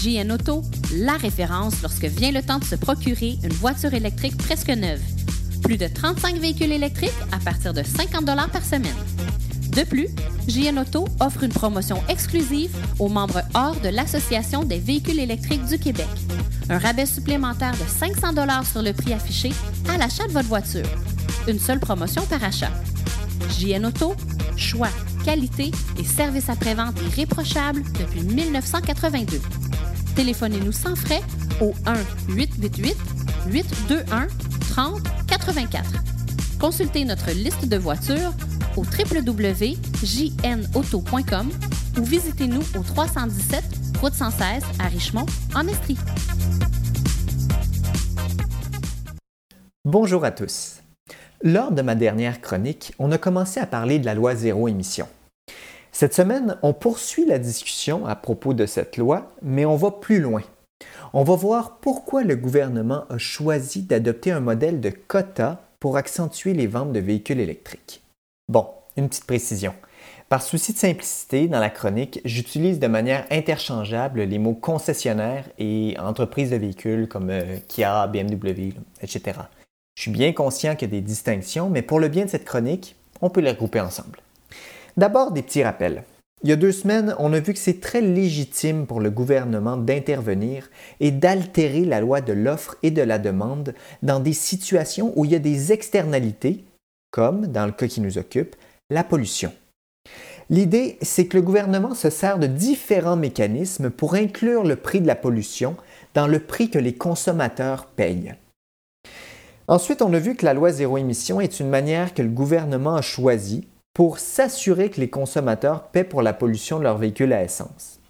JN 0.00 0.32
Auto, 0.32 0.62
la 0.94 1.18
référence 1.18 1.82
lorsque 1.82 2.04
vient 2.04 2.32
le 2.32 2.42
temps 2.42 2.58
de 2.58 2.64
se 2.64 2.76
procurer 2.76 3.36
une 3.42 3.52
voiture 3.52 3.92
électrique 3.92 4.38
presque 4.38 4.68
neuve. 4.68 5.00
Plus 5.64 5.78
de 5.78 5.88
35 5.88 6.36
véhicules 6.36 6.72
électriques 6.72 7.10
à 7.32 7.38
partir 7.38 7.72
de 7.72 7.82
50 7.82 8.26
par 8.52 8.62
semaine. 8.62 8.94
De 9.70 9.82
plus, 9.82 10.08
JN 10.46 10.78
Auto 10.78 11.08
offre 11.20 11.42
une 11.42 11.52
promotion 11.52 12.02
exclusive 12.08 12.70
aux 12.98 13.08
membres 13.08 13.40
hors 13.54 13.80
de 13.80 13.88
l'Association 13.88 14.62
des 14.62 14.78
véhicules 14.78 15.18
électriques 15.18 15.64
du 15.64 15.78
Québec. 15.78 16.06
Un 16.68 16.78
rabais 16.78 17.06
supplémentaire 17.06 17.72
de 17.72 17.88
500 17.88 18.64
sur 18.70 18.82
le 18.82 18.92
prix 18.92 19.14
affiché 19.14 19.52
à 19.88 19.96
l'achat 19.96 20.26
de 20.26 20.32
votre 20.32 20.48
voiture. 20.48 20.86
Une 21.48 21.58
seule 21.58 21.80
promotion 21.80 22.22
par 22.26 22.44
achat. 22.44 22.70
JN 23.58 23.86
Auto, 23.86 24.14
choix, 24.56 24.90
qualité 25.24 25.70
et 25.98 26.04
service 26.04 26.50
après-vente 26.50 27.00
irréprochable 27.08 27.82
depuis 27.98 28.20
1982. 28.20 29.40
Téléphonez-nous 30.14 30.72
sans 30.72 30.94
frais 30.94 31.22
au 31.62 31.72
1-888-821-3084. 34.76 35.84
Consultez 36.60 37.04
notre 37.04 37.30
liste 37.30 37.68
de 37.68 37.76
voitures 37.76 38.32
au 38.76 38.82
www.jnauto.com 38.82 41.50
ou 41.98 42.04
visitez-nous 42.04 42.62
au 42.78 42.82
317 42.82 43.64
Route 44.00 44.14
116 44.14 44.64
à 44.80 44.88
Richmond, 44.88 45.26
en 45.54 45.68
Estrie. 45.68 45.98
Bonjour 49.84 50.24
à 50.24 50.30
tous. 50.30 50.80
Lors 51.42 51.72
de 51.72 51.82
ma 51.82 51.94
dernière 51.94 52.40
chronique, 52.40 52.94
on 52.98 53.12
a 53.12 53.18
commencé 53.18 53.60
à 53.60 53.66
parler 53.66 53.98
de 53.98 54.06
la 54.06 54.14
loi 54.14 54.34
zéro 54.34 54.66
émission. 54.66 55.06
Cette 55.92 56.14
semaine, 56.14 56.56
on 56.62 56.72
poursuit 56.72 57.26
la 57.26 57.38
discussion 57.38 58.06
à 58.06 58.16
propos 58.16 58.54
de 58.54 58.66
cette 58.66 58.96
loi, 58.96 59.32
mais 59.42 59.64
on 59.64 59.76
va 59.76 59.90
plus 59.90 60.20
loin. 60.20 60.42
On 61.16 61.22
va 61.22 61.36
voir 61.36 61.78
pourquoi 61.78 62.24
le 62.24 62.34
gouvernement 62.34 63.04
a 63.08 63.18
choisi 63.18 63.82
d'adopter 63.82 64.32
un 64.32 64.40
modèle 64.40 64.80
de 64.80 64.90
quota 64.90 65.60
pour 65.78 65.96
accentuer 65.96 66.54
les 66.54 66.66
ventes 66.66 66.92
de 66.92 66.98
véhicules 66.98 67.38
électriques. 67.38 68.02
Bon, 68.48 68.66
une 68.96 69.08
petite 69.08 69.24
précision. 69.24 69.74
Par 70.28 70.42
souci 70.42 70.72
de 70.72 70.78
simplicité, 70.78 71.46
dans 71.46 71.60
la 71.60 71.70
chronique, 71.70 72.20
j'utilise 72.24 72.80
de 72.80 72.88
manière 72.88 73.26
interchangeable 73.30 74.22
les 74.22 74.40
mots 74.40 74.54
concessionnaire 74.54 75.44
et 75.56 75.94
entreprise 76.00 76.50
de 76.50 76.56
véhicules 76.56 77.06
comme 77.06 77.30
euh, 77.30 77.58
Kia, 77.68 78.08
BMW, 78.08 78.72
etc. 79.00 79.38
Je 79.94 80.02
suis 80.02 80.10
bien 80.10 80.32
conscient 80.32 80.74
qu'il 80.74 80.88
y 80.88 80.96
a 80.96 80.98
des 80.98 81.00
distinctions, 81.00 81.70
mais 81.70 81.82
pour 81.82 82.00
le 82.00 82.08
bien 82.08 82.24
de 82.24 82.30
cette 82.30 82.44
chronique, 82.44 82.96
on 83.20 83.30
peut 83.30 83.40
les 83.40 83.52
regrouper 83.52 83.78
ensemble. 83.78 84.18
D'abord, 84.96 85.30
des 85.30 85.42
petits 85.42 85.62
rappels. 85.62 86.02
Il 86.44 86.50
y 86.50 86.52
a 86.52 86.56
deux 86.56 86.72
semaines, 86.72 87.16
on 87.18 87.32
a 87.32 87.40
vu 87.40 87.54
que 87.54 87.58
c'est 87.58 87.80
très 87.80 88.02
légitime 88.02 88.86
pour 88.86 89.00
le 89.00 89.10
gouvernement 89.10 89.78
d'intervenir 89.78 90.68
et 91.00 91.10
d'altérer 91.10 91.86
la 91.86 92.02
loi 92.02 92.20
de 92.20 92.34
l'offre 92.34 92.76
et 92.82 92.90
de 92.90 93.00
la 93.00 93.18
demande 93.18 93.72
dans 94.02 94.20
des 94.20 94.34
situations 94.34 95.14
où 95.16 95.24
il 95.24 95.30
y 95.30 95.36
a 95.36 95.38
des 95.38 95.72
externalités, 95.72 96.62
comme 97.10 97.46
dans 97.46 97.64
le 97.64 97.72
cas 97.72 97.86
qui 97.86 98.02
nous 98.02 98.18
occupe, 98.18 98.56
la 98.90 99.02
pollution. 99.04 99.54
L'idée, 100.50 100.98
c'est 101.00 101.28
que 101.28 101.38
le 101.38 101.42
gouvernement 101.42 101.94
se 101.94 102.10
sert 102.10 102.38
de 102.38 102.46
différents 102.46 103.16
mécanismes 103.16 103.88
pour 103.88 104.12
inclure 104.12 104.64
le 104.64 104.76
prix 104.76 105.00
de 105.00 105.06
la 105.06 105.16
pollution 105.16 105.78
dans 106.12 106.26
le 106.26 106.40
prix 106.40 106.68
que 106.68 106.78
les 106.78 106.92
consommateurs 106.92 107.86
payent. 107.86 108.34
Ensuite, 109.66 110.02
on 110.02 110.12
a 110.12 110.18
vu 110.18 110.34
que 110.34 110.44
la 110.44 110.52
loi 110.52 110.72
zéro 110.72 110.98
émission 110.98 111.40
est 111.40 111.58
une 111.58 111.70
manière 111.70 112.12
que 112.12 112.20
le 112.20 112.28
gouvernement 112.28 112.96
a 112.96 113.00
choisie 113.00 113.66
pour 113.94 114.18
s'assurer 114.18 114.90
que 114.90 115.00
les 115.00 115.08
consommateurs 115.08 115.84
paient 115.84 116.04
pour 116.04 116.20
la 116.20 116.34
pollution 116.34 116.78
de 116.78 116.84
leurs 116.84 116.98
véhicules 116.98 117.32
à 117.32 117.42
essence. 117.42 118.00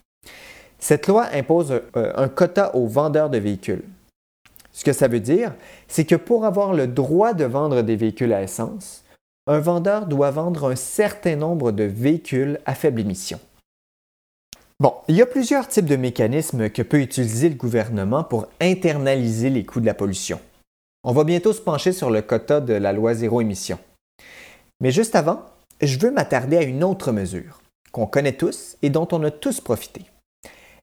Cette 0.78 1.06
loi 1.06 1.28
impose 1.32 1.80
euh, 1.96 2.12
un 2.16 2.28
quota 2.28 2.74
aux 2.74 2.86
vendeurs 2.86 3.30
de 3.30 3.38
véhicules. 3.38 3.84
Ce 4.72 4.82
que 4.82 4.92
ça 4.92 5.08
veut 5.08 5.20
dire, 5.20 5.54
c'est 5.86 6.04
que 6.04 6.16
pour 6.16 6.44
avoir 6.44 6.74
le 6.74 6.86
droit 6.86 7.32
de 7.32 7.44
vendre 7.44 7.82
des 7.82 7.96
véhicules 7.96 8.32
à 8.32 8.42
essence, 8.42 9.04
un 9.46 9.60
vendeur 9.60 10.06
doit 10.06 10.30
vendre 10.30 10.70
un 10.70 10.76
certain 10.76 11.36
nombre 11.36 11.70
de 11.70 11.84
véhicules 11.84 12.58
à 12.66 12.74
faible 12.74 13.00
émission. 13.00 13.38
Bon, 14.80 14.94
il 15.06 15.16
y 15.16 15.22
a 15.22 15.26
plusieurs 15.26 15.68
types 15.68 15.86
de 15.86 15.96
mécanismes 15.96 16.68
que 16.68 16.82
peut 16.82 17.00
utiliser 17.00 17.48
le 17.48 17.54
gouvernement 17.54 18.24
pour 18.24 18.48
internaliser 18.60 19.50
les 19.50 19.64
coûts 19.64 19.80
de 19.80 19.86
la 19.86 19.94
pollution. 19.94 20.40
On 21.04 21.12
va 21.12 21.24
bientôt 21.24 21.52
se 21.52 21.60
pencher 21.60 21.92
sur 21.92 22.10
le 22.10 22.22
quota 22.22 22.60
de 22.60 22.74
la 22.74 22.92
loi 22.92 23.14
zéro 23.14 23.40
émission. 23.40 23.78
Mais 24.80 24.90
juste 24.90 25.14
avant, 25.14 25.44
je 25.86 25.98
veux 25.98 26.10
m'attarder 26.10 26.56
à 26.56 26.62
une 26.62 26.84
autre 26.84 27.12
mesure 27.12 27.60
qu'on 27.92 28.06
connaît 28.06 28.32
tous 28.36 28.76
et 28.82 28.90
dont 28.90 29.08
on 29.12 29.22
a 29.22 29.30
tous 29.30 29.60
profité. 29.60 30.02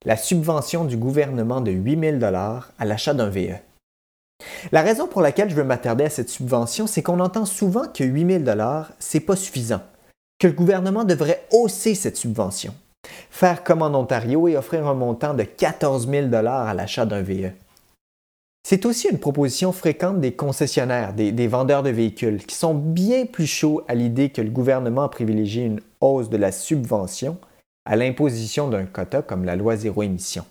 La 0.06 0.18
subvention 0.18 0.86
du 0.86 0.98
gouvernement 0.98 1.62
de 1.62 1.72
8 1.72 2.20
000 2.20 2.24
à 2.24 2.86
l'achat 2.86 3.14
d'un 3.14 3.30
VE. 3.30 3.58
La 4.72 4.82
raison 4.82 5.08
pour 5.08 5.22
laquelle 5.22 5.50
je 5.50 5.56
veux 5.56 5.64
m'attarder 5.64 6.06
à 6.06 6.10
cette 6.10 6.30
subvention, 6.30 6.88
c'est 6.88 7.04
qu'on 7.04 7.20
entend 7.20 7.46
souvent 7.46 7.88
que 7.88 8.04
8 8.04 8.46
000 8.46 8.58
c'est 8.98 9.20
pas 9.20 9.36
suffisant, 9.36 9.82
que 10.40 10.48
le 10.48 10.54
gouvernement 10.54 11.04
devrait 11.04 11.46
hausser 11.52 11.94
cette 11.94 12.18
subvention, 12.18 12.74
faire 13.30 13.64
comme 13.64 13.82
en 13.82 13.94
Ontario 13.94 14.48
et 14.48 14.58
offrir 14.58 14.88
un 14.88 14.96
montant 14.96 15.34
de 15.34 15.44
14 15.44 16.10
000 16.10 16.34
à 16.34 16.74
l'achat 16.74 17.06
d'un 17.06 17.22
VE. 17.22 17.52
C'est 18.64 18.86
aussi 18.86 19.10
une 19.10 19.20
proposition 19.20 19.72
fréquente 19.72 20.22
des 20.22 20.34
concessionnaires, 20.34 21.14
des, 21.14 21.48
vendeurs 21.48 21.84
de 21.84 21.90
véhicules, 21.90 22.46
qui 22.46 22.56
sont 22.56 22.76
bien 22.76 23.26
plus 23.26 23.48
chauds 23.48 23.82
à 23.88 23.96
l'idée 23.96 24.30
que 24.30 24.42
le 24.42 24.52
gouvernement 24.52 25.10
privilégie 25.10 25.66
une 25.66 25.82
hausse 26.00 26.30
de 26.30 26.38
la 26.38 26.52
subvention 26.52 27.38
à 27.86 27.96
l'imposition 27.96 28.70
d'un 28.70 28.86
quota 28.86 29.22
comme 29.24 29.44
la 29.44 29.56
loi 29.56 29.76
zéro 29.76 30.04
émission. 30.04 30.46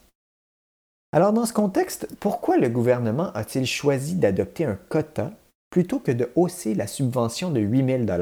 Alors 1.12 1.32
dans 1.32 1.46
ce 1.46 1.52
contexte, 1.52 2.08
pourquoi 2.18 2.56
le 2.56 2.68
gouvernement 2.68 3.32
a-t-il 3.32 3.66
choisi 3.66 4.14
d'adopter 4.14 4.64
un 4.64 4.78
quota 4.88 5.32
plutôt 5.70 6.00
que 6.00 6.12
de 6.12 6.30
hausser 6.34 6.74
la 6.74 6.86
subvention 6.86 7.50
de 7.50 7.60
8 7.60 8.06
000 8.06 8.18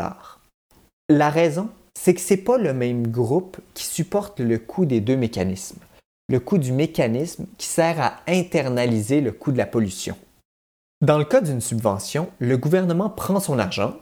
La 1.09 1.30
raison, 1.30 1.70
c'est 1.99 2.14
que 2.14 2.20
ce 2.20 2.34
n'est 2.34 2.41
pas 2.41 2.59
le 2.59 2.72
même 2.74 3.09
groupe 3.09 3.59
qui 3.74 3.84
supporte 3.84 4.41
le 4.41 4.59
coût 4.59 4.84
des 4.84 5.01
deux 5.01 5.16
mécanismes. 5.16 5.80
Le 6.30 6.40
coût 6.40 6.58
du 6.58 6.72
mécanisme 6.72 7.46
qui 7.56 7.66
sert 7.66 8.00
à 8.00 8.16
internaliser 8.26 9.20
le 9.20 9.32
coût 9.32 9.50
de 9.50 9.58
la 9.58 9.66
pollution. 9.66 10.16
Dans 11.00 11.16
le 11.16 11.24
cas 11.24 11.40
d'une 11.40 11.60
subvention, 11.60 12.28
le 12.38 12.58
gouvernement 12.58 13.08
prend 13.08 13.40
son 13.40 13.58
argent, 13.58 13.96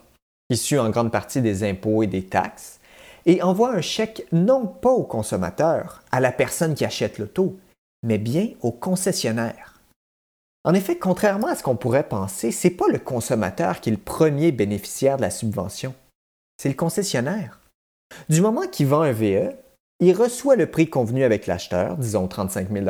issu 0.51 0.79
en 0.79 0.91
grande 0.91 1.13
partie 1.13 1.43
des 1.43 1.63
impôts 1.63 2.03
et 2.03 2.07
des 2.07 2.25
taxes, 2.25 2.81
et 3.27 3.43
envoie 3.43 3.75
un 3.75 3.81
chèque 3.81 4.27
non 4.33 4.67
pas 4.67 4.91
au 4.91 5.03
consommateur, 5.03 6.03
à 6.11 6.21
la 6.21 6.33
personne 6.33 6.75
qui 6.75 6.85
achète 6.85 7.19
l'auto, 7.19 7.59
mais 8.03 8.19
bien 8.19 8.49
au 8.63 8.73
concessionnaire. 8.73 9.81
En 10.65 10.75
effet, 10.75 10.99
contrairement 10.99 11.49
à 11.49 11.55
ce 11.55 11.63
qu'on 11.63 11.77
pourrait 11.77 12.09
penser, 12.09 12.51
ce 12.51 12.67
n'est 12.67 12.75
pas 12.75 12.89
le 12.89 12.99
consommateur 12.99 13.81
qui 13.81 13.91
est 13.91 13.93
le 13.93 13.99
premier 13.99 14.51
bénéficiaire 14.51 15.17
de 15.17 15.23
la 15.23 15.31
subvention, 15.31 15.95
c'est 16.61 16.69
le 16.69 16.75
concessionnaire. 16.75 17.61
Du 18.29 18.41
moment 18.41 18.67
qu'il 18.67 18.87
vend 18.87 19.03
un 19.03 19.13
VE, 19.13 19.53
il 20.01 20.13
reçoit 20.13 20.57
le 20.57 20.67
prix 20.67 20.89
convenu 20.89 21.25
avec 21.25 21.47
l'acheteur, 21.47 21.97
disons 21.97 22.29
35 22.29 22.71
000 22.71 22.85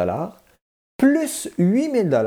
plus 0.96 1.50
8 1.58 2.10
000 2.10 2.24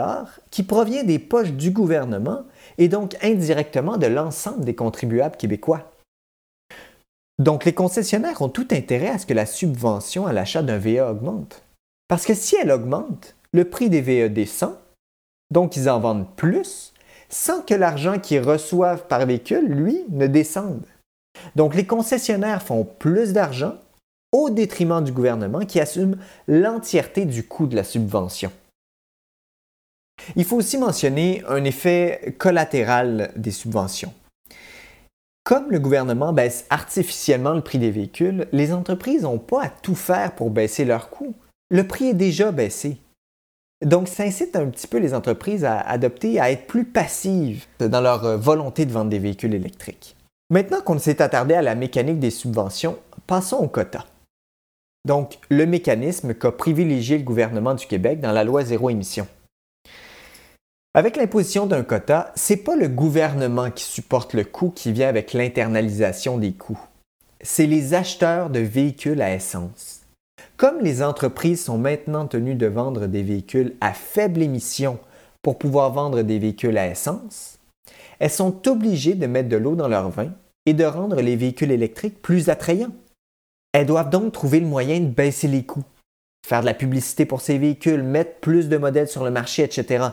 qui 0.51 0.63
provient 0.63 1.03
des 1.03 1.19
poches 1.19 1.51
du 1.51 1.71
gouvernement 1.71 2.43
et 2.77 2.87
donc 2.87 3.17
indirectement 3.23 3.97
de 3.97 4.07
l'ensemble 4.07 4.63
des 4.63 4.75
contribuables 4.75 5.37
québécois. 5.37 5.91
Donc 7.39 7.65
les 7.65 7.73
concessionnaires 7.73 8.41
ont 8.41 8.49
tout 8.49 8.67
intérêt 8.71 9.09
à 9.09 9.17
ce 9.17 9.25
que 9.25 9.33
la 9.33 9.45
subvention 9.45 10.27
à 10.27 10.33
l'achat 10.33 10.61
d'un 10.61 10.77
VE 10.77 10.99
augmente. 10.99 11.63
Parce 12.07 12.25
que 12.25 12.33
si 12.33 12.55
elle 12.61 12.71
augmente, 12.71 13.35
le 13.53 13.65
prix 13.65 13.89
des 13.89 14.01
VE 14.01 14.29
descend, 14.29 14.75
donc 15.49 15.75
ils 15.75 15.89
en 15.89 15.99
vendent 15.99 16.29
plus, 16.35 16.93
sans 17.29 17.61
que 17.61 17.73
l'argent 17.73 18.19
qu'ils 18.19 18.41
reçoivent 18.41 19.07
par 19.07 19.25
véhicule, 19.25 19.65
lui, 19.67 20.03
ne 20.09 20.27
descende. 20.27 20.85
Donc 21.55 21.75
les 21.75 21.87
concessionnaires 21.87 22.61
font 22.61 22.83
plus 22.83 23.33
d'argent 23.33 23.75
au 24.31 24.49
détriment 24.49 25.03
du 25.03 25.11
gouvernement 25.11 25.65
qui 25.65 25.79
assume 25.79 26.17
l'entièreté 26.47 27.25
du 27.25 27.43
coût 27.43 27.67
de 27.67 27.75
la 27.75 27.83
subvention. 27.83 28.51
Il 30.35 30.45
faut 30.45 30.57
aussi 30.57 30.77
mentionner 30.77 31.43
un 31.47 31.63
effet 31.63 32.35
collatéral 32.37 33.31
des 33.35 33.51
subventions. 33.51 34.13
Comme 35.43 35.71
le 35.71 35.79
gouvernement 35.79 36.33
baisse 36.33 36.65
artificiellement 36.69 37.53
le 37.53 37.61
prix 37.61 37.79
des 37.79 37.89
véhicules, 37.89 38.47
les 38.51 38.73
entreprises 38.73 39.23
n'ont 39.23 39.39
pas 39.39 39.63
à 39.63 39.69
tout 39.69 39.95
faire 39.95 40.35
pour 40.35 40.51
baisser 40.51 40.85
leurs 40.85 41.09
coûts 41.09 41.33
le 41.69 41.87
prix 41.87 42.09
est 42.09 42.13
déjà 42.15 42.51
baissé. 42.51 42.97
Donc, 43.85 44.07
ça 44.07 44.23
incite 44.23 44.55
un 44.55 44.67
petit 44.67 44.87
peu 44.87 44.97
les 44.97 45.13
entreprises 45.13 45.63
à 45.63 45.79
adopter, 45.79 46.39
à 46.39 46.51
être 46.51 46.67
plus 46.67 46.83
passives 46.83 47.65
dans 47.79 48.01
leur 48.01 48.25
euh, 48.25 48.37
volonté 48.37 48.85
de 48.85 48.91
vendre 48.91 49.09
des 49.09 49.19
véhicules 49.19 49.53
électriques. 49.53 50.17
Maintenant 50.49 50.81
qu'on 50.81 50.99
s'est 50.99 51.21
attardé 51.21 51.53
à 51.53 51.61
la 51.61 51.75
mécanique 51.75 52.19
des 52.19 52.31
subventions, 52.31 52.97
passons 53.27 53.57
au 53.57 53.67
quota. 53.67 54.05
Donc, 55.05 55.39
le 55.49 55.65
mécanisme 55.65 56.33
qu'a 56.33 56.51
privilégié 56.51 57.17
le 57.17 57.23
gouvernement 57.23 57.73
du 57.73 57.87
Québec 57.87 58.19
dans 58.19 58.31
la 58.31 58.43
loi 58.43 58.63
zéro 58.63 58.89
émission. 58.89 59.27
Avec 60.95 61.17
l'imposition 61.17 61.67
d'un 61.67 61.83
quota, 61.83 62.33
ce 62.35 62.53
n'est 62.53 62.59
pas 62.59 62.75
le 62.75 62.87
gouvernement 62.87 63.69
qui 63.69 63.83
supporte 63.83 64.33
le 64.33 64.43
coût 64.43 64.71
qui 64.71 64.91
vient 64.91 65.07
avec 65.07 65.33
l'internalisation 65.33 66.37
des 66.37 66.53
coûts. 66.53 66.79
C'est 67.41 67.67
les 67.67 67.93
acheteurs 67.93 68.49
de 68.49 68.59
véhicules 68.59 69.21
à 69.21 69.33
essence 69.33 70.01
Comme 70.57 70.81
les 70.81 71.03
entreprises 71.03 71.63
sont 71.63 71.77
maintenant 71.77 72.27
tenues 72.27 72.55
de 72.55 72.65
vendre 72.65 73.07
des 73.07 73.23
véhicules 73.23 73.75
à 73.81 73.93
faible 73.93 74.41
émission 74.41 74.99
pour 75.41 75.57
pouvoir 75.57 75.93
vendre 75.93 76.21
des 76.23 76.39
véhicules 76.39 76.77
à 76.77 76.87
essence, 76.87 77.59
elles 78.19 78.29
sont 78.29 78.67
obligées 78.67 79.15
de 79.15 79.27
mettre 79.27 79.47
de 79.47 79.57
l'eau 79.57 79.75
dans 79.75 79.87
leur 79.87 80.09
vin 80.09 80.33
et 80.65 80.73
de 80.73 80.83
rendre 80.83 81.21
les 81.21 81.35
véhicules 81.35 81.71
électriques 81.71 82.21
plus 82.21 82.49
attrayants. 82.49 82.91
Elles 83.73 83.85
doivent 83.85 84.09
donc 84.09 84.33
trouver 84.33 84.59
le 84.59 84.67
moyen 84.67 84.99
de 84.99 85.07
baisser 85.07 85.47
les 85.47 85.63
coûts, 85.63 85.83
faire 86.47 86.61
de 86.61 86.65
la 86.65 86.73
publicité 86.73 87.25
pour 87.25 87.41
ces 87.41 87.57
véhicules, 87.57 88.03
mettre 88.03 88.39
plus 88.39 88.69
de 88.69 88.77
modèles 88.77 89.07
sur 89.07 89.23
le 89.23 89.31
marché, 89.31 89.63
etc. 89.63 90.05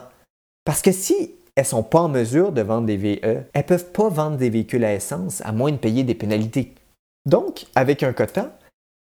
Parce 0.63 0.81
que 0.81 0.91
si 0.91 1.31
elles 1.55 1.63
ne 1.63 1.69
sont 1.69 1.83
pas 1.83 2.01
en 2.01 2.09
mesure 2.09 2.51
de 2.51 2.61
vendre 2.61 2.85
des 2.85 2.97
VE, 2.97 3.17
elles 3.23 3.45
ne 3.55 3.61
peuvent 3.61 3.91
pas 3.91 4.09
vendre 4.09 4.37
des 4.37 4.49
véhicules 4.49 4.85
à 4.85 4.93
essence 4.93 5.41
à 5.41 5.51
moins 5.51 5.71
de 5.71 5.77
payer 5.77 6.03
des 6.03 6.13
pénalités. 6.13 6.75
Donc, 7.25 7.65
avec 7.73 8.03
un 8.03 8.13
quota, 8.13 8.57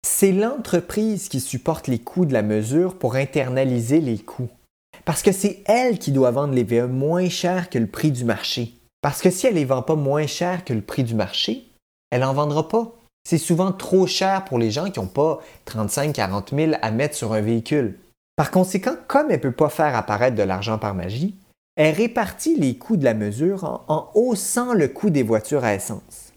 c'est 0.08 0.32
l'entreprise 0.32 1.28
qui 1.28 1.40
supporte 1.42 1.88
les 1.88 2.00
coûts 2.00 2.26
de 2.26 2.34
la 2.34 2.44
mesure 2.44 2.98
pour 2.98 3.16
internaliser 3.16 4.00
les 4.00 4.20
coûts. 4.20 4.50
Parce 5.04 5.22
que 5.22 5.32
c'est 5.32 5.64
elle 5.66 6.00
qui 6.00 6.12
doit 6.12 6.32
vendre 6.32 6.54
les 6.54 6.64
VE 6.64 6.88
moins 6.88 7.28
cher 7.28 7.70
que 7.70 7.78
le 7.78 7.88
prix 7.88 8.12
du 8.12 8.24
marché. 8.24 8.74
Parce 9.02 9.22
que 9.22 9.30
si 9.30 9.48
elle 9.48 9.54
ne 9.54 9.60
les 9.60 9.66
vend 9.66 9.82
pas 9.82 9.96
moins 9.96 10.26
cher 10.26 10.64
que 10.64 10.74
le 10.74 10.82
prix 10.82 11.04
du 11.04 11.14
marché, 11.14 11.68
elle 12.10 12.22
n'en 12.22 12.34
vendra 12.34 12.68
pas. 12.68 12.96
C'est 13.28 13.40
souvent 13.40 13.72
trop 13.72 14.06
cher 14.06 14.46
pour 14.46 14.60
les 14.60 14.70
gens 14.70 14.90
qui 14.92 15.00
n'ont 15.00 15.08
pas 15.08 15.42
35-40 15.68 16.56
000 16.56 16.74
à 16.82 16.92
mettre 16.92 17.16
sur 17.16 17.34
un 17.34 17.42
véhicule. 17.42 17.98
Par 18.36 18.52
conséquent, 18.52 18.96
comme 19.08 19.28
elle 19.30 19.38
ne 19.38 19.42
peut 19.42 19.52
pas 19.52 19.70
faire 19.70 19.96
apparaître 19.96 20.36
de 20.36 20.44
l'argent 20.44 20.78
par 20.78 20.94
magie, 20.94 21.36
elle 21.76 21.96
répartit 21.96 22.56
les 22.56 22.78
coûts 22.78 22.98
de 22.98 23.04
la 23.04 23.16
mesure 23.16 23.64
en, 23.64 23.84
en 23.88 24.10
haussant 24.14 24.74
le 24.74 24.88
coût 24.88 25.10
des 25.10 25.24
voitures 25.24 25.64
à 25.64 25.74
essence. 25.74 26.34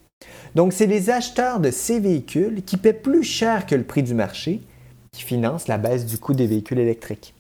Donc, 0.54 0.72
c'est 0.72 0.86
les 0.86 1.10
acheteurs 1.10 1.60
de 1.60 1.70
ces 1.70 2.00
véhicules 2.00 2.64
qui 2.64 2.76
paient 2.78 2.92
plus 2.92 3.22
cher 3.22 3.66
que 3.66 3.74
le 3.74 3.84
prix 3.84 4.02
du 4.02 4.14
marché 4.14 4.62
qui 5.12 5.22
financent 5.22 5.68
la 5.68 5.78
baisse 5.78 6.06
du 6.06 6.18
coût 6.18 6.34
des 6.34 6.46
véhicules 6.46 6.78
électriques. 6.78 7.34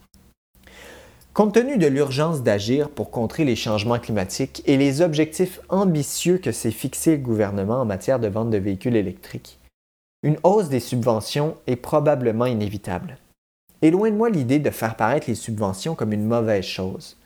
Compte 1.38 1.54
tenu 1.54 1.78
de 1.78 1.86
l'urgence 1.86 2.42
d'agir 2.42 2.90
pour 2.90 3.12
contrer 3.12 3.44
les 3.44 3.54
changements 3.54 4.00
climatiques 4.00 4.60
et 4.66 4.76
les 4.76 5.02
objectifs 5.02 5.60
ambitieux 5.68 6.38
que 6.38 6.50
s'est 6.50 6.72
fixé 6.72 7.12
le 7.12 7.22
gouvernement 7.22 7.80
en 7.80 7.84
matière 7.84 8.18
de 8.18 8.26
vente 8.26 8.50
de 8.50 8.58
véhicules 8.58 8.96
électriques, 8.96 9.60
une 10.24 10.38
hausse 10.42 10.68
des 10.68 10.80
subventions 10.80 11.54
est 11.68 11.76
probablement 11.76 12.46
inévitable. 12.46 13.18
Et 13.82 13.92
loin 13.92 14.10
de 14.10 14.16
moi 14.16 14.30
l'idée 14.30 14.58
de 14.58 14.70
faire 14.70 14.96
paraître 14.96 15.28
les 15.28 15.36
subventions 15.36 15.94
comme 15.94 16.12
une 16.12 16.26
mauvaise 16.26 16.64
chose. 16.64 17.16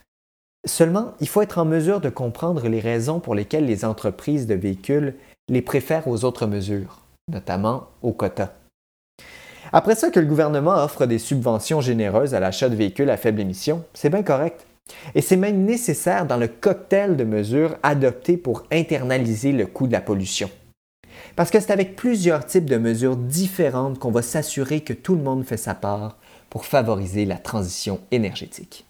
Seulement, 0.66 1.14
il 1.22 1.28
faut 1.28 1.40
être 1.40 1.56
en 1.56 1.64
mesure 1.64 2.02
de 2.02 2.10
comprendre 2.10 2.68
les 2.68 2.80
raisons 2.80 3.18
pour 3.18 3.34
lesquelles 3.34 3.64
les 3.64 3.82
entreprises 3.82 4.46
de 4.46 4.54
véhicules 4.54 5.14
les 5.48 5.62
préfèrent 5.62 6.06
aux 6.06 6.26
autres 6.26 6.46
mesures, 6.46 7.00
notamment 7.30 7.88
aux 8.02 8.12
quotas. 8.12 8.52
Après 9.74 9.94
ça, 9.94 10.10
que 10.10 10.20
le 10.20 10.26
gouvernement 10.26 10.74
offre 10.74 11.06
des 11.06 11.18
subventions 11.18 11.80
généreuses 11.80 12.34
à 12.34 12.40
l'achat 12.40 12.68
de 12.68 12.76
véhicules 12.76 13.08
à 13.08 13.16
faible 13.16 13.40
émission, 13.40 13.84
c'est 13.94 14.10
bien 14.10 14.22
correct. 14.22 14.66
Et 15.14 15.22
c'est 15.22 15.36
même 15.36 15.64
nécessaire 15.64 16.26
dans 16.26 16.36
le 16.36 16.48
cocktail 16.48 17.16
de 17.16 17.24
mesures 17.24 17.76
adoptées 17.82 18.36
pour 18.36 18.64
internaliser 18.70 19.52
le 19.52 19.66
coût 19.66 19.86
de 19.86 19.92
la 19.92 20.02
pollution. 20.02 20.50
Parce 21.36 21.50
que 21.50 21.60
c'est 21.60 21.72
avec 21.72 21.96
plusieurs 21.96 22.44
types 22.44 22.68
de 22.68 22.76
mesures 22.76 23.16
différentes 23.16 23.98
qu'on 23.98 24.10
va 24.10 24.20
s'assurer 24.20 24.82
que 24.82 24.92
tout 24.92 25.14
le 25.14 25.22
monde 25.22 25.44
fait 25.44 25.56
sa 25.56 25.74
part 25.74 26.18
pour 26.50 26.66
favoriser 26.66 27.24
la 27.24 27.38
transition 27.38 28.00
énergétique. 28.10 28.84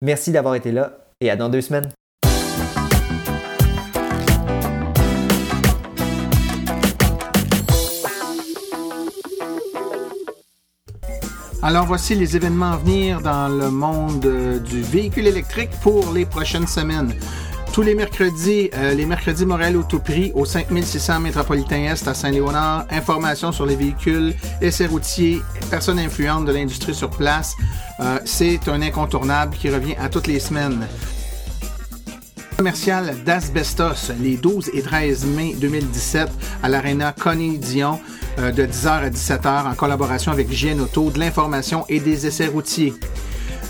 Merci 0.00 0.32
d'avoir 0.32 0.54
été 0.54 0.72
là 0.72 0.98
et 1.20 1.30
à 1.30 1.36
dans 1.36 1.50
deux 1.50 1.60
semaines. 1.60 1.90
Alors 11.62 11.86
voici 11.86 12.14
les 12.14 12.36
événements 12.36 12.72
à 12.72 12.76
venir 12.76 13.20
dans 13.20 13.48
le 13.48 13.70
monde 13.70 14.24
euh, 14.26 14.58
du 14.58 14.82
véhicule 14.82 15.26
électrique 15.26 15.70
pour 15.82 16.12
les 16.12 16.26
prochaines 16.26 16.66
semaines. 16.66 17.14
Tous 17.72 17.82
les 17.82 17.94
mercredis, 17.94 18.70
euh, 18.74 18.94
les 18.94 19.06
mercredis 19.06 19.46
Morel 19.46 19.76
au 19.76 19.82
tout 19.82 19.98
prix 19.98 20.32
au 20.34 20.44
5600 20.44 21.20
Métropolitain 21.20 21.84
Est 21.84 22.06
à 22.06 22.14
Saint-Léonard. 22.14 22.86
Informations 22.90 23.52
sur 23.52 23.66
les 23.66 23.74
véhicules, 23.74 24.34
essais 24.60 24.86
routiers, 24.86 25.40
personnes 25.70 25.98
influentes 25.98 26.44
de 26.44 26.52
l'industrie 26.52 26.94
sur 26.94 27.10
place. 27.10 27.54
Euh, 28.00 28.18
c'est 28.24 28.68
un 28.68 28.82
incontournable 28.82 29.56
qui 29.56 29.70
revient 29.70 29.96
à 29.98 30.08
toutes 30.08 30.26
les 30.26 30.40
semaines 30.40 30.86
commercial 32.56 33.14
d'Asbestos 33.24 34.12
les 34.18 34.38
12 34.38 34.70
et 34.72 34.80
13 34.80 35.26
mai 35.26 35.54
2017 35.60 36.30
à 36.62 36.68
l'Arena 36.70 37.12
Connie 37.12 37.58
Dion 37.58 38.00
de 38.38 38.66
10h 38.66 38.88
à 38.88 39.10
17h 39.10 39.66
en 39.66 39.74
collaboration 39.74 40.32
avec 40.32 40.52
JN 40.52 40.80
Auto, 40.80 41.10
de 41.10 41.18
l'information 41.18 41.84
et 41.88 42.00
des 42.00 42.26
essais 42.26 42.46
routiers. 42.46 42.94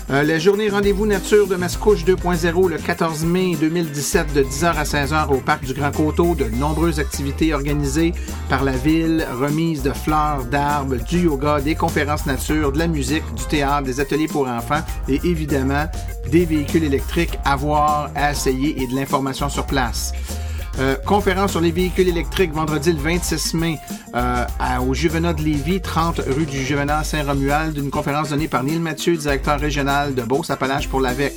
Euh, 0.09 0.23
la 0.23 0.39
journée 0.39 0.69
Rendez-vous 0.69 1.05
Nature 1.05 1.47
de 1.47 1.57
Mascouche 1.57 2.05
2.0 2.05 2.69
le 2.69 2.77
14 2.77 3.25
mai 3.25 3.57
2017 3.59 4.33
de 4.33 4.43
10h 4.43 4.65
à 4.65 4.83
16h 4.83 5.33
au 5.33 5.37
Parc 5.37 5.65
du 5.65 5.73
Grand 5.73 5.91
Coteau. 5.91 6.33
De 6.33 6.45
nombreuses 6.45 6.99
activités 6.99 7.53
organisées 7.53 8.13
par 8.49 8.63
la 8.63 8.71
ville, 8.71 9.27
remise 9.37 9.83
de 9.83 9.91
fleurs, 9.91 10.45
d'arbres, 10.45 10.95
du 10.95 11.19
yoga, 11.19 11.59
des 11.59 11.75
conférences 11.75 12.25
nature, 12.25 12.71
de 12.71 12.79
la 12.79 12.87
musique, 12.87 13.23
du 13.35 13.43
théâtre, 13.45 13.83
des 13.83 13.99
ateliers 13.99 14.27
pour 14.27 14.47
enfants 14.47 14.81
et 15.09 15.19
évidemment 15.25 15.87
des 16.31 16.45
véhicules 16.45 16.85
électriques 16.85 17.37
à 17.43 17.57
voir, 17.57 18.09
à 18.15 18.31
essayer 18.31 18.81
et 18.81 18.87
de 18.87 18.95
l'information 18.95 19.49
sur 19.49 19.65
place. 19.65 20.13
Euh, 20.79 20.95
conférence 20.95 21.51
sur 21.51 21.61
les 21.61 21.71
véhicules 21.71 22.07
électriques 22.07 22.53
vendredi 22.53 22.91
le 22.91 22.99
26 22.99 23.55
mai 23.55 23.79
euh, 24.15 24.45
au 24.87 24.93
Juvenat 24.93 25.33
de 25.33 25.41
Lévis, 25.41 25.81
30 25.81 26.21
rue 26.27 26.45
du 26.45 26.63
Juvenat 26.63 27.03
Saint-Romuald, 27.03 27.75
une 27.77 27.89
conférence 27.89 28.29
donnée 28.29 28.47
par 28.47 28.63
Neil 28.63 28.79
Mathieu, 28.79 29.17
directeur 29.17 29.59
régional 29.59 30.13
de 30.13 30.21
Beauce-Appalaches 30.21 30.87
pour 30.87 31.01
l'AVEC. 31.01 31.33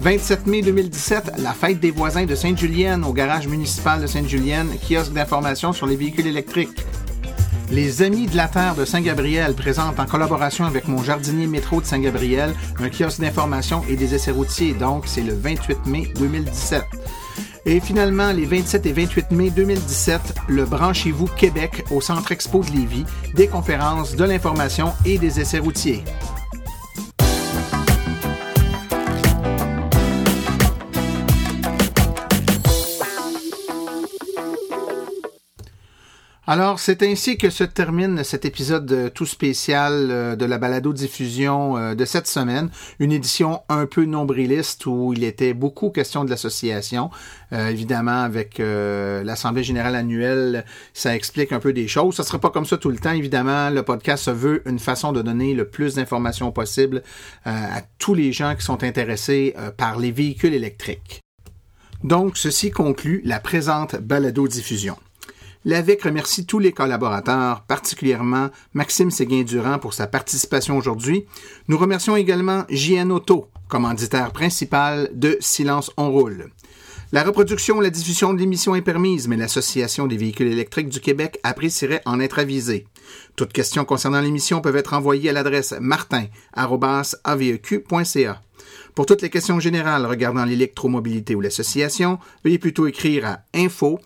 27 0.00 0.46
mai 0.48 0.62
2017, 0.62 1.34
la 1.38 1.52
fête 1.52 1.78
des 1.78 1.92
voisins 1.92 2.26
de 2.26 2.34
Sainte-Julienne 2.34 3.04
au 3.04 3.12
garage 3.12 3.46
municipal 3.46 4.00
de 4.00 4.06
Sainte-Julienne, 4.08 4.68
kiosque 4.80 5.12
d'information 5.12 5.72
sur 5.72 5.86
les 5.86 5.96
véhicules 5.96 6.26
électriques. 6.26 6.84
Les 7.70 8.02
Amis 8.02 8.26
de 8.26 8.36
la 8.36 8.48
Terre 8.48 8.74
de 8.74 8.84
Saint-Gabriel 8.84 9.54
présentent 9.54 9.98
en 9.98 10.06
collaboration 10.06 10.64
avec 10.64 10.88
mon 10.88 11.02
jardinier 11.02 11.46
métro 11.46 11.80
de 11.80 11.86
Saint-Gabriel 11.86 12.52
un 12.78 12.88
kiosque 12.88 13.20
d'information 13.20 13.82
et 13.88 13.96
des 13.96 14.14
essais 14.14 14.30
routiers. 14.32 14.74
Donc, 14.74 15.04
c'est 15.06 15.22
le 15.22 15.34
28 15.34 15.86
mai 15.86 16.12
2017. 16.16 16.82
Et 17.68 17.80
finalement, 17.80 18.30
les 18.30 18.44
27 18.44 18.86
et 18.86 18.92
28 18.92 19.32
mai 19.32 19.50
2017, 19.50 20.20
le 20.48 20.64
Branchez-vous 20.64 21.26
Québec 21.26 21.84
au 21.90 22.00
Centre 22.00 22.30
Expo 22.30 22.60
de 22.60 22.70
Lévis, 22.70 23.04
des 23.34 23.48
conférences, 23.48 24.14
de 24.14 24.24
l'information 24.24 24.92
et 25.04 25.18
des 25.18 25.40
essais 25.40 25.58
routiers. 25.58 26.04
Alors, 36.48 36.78
c'est 36.78 37.02
ainsi 37.02 37.38
que 37.38 37.50
se 37.50 37.64
termine 37.64 38.22
cet 38.22 38.44
épisode 38.44 39.10
tout 39.12 39.26
spécial 39.26 40.08
euh, 40.12 40.36
de 40.36 40.44
la 40.44 40.58
balado-diffusion 40.58 41.76
euh, 41.76 41.94
de 41.96 42.04
cette 42.04 42.28
semaine. 42.28 42.70
Une 43.00 43.10
édition 43.10 43.62
un 43.68 43.86
peu 43.86 44.04
nombriliste 44.04 44.86
où 44.86 45.12
il 45.12 45.24
était 45.24 45.54
beaucoup 45.54 45.90
question 45.90 46.24
de 46.24 46.30
l'association. 46.30 47.10
Euh, 47.52 47.70
évidemment, 47.70 48.22
avec 48.22 48.58
l'Assemblée 48.58 49.64
générale 49.64 49.96
annuelle, 49.96 50.64
ça 50.94 51.16
explique 51.16 51.50
un 51.50 51.58
peu 51.58 51.72
des 51.72 51.88
choses. 51.88 52.14
Ça 52.14 52.22
ne 52.22 52.28
sera 52.28 52.38
pas 52.38 52.50
comme 52.50 52.64
ça 52.64 52.76
tout 52.76 52.90
le 52.90 52.98
temps, 52.98 53.10
évidemment. 53.10 53.70
Le 53.70 53.82
podcast 53.82 54.24
se 54.24 54.30
veut 54.30 54.62
une 54.68 54.78
façon 54.78 55.12
de 55.12 55.22
donner 55.22 55.52
le 55.52 55.68
plus 55.68 55.96
d'informations 55.96 56.52
possible 56.52 57.02
à 57.44 57.82
tous 57.98 58.14
les 58.14 58.32
gens 58.32 58.54
qui 58.54 58.64
sont 58.64 58.84
intéressés 58.84 59.54
par 59.76 59.98
les 59.98 60.12
véhicules 60.12 60.54
électriques. 60.54 61.20
Donc, 62.04 62.36
ceci 62.36 62.70
conclut 62.70 63.20
la 63.24 63.40
présente 63.40 63.96
balado-diffusion. 63.96 64.96
L'AVEC 65.68 66.04
remercie 66.04 66.46
tous 66.46 66.60
les 66.60 66.70
collaborateurs, 66.70 67.62
particulièrement 67.62 68.50
Maxime 68.72 69.10
Séguin-Durand 69.10 69.80
pour 69.80 69.94
sa 69.94 70.06
participation 70.06 70.76
aujourd'hui. 70.76 71.26
Nous 71.66 71.76
remercions 71.76 72.14
également 72.14 72.62
JN 72.70 73.10
Auto, 73.10 73.48
commanditaire 73.66 74.30
principal 74.30 75.10
de 75.12 75.36
Silence 75.40 75.90
on 75.96 76.12
roule. 76.12 76.52
La 77.10 77.24
reproduction 77.24 77.78
ou 77.78 77.80
la 77.80 77.90
diffusion 77.90 78.32
de 78.32 78.38
l'émission 78.38 78.76
est 78.76 78.80
permise, 78.80 79.26
mais 79.26 79.36
l'Association 79.36 80.06
des 80.06 80.16
véhicules 80.16 80.52
électriques 80.52 80.88
du 80.88 81.00
Québec 81.00 81.40
apprécierait 81.42 82.02
en 82.04 82.20
être 82.20 82.38
avisée. 82.38 82.86
Toutes 83.34 83.52
questions 83.52 83.84
concernant 83.84 84.20
l'émission 84.20 84.60
peuvent 84.60 84.76
être 84.76 84.94
envoyées 84.94 85.30
à 85.30 85.32
l'adresse 85.32 85.74
martin.aveq.ca. 85.80 88.40
Pour 88.96 89.06
toutes 89.06 89.20
les 89.20 89.30
questions 89.30 89.60
générales 89.60 90.04
regardant 90.06 90.46
l'électromobilité 90.46 91.34
ou 91.34 91.42
l'association, 91.42 92.18
veuillez 92.42 92.58
plutôt 92.58 92.86
écrire 92.86 93.26
à 93.26 93.40
info.aveq.ca. 93.54 94.00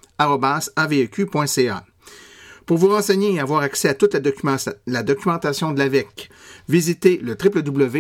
Pour 2.67 2.77
vous 2.77 2.89
renseigner 2.89 3.35
et 3.35 3.39
avoir 3.39 3.63
accès 3.63 3.89
à 3.89 3.95
toute 3.95 4.15
la, 4.15 5.03
documentation 5.05 5.71
de 5.71 5.79
l'AVEC, 5.79 6.29
visitez 6.69 7.19
le 7.19 7.37
www.aveq.ca. 7.41 7.95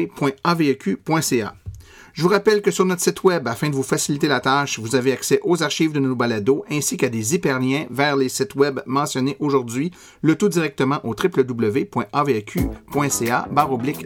Je 2.12 2.22
vous 2.22 2.28
rappelle 2.28 2.62
que 2.62 2.70
sur 2.70 2.84
notre 2.84 3.02
site 3.02 3.22
web, 3.24 3.46
afin 3.48 3.68
de 3.68 3.74
vous 3.74 3.82
faciliter 3.82 4.28
la 4.28 4.40
tâche, 4.40 4.78
vous 4.78 4.94
avez 4.96 5.12
accès 5.12 5.40
aux 5.42 5.62
archives 5.62 5.92
de 5.92 6.00
nos 6.00 6.14
balados 6.14 6.64
ainsi 6.70 6.96
qu'à 6.96 7.08
des 7.08 7.34
hyperliens 7.34 7.86
vers 7.90 8.16
les 8.16 8.28
sites 8.28 8.54
web 8.54 8.80
mentionnés 8.86 9.36
aujourd'hui, 9.38 9.90
le 10.22 10.36
tout 10.36 10.48
directement 10.48 11.00
au 11.04 11.14
www.avq.ca 11.14 11.88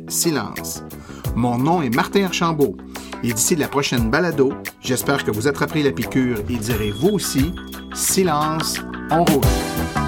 silence. 0.09 0.83
Mon 1.35 1.59
nom 1.59 1.83
est 1.83 1.95
Martin 1.95 2.25
Archambault 2.25 2.77
et 3.23 3.33
d'ici 3.33 3.57
la 3.57 3.69
prochaine 3.69 4.11
balado, 4.11 4.53
j'espère 4.81 5.25
que 5.25 5.31
vous 5.31 5.49
attraperez 5.49 5.83
la 5.83 5.93
piqûre 5.93 6.39
et 6.49 6.57
direz 6.57 6.91
vous 6.91 7.11
aussi 7.11 7.53
silence, 7.95 8.81
on 9.11 9.25
roule. 9.25 10.04